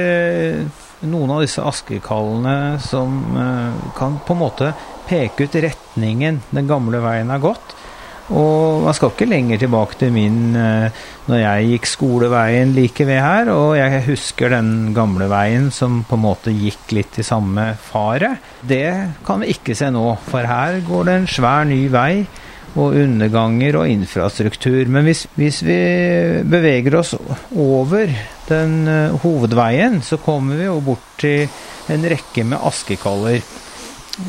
noen 1.07 1.31
av 1.31 1.43
disse 1.45 1.63
askekallene 1.63 2.77
som 2.83 3.21
kan 3.95 4.17
på 4.25 4.35
en 4.35 4.41
måte 4.41 4.73
peke 5.07 5.47
ut 5.47 5.55
retningen 5.63 6.41
den 6.51 6.67
gamle 6.67 6.99
veien 7.03 7.31
har 7.31 7.43
gått. 7.43 7.77
Og 8.27 8.83
man 8.83 8.95
skal 8.95 9.13
ikke 9.13 9.29
lenger 9.29 9.61
tilbake 9.61 9.99
til 10.01 10.11
min 10.15 10.55
eh, 10.59 11.03
når 11.27 11.39
jeg 11.41 11.69
gikk 11.71 11.87
skoleveien 11.91 12.73
like 12.75 13.05
ved 13.07 13.21
her, 13.23 13.51
og 13.53 13.77
jeg 13.79 14.03
husker 14.07 14.51
den 14.51 14.91
gamle 14.95 15.29
veien 15.31 15.69
som 15.75 16.01
på 16.07 16.17
en 16.17 16.25
måte 16.25 16.55
gikk 16.55 16.91
litt 16.95 17.19
i 17.19 17.25
samme 17.27 17.69
faret. 17.87 18.43
Det 18.67 18.87
kan 19.27 19.43
vi 19.43 19.53
ikke 19.55 19.75
se 19.77 19.91
nå, 19.93 20.05
for 20.27 20.47
her 20.47 20.81
går 20.87 21.07
det 21.07 21.17
en 21.21 21.31
svær 21.37 21.67
ny 21.67 21.81
vei 21.93 22.11
og 22.77 22.97
underganger 22.99 23.79
og 23.79 23.89
infrastruktur. 23.89 24.83
Men 24.91 25.07
hvis, 25.07 25.25
hvis 25.37 25.61
vi 25.65 25.77
beveger 26.47 26.99
oss 26.99 27.15
over 27.17 28.11
den 28.47 28.75
uh, 28.87 29.15
hovedveien, 29.23 30.01
så 30.05 30.19
kommer 30.21 30.59
vi 30.59 30.67
jo 30.67 30.79
bort 30.85 31.07
til 31.21 31.47
en 31.91 32.05
rekke 32.11 32.45
med 32.47 32.61
askekaller. 32.69 33.41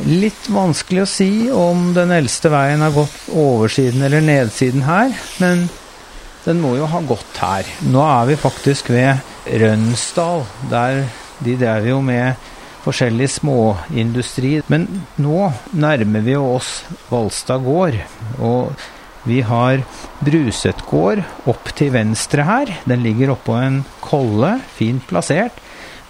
Litt 0.05 0.51
vanskelig 0.53 1.03
å 1.05 1.09
si 1.09 1.31
om 1.55 1.95
den 1.97 2.13
eldste 2.13 2.51
veien 2.53 2.83
har 2.85 2.93
gått 2.93 3.31
oversiden 3.33 4.05
eller 4.05 4.21
nedsiden 4.25 4.85
her, 4.85 5.15
men 5.41 5.65
den 6.45 6.61
må 6.61 6.75
jo 6.77 6.89
ha 6.93 7.01
gått 7.05 7.41
her. 7.41 7.69
Nå 7.89 8.03
er 8.05 8.29
vi 8.29 8.37
faktisk 8.41 8.93
ved 8.93 9.25
Rønsdal. 9.63 10.45
Der 10.69 11.03
de 11.45 11.57
drev 11.61 11.89
jo 11.89 11.99
med 12.05 12.37
forskjellig 12.85 13.29
småindustri. 13.35 14.59
Men 14.73 14.87
nå 15.21 15.51
nærmer 15.77 16.25
vi 16.25 16.37
oss 16.39 16.83
Valstad 17.11 17.65
gård. 17.67 17.99
Og 18.41 18.73
vi 19.29 19.43
har 19.45 19.83
Bruset 20.25 20.81
gård 20.89 21.23
opp 21.51 21.73
til 21.79 21.93
venstre 21.95 22.47
her. 22.49 22.73
Den 22.89 23.05
ligger 23.05 23.35
oppå 23.35 23.59
en 23.61 23.83
kolle, 24.05 24.57
fint 24.79 25.05
plassert. 25.11 25.57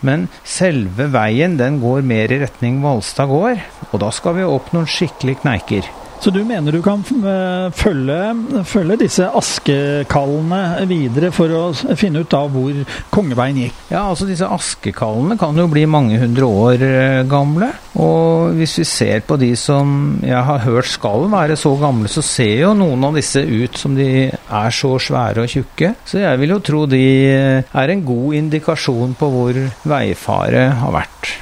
Men 0.06 0.28
selve 0.46 1.08
veien 1.10 1.56
den 1.58 1.80
går 1.82 2.04
mer 2.06 2.30
i 2.30 2.40
retning 2.44 2.82
Valstad 2.84 3.30
gård, 3.30 3.62
og 3.90 3.96
da 4.02 4.12
skal 4.14 4.38
vi 4.38 4.46
opp 4.46 4.70
noen 4.74 4.86
skikkelig 4.90 5.40
kneiker. 5.42 5.88
Så 6.18 6.32
du 6.34 6.40
mener 6.42 6.74
du 6.74 6.80
kan 6.82 7.02
eh, 7.06 7.68
følge, 7.78 8.62
følge, 8.66 8.96
disse 9.04 9.28
askekallene 9.38 10.86
videre 10.90 11.30
for 11.34 11.54
å 11.54 11.62
finne 11.98 12.24
ut 12.24 12.34
av 12.34 12.50
hvor 12.50 12.80
Kongeveien 13.14 13.60
gikk? 13.62 13.78
Ja, 13.92 14.02
altså 14.08 14.26
disse 14.26 14.48
askekallene 14.50 15.38
kan 15.38 15.56
jo 15.58 15.68
bli 15.70 15.86
mange 15.86 16.18
hundre 16.18 16.50
år 16.50 16.84
eh, 16.88 17.22
gamle. 17.30 17.70
Og 18.02 18.58
hvis 18.58 18.80
vi 18.82 18.88
ser 18.88 19.22
på 19.28 19.38
de 19.38 19.52
som 19.58 20.18
jeg 20.24 20.42
har 20.50 20.62
hørt 20.66 20.90
skal 20.90 21.28
være 21.30 21.58
så 21.58 21.76
gamle, 21.78 22.10
så 22.10 22.24
ser 22.26 22.64
jo 22.64 22.74
noen 22.78 23.08
av 23.08 23.18
disse 23.18 23.42
ut 23.46 23.78
som 23.78 23.94
de 23.98 24.28
er 24.28 24.74
så 24.74 24.94
svære 24.98 25.46
og 25.46 25.54
tjukke. 25.54 25.94
Så 26.02 26.22
jeg 26.24 26.42
vil 26.42 26.56
jo 26.56 26.62
tro 26.66 26.86
de 26.90 27.04
eh, 27.30 27.62
er 27.62 27.94
en 27.94 28.06
god 28.06 28.40
indikasjon 28.42 29.14
på 29.18 29.34
hvor 29.34 29.66
veifaret 29.86 30.80
har 30.82 30.98
vært. 30.98 31.38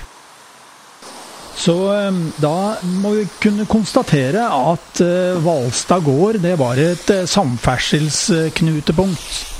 Så 1.56 1.74
ehm, 1.94 2.32
da 2.42 2.76
må 3.00 3.14
vi 3.16 3.28
kunne 3.40 3.64
konstatere 3.68 4.44
at 4.44 5.00
uh, 5.00 5.40
Hvalstad 5.40 6.00
gård 6.04 6.38
det 6.44 6.58
var 6.60 6.76
et 6.80 7.10
uh, 7.14 7.24
samferdselsknutepunkt. 7.24 9.54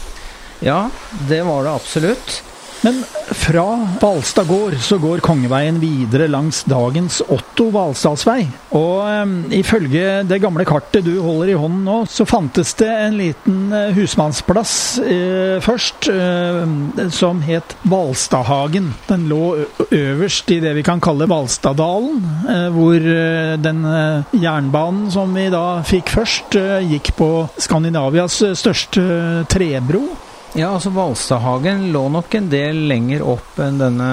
Ja, 0.64 0.88
det 1.28 1.42
var 1.48 1.64
det 1.64 1.72
absolutt. 1.72 2.42
Men 2.84 3.04
fra 3.32 3.88
Hvalstad 4.00 4.46
gård 4.46 4.76
så 4.84 4.98
går 4.98 5.22
Kongeveien 5.24 5.78
videre 5.80 6.28
langs 6.28 6.62
dagens 6.68 7.22
Otto 7.24 7.70
Hvalstadsvei. 7.74 8.44
Og 8.76 9.00
um, 9.02 9.34
ifølge 9.54 10.22
det 10.28 10.38
gamle 10.42 10.66
kartet 10.68 11.06
du 11.06 11.16
holder 11.24 11.54
i 11.54 11.56
hånden 11.58 11.86
nå, 11.86 11.96
så 12.10 12.26
fantes 12.28 12.74
det 12.78 12.90
en 12.90 13.16
liten 13.18 13.72
uh, 13.72 13.94
husmannsplass 13.96 14.74
uh, 15.02 15.56
først 15.64 16.10
uh, 16.12 16.62
som 17.14 17.40
het 17.46 17.76
Hvalstadhagen. 17.86 18.92
Den 19.08 19.26
lå 19.30 19.42
øverst 19.90 20.52
i 20.54 20.60
det 20.62 20.76
vi 20.76 20.84
kan 20.86 21.02
kalle 21.02 21.26
Hvalstaddalen, 21.30 22.22
hvor 22.74 23.02
den 23.62 23.80
jernbanen 24.36 25.08
som 25.12 25.34
vi 25.36 25.46
da 25.52 25.82
fikk 25.86 26.12
først, 26.14 26.56
gikk 26.90 27.12
på 27.18 27.30
Skandinavias 27.62 28.38
største 28.58 29.44
trebro. 29.50 30.04
Ja, 30.56 30.70
altså 30.72 30.88
Valstadhagen 30.96 31.90
lå 31.92 32.06
nok 32.08 32.32
en 32.38 32.46
del 32.48 32.78
lenger 32.88 33.20
opp 33.28 33.58
enn 33.60 33.76
denne 33.76 34.06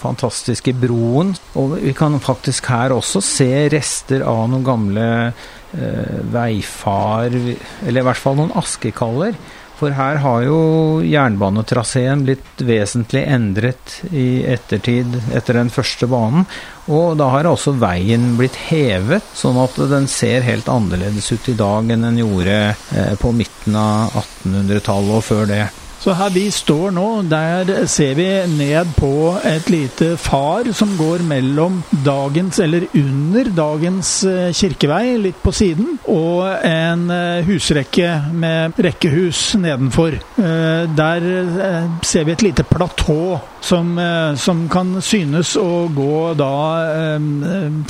fantastiske 0.00 0.72
broen. 0.80 1.34
Og 1.60 1.74
vi 1.82 1.92
kan 1.96 2.16
faktisk 2.22 2.70
her 2.72 2.94
også 2.96 3.20
se 3.20 3.50
rester 3.74 4.24
av 4.24 4.46
noen 4.48 4.64
gamle 4.64 5.08
eh, 5.28 6.16
veifar, 6.32 7.28
eller 7.28 8.00
i 8.00 8.06
hvert 8.08 8.22
fall 8.22 8.40
noen 8.40 8.56
askekaller. 8.56 9.36
For 9.76 9.92
her 9.92 10.22
har 10.22 10.44
jo 10.46 10.58
jernbanetraseen 11.04 12.22
blitt 12.24 12.62
vesentlig 12.64 13.26
endret 13.28 13.98
i 14.08 14.40
ettertid 14.48 15.18
etter 15.36 15.58
den 15.60 15.68
første 15.72 16.08
banen. 16.08 16.46
Og 16.88 17.16
da 17.20 17.28
har 17.34 17.48
også 17.50 17.74
veien 17.76 18.34
blitt 18.38 18.56
hevet, 18.70 19.26
sånn 19.36 19.58
at 19.60 19.76
den 19.90 20.08
ser 20.08 20.46
helt 20.46 20.70
annerledes 20.72 21.28
ut 21.34 21.50
i 21.52 21.58
dag 21.58 21.92
enn 21.92 22.06
den 22.08 22.22
gjorde 22.22 22.60
eh, 22.72 23.12
på 23.20 23.34
midten 23.36 23.76
av 23.76 24.16
1800-tallet 24.22 25.18
og 25.18 25.26
før 25.26 25.50
det. 25.50 25.66
Så 26.06 26.12
her 26.14 26.28
vi 26.30 26.44
står 26.54 26.92
nå, 26.94 27.04
der 27.26 27.80
ser 27.90 28.12
vi 28.14 28.28
ned 28.46 28.92
på 28.94 29.08
et 29.42 29.66
lite 29.74 30.12
far 30.22 30.68
som 30.70 30.92
går 30.94 31.24
mellom 31.26 31.80
dagens, 32.06 32.60
eller 32.62 32.86
under 32.94 33.50
dagens 33.50 34.12
eh, 34.30 34.52
kirkevei, 34.54 35.16
litt 35.24 35.40
på 35.42 35.50
siden, 35.50 35.96
og 36.06 36.46
en 36.62 37.10
eh, 37.10 37.42
husrekke 37.48 38.12
med 38.38 38.78
rekkehus 38.86 39.56
nedenfor. 39.58 40.14
Eh, 40.38 40.86
der 40.94 41.28
ser 42.06 42.30
vi 42.30 42.36
et 42.36 42.46
lite 42.52 42.68
platå 42.70 43.40
som, 43.66 43.90
som 44.38 44.62
kan 44.70 44.94
synes 45.02 45.56
å 45.58 45.86
gå 45.94 46.20
da 46.38 46.52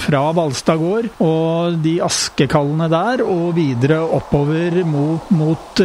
fra 0.00 0.22
Valstad 0.36 0.80
gård 0.80 1.10
og 1.24 1.76
de 1.84 1.98
askekallene 2.04 2.88
der, 2.92 3.22
og 3.26 3.52
videre 3.58 4.00
oppover 4.04 4.80
mot, 4.88 5.30
mot 5.36 5.84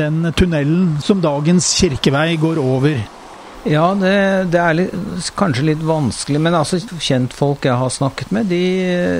den 0.00 0.32
tunnelen 0.32 0.96
som 1.04 1.22
dagens 1.24 1.70
kirkevei 1.78 2.32
går 2.40 2.60
over. 2.62 3.17
Ja, 3.68 3.90
det, 3.98 4.12
det 4.52 4.60
er 4.62 4.76
litt, 4.78 4.92
kanskje 5.36 5.66
litt 5.68 5.82
vanskelig, 5.84 6.40
men 6.40 6.56
altså 6.56 6.78
kjentfolk 6.80 7.66
jeg 7.68 7.76
har 7.76 7.92
snakket 7.92 8.32
med, 8.32 8.48
de, 8.48 8.62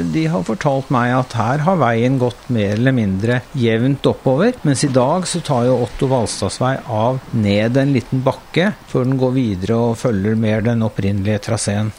de, 0.08 0.24
har 0.32 0.46
fortalt 0.48 0.88
meg 0.94 1.12
at 1.12 1.36
her 1.36 1.64
har 1.66 1.80
veien 1.82 2.16
gått 2.20 2.48
mer 2.54 2.72
eller 2.78 2.96
mindre 2.96 3.40
jevnt 3.58 4.08
oppover, 4.08 4.56
mens 4.64 4.86
i 4.88 4.92
dag 4.94 5.28
så 5.28 5.42
tar 5.44 5.68
jo 5.68 5.80
Otto 5.84 6.08
Valstadsvei 6.08 6.78
av 6.88 7.20
ned 7.36 7.76
en 7.76 7.92
liten 7.92 8.24
bakke 8.24 8.72
før 8.88 9.04
den 9.10 9.20
går 9.20 9.34
videre 9.36 9.82
og 9.90 9.98
følger 10.00 10.38
mer 10.40 10.64
den 10.64 10.86
opprinnelige 10.86 11.44
traseen. 11.50 11.92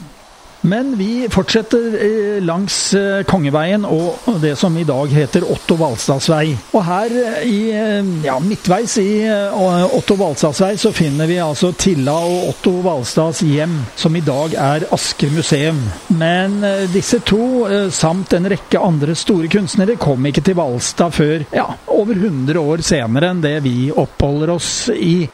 Men 0.60 0.96
vi 0.96 1.28
fortsetter 1.30 1.94
eh, 2.04 2.42
langs 2.44 2.94
eh, 2.94 3.22
Kongeveien 3.24 3.86
og 3.88 4.18
det 4.42 4.56
som 4.60 4.76
i 4.76 4.84
dag 4.84 5.12
heter 5.14 5.46
Otto 5.48 5.76
Valstads 5.80 6.28
vei. 6.28 6.52
Og 6.76 6.84
her 6.84 7.14
eh, 7.22 7.46
i, 7.48 7.60
ja, 8.26 8.36
midtveis 8.44 8.98
i 9.00 9.08
Otto 9.30 10.18
Valstads 10.20 10.60
vei 10.60 10.74
så 10.80 10.92
finner 10.92 11.30
vi 11.30 11.38
altså 11.40 11.72
Tilla 11.72 12.18
og 12.26 12.50
Otto 12.52 12.74
Valstads 12.84 13.42
hjem, 13.46 13.78
som 13.96 14.16
i 14.16 14.24
dag 14.24 14.56
er 14.60 14.86
Asker 14.92 15.32
museum. 15.32 15.80
Men 16.12 16.60
disse 16.92 17.22
to, 17.24 17.64
samt 17.94 18.34
en 18.36 18.48
rekke 18.50 18.80
andre 18.82 19.16
store 19.16 19.48
kunstnere, 19.52 19.96
kom 20.00 20.26
ikke 20.28 20.44
til 20.44 20.58
Valstad 20.60 21.16
før 21.16 21.44
ja, 21.56 21.66
over 21.88 22.16
100 22.16 22.60
år 22.60 22.84
senere 22.84 23.32
enn 23.32 23.44
det 23.44 23.56
vi 23.64 23.76
oppholder 23.90 24.56
oss 24.58 24.72
i. 24.92 25.24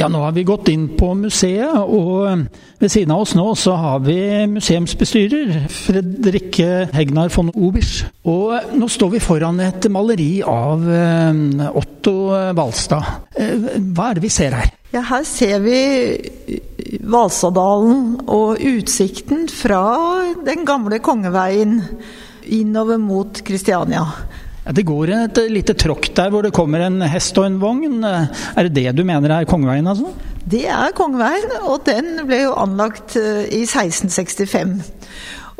Ja, 0.00 0.06
nå 0.08 0.22
har 0.24 0.32
vi 0.32 0.46
gått 0.48 0.70
inn 0.72 0.86
på 0.96 1.10
museet, 1.12 1.76
og 1.76 2.46
ved 2.80 2.88
siden 2.88 3.10
av 3.12 3.20
oss 3.20 3.34
nå 3.36 3.42
så 3.58 3.74
har 3.76 3.98
vi 4.00 4.16
museumsbestyrer 4.48 5.66
Fredrikke 5.68 6.86
Hegnar 6.94 7.28
von 7.34 7.50
Obers. 7.52 8.06
Og 8.24 8.72
nå 8.80 8.88
står 8.88 9.10
vi 9.12 9.20
foran 9.20 9.60
et 9.60 9.90
maleri 9.92 10.40
av 10.40 10.88
eh, 10.88 11.66
Otto 11.68 12.14
Valstad. 12.56 13.12
Eh, 13.36 13.68
hva 13.92 14.08
er 14.08 14.16
det 14.16 14.24
vi 14.24 14.32
ser 14.32 14.56
her? 14.56 14.72
Ja, 14.94 15.04
her 15.10 15.28
ser 15.28 15.60
vi 15.68 15.78
Valsadalen 17.04 18.22
og 18.24 18.56
utsikten 18.56 19.50
fra 19.52 19.84
den 20.48 20.64
gamle 20.64 21.02
kongeveien 21.04 21.82
innover 22.48 22.96
mot 22.96 23.44
Kristiania. 23.44 24.06
Det 24.60 24.84
går 24.84 25.12
et 25.14 25.38
lite 25.48 25.74
tråkk 25.78 26.10
der 26.16 26.32
hvor 26.32 26.44
det 26.44 26.52
kommer 26.56 26.84
en 26.84 27.00
hest 27.08 27.38
og 27.40 27.46
en 27.48 27.60
vogn. 27.62 28.02
Er 28.04 28.68
det 28.68 28.74
det 28.76 28.92
du 28.98 29.04
mener 29.08 29.32
er 29.32 29.48
Kongeveien, 29.48 29.88
altså? 29.88 30.12
Det 30.50 30.66
er 30.68 30.92
Kongeveien, 30.96 31.52
og 31.64 31.84
den 31.86 32.24
ble 32.28 32.42
jo 32.44 32.56
anlagt 32.60 33.16
eh, 33.20 33.46
i 33.48 33.62
1665. 33.64 34.80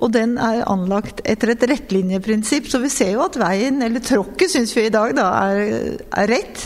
Og 0.01 0.13
den 0.15 0.39
er 0.41 0.65
anlagt 0.69 1.21
etter 1.29 1.53
et 1.53 1.67
rettlinjeprinsipp, 1.69 2.69
så 2.73 2.81
vi 2.81 2.93
ser 2.93 3.13
jo 3.15 3.25
at 3.27 3.37
veien, 3.41 3.83
eller 3.85 4.05
tråkket 4.05 4.53
syns 4.55 4.73
vi 4.77 4.87
i 4.89 4.93
dag, 4.93 5.13
da, 5.17 5.29
er, 5.51 6.01
er 6.23 6.33
rett. 6.33 6.65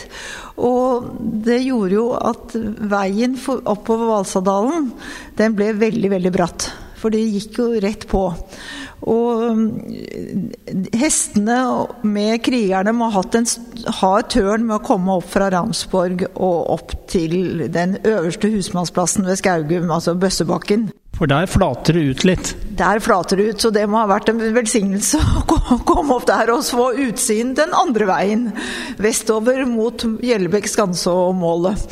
Og 0.54 1.10
det 1.18 1.64
gjorde 1.64 1.96
jo 1.96 2.06
at 2.14 2.54
veien 2.94 3.34
oppover 3.66 4.12
Valsadalen, 4.12 4.92
den 5.38 5.58
ble 5.58 5.72
veldig, 5.80 6.12
veldig 6.14 6.34
bratt. 6.34 6.70
For 7.04 7.12
det 7.12 7.20
gikk 7.20 7.58
jo 7.60 7.66
rett 7.84 8.06
på. 8.08 8.22
Og 9.04 9.42
um, 9.52 9.64
hestene 10.96 11.58
med 12.08 12.40
krigerne 12.46 12.94
må 12.96 13.10
ha 13.12 13.20
en 13.36 13.48
hard 13.98 14.30
tørn 14.32 14.64
med 14.64 14.78
å 14.78 14.84
komme 14.86 15.18
opp 15.18 15.28
fra 15.34 15.50
Ramsborg 15.52 16.24
og 16.32 16.72
opp 16.78 16.94
til 17.12 17.66
den 17.68 17.98
øverste 18.00 18.48
husmannsplassen 18.54 19.28
ved 19.28 19.42
Skaugum, 19.42 19.92
altså 19.92 20.16
Bøssebakken. 20.16 20.88
For 21.14 21.30
der 21.30 21.46
flater 21.46 21.94
det 21.94 22.02
ut 22.08 22.24
litt? 22.26 22.48
Der 22.74 22.98
flater 23.04 23.38
det 23.38 23.44
ut, 23.52 23.60
så 23.62 23.70
det 23.70 23.84
må 23.86 24.00
ha 24.00 24.08
vært 24.10 24.32
en 24.32 24.40
velsignelse 24.56 25.20
å 25.20 25.78
komme 25.86 26.16
opp 26.16 26.26
der 26.26 26.50
og 26.56 26.64
få 26.66 26.88
utsyn 27.04 27.52
den 27.54 27.76
andre 27.76 28.08
veien. 28.08 28.48
Vestover 28.98 29.62
mot 29.68 30.02
Gjellebekk 30.24 30.66
skanse 30.72 31.12
og 31.12 31.36
målet. 31.38 31.84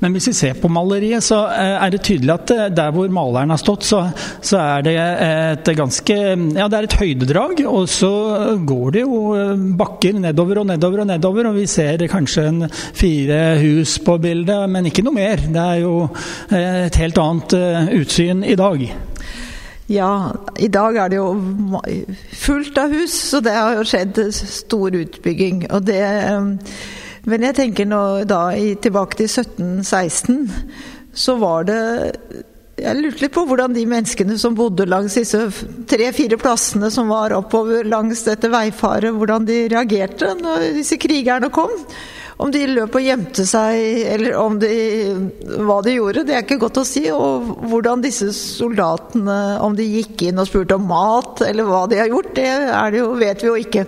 Men 0.00 0.12
hvis 0.12 0.28
vi 0.28 0.34
ser 0.36 0.58
på 0.60 0.68
maleriet, 0.72 1.24
så 1.24 1.44
eh, 1.48 1.76
er 1.80 1.92
det 1.94 2.02
tydelig 2.04 2.34
at 2.34 2.52
eh, 2.52 2.66
der 2.74 2.92
hvor 2.94 3.08
maleren 3.12 3.52
har 3.54 3.60
stått, 3.60 3.86
så, 3.88 4.02
så 4.44 4.60
er 4.60 4.84
det 4.86 4.96
et 4.98 5.70
ganske 5.78 6.16
Ja, 6.16 6.66
det 6.68 6.78
er 6.78 6.88
et 6.88 6.98
høydedrag, 7.00 7.62
og 7.70 7.88
så 7.90 8.12
går 8.66 8.96
det 8.96 9.04
jo 9.04 9.22
eh, 9.38 9.54
bakker 9.78 10.18
nedover 10.20 10.60
og 10.62 10.68
nedover 10.72 11.04
og 11.04 11.08
nedover, 11.12 11.48
og 11.50 11.58
vi 11.58 11.66
ser 11.70 12.04
kanskje 12.10 12.46
en 12.50 12.66
fire 12.72 13.40
hus 13.62 13.96
på 14.04 14.18
bildet, 14.20 14.68
men 14.70 14.90
ikke 14.90 15.06
noe 15.06 15.16
mer. 15.16 15.46
Det 15.54 15.64
er 15.64 15.82
jo 15.84 15.94
et 16.54 17.00
helt 17.00 17.18
annet 17.20 17.54
utsyn 18.00 18.44
i 18.46 18.56
dag. 18.58 18.84
Ja, 19.90 20.32
i 20.56 20.68
dag 20.72 20.96
er 20.96 21.10
det 21.12 21.18
jo 21.18 21.30
fullt 22.32 22.78
av 22.80 22.92
hus, 22.96 23.16
så 23.30 23.40
det 23.44 23.52
har 23.56 23.76
jo 23.76 23.88
skjedd 23.88 24.20
stor 24.32 24.96
utbygging. 24.96 25.66
Og 25.70 25.84
det 25.84 26.04
men 27.28 27.46
jeg 27.48 27.56
tenker 27.60 27.88
nå 27.88 28.02
da 28.28 28.46
tilbake 28.54 29.22
til 29.22 29.30
1716, 29.30 30.42
så 31.14 31.38
var 31.40 31.68
det 31.68 31.80
jeg 32.74 32.98
lurte 32.98 33.22
litt 33.22 33.34
på 33.34 33.44
hvordan 33.46 33.74
de 33.76 33.84
menneskene 33.86 34.34
som 34.40 34.56
bodde 34.58 34.86
langs 34.90 35.14
disse 35.14 35.38
tre-fire 35.90 36.38
plassene 36.40 36.90
som 36.90 37.12
var 37.12 37.34
oppover 37.36 37.86
langs 37.86 38.24
dette 38.26 38.50
veifaret, 38.50 39.14
hvordan 39.14 39.46
de 39.46 39.60
reagerte 39.70 40.32
når 40.40 40.72
disse 40.80 40.98
krigerne 40.98 41.52
kom. 41.54 41.70
Om 42.34 42.50
de 42.50 42.64
løp 42.66 42.96
og 42.98 43.04
gjemte 43.04 43.44
seg, 43.46 43.78
eller 44.10 44.34
om 44.40 44.56
de, 44.58 44.72
hva 45.62 45.78
de 45.86 45.94
gjorde, 45.94 46.24
det 46.26 46.34
er 46.34 46.42
ikke 46.42 46.58
godt 46.64 46.80
å 46.82 46.86
si. 46.88 47.04
Og 47.14 47.52
hvordan 47.70 48.02
disse 48.02 48.32
soldatene, 48.34 49.38
om 49.62 49.76
de 49.78 49.86
gikk 49.86 50.26
inn 50.26 50.42
og 50.42 50.48
spurte 50.50 50.74
om 50.74 50.88
mat, 50.90 51.44
eller 51.46 51.68
hva 51.68 51.84
de 51.86 52.02
har 52.02 52.10
gjort, 52.10 52.32
det, 52.34 52.50
det 52.90 53.04
jo, 53.04 53.12
vet 53.22 53.44
vi 53.44 53.52
jo 53.52 53.58
ikke. 53.62 53.86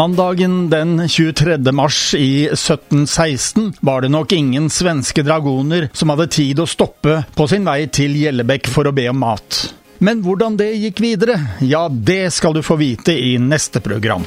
Mandagen 0.00 0.70
den 0.70 1.08
23. 1.08 1.72
mars 1.72 2.14
i 2.14 2.44
1716 2.46 3.74
var 3.80 4.00
det 4.00 4.08
nok 4.08 4.32
ingen 4.32 4.70
svenske 4.70 5.20
dragoner 5.22 5.90
som 5.92 6.08
hadde 6.08 6.24
tid 6.32 6.62
å 6.62 6.64
stoppe 6.64 7.18
på 7.36 7.46
sin 7.52 7.68
vei 7.68 7.82
til 7.92 8.16
Gjellebekk 8.16 8.70
for 8.72 8.88
å 8.88 8.94
be 8.96 9.04
om 9.12 9.20
mat. 9.20 9.58
Men 10.00 10.22
hvordan 10.24 10.56
det 10.56 10.70
gikk 10.80 11.04
videre, 11.04 11.36
ja, 11.60 11.84
det 11.92 12.30
skal 12.32 12.56
du 12.56 12.62
få 12.64 12.80
vite 12.80 13.12
i 13.12 13.34
neste 13.44 13.84
program. 13.84 14.24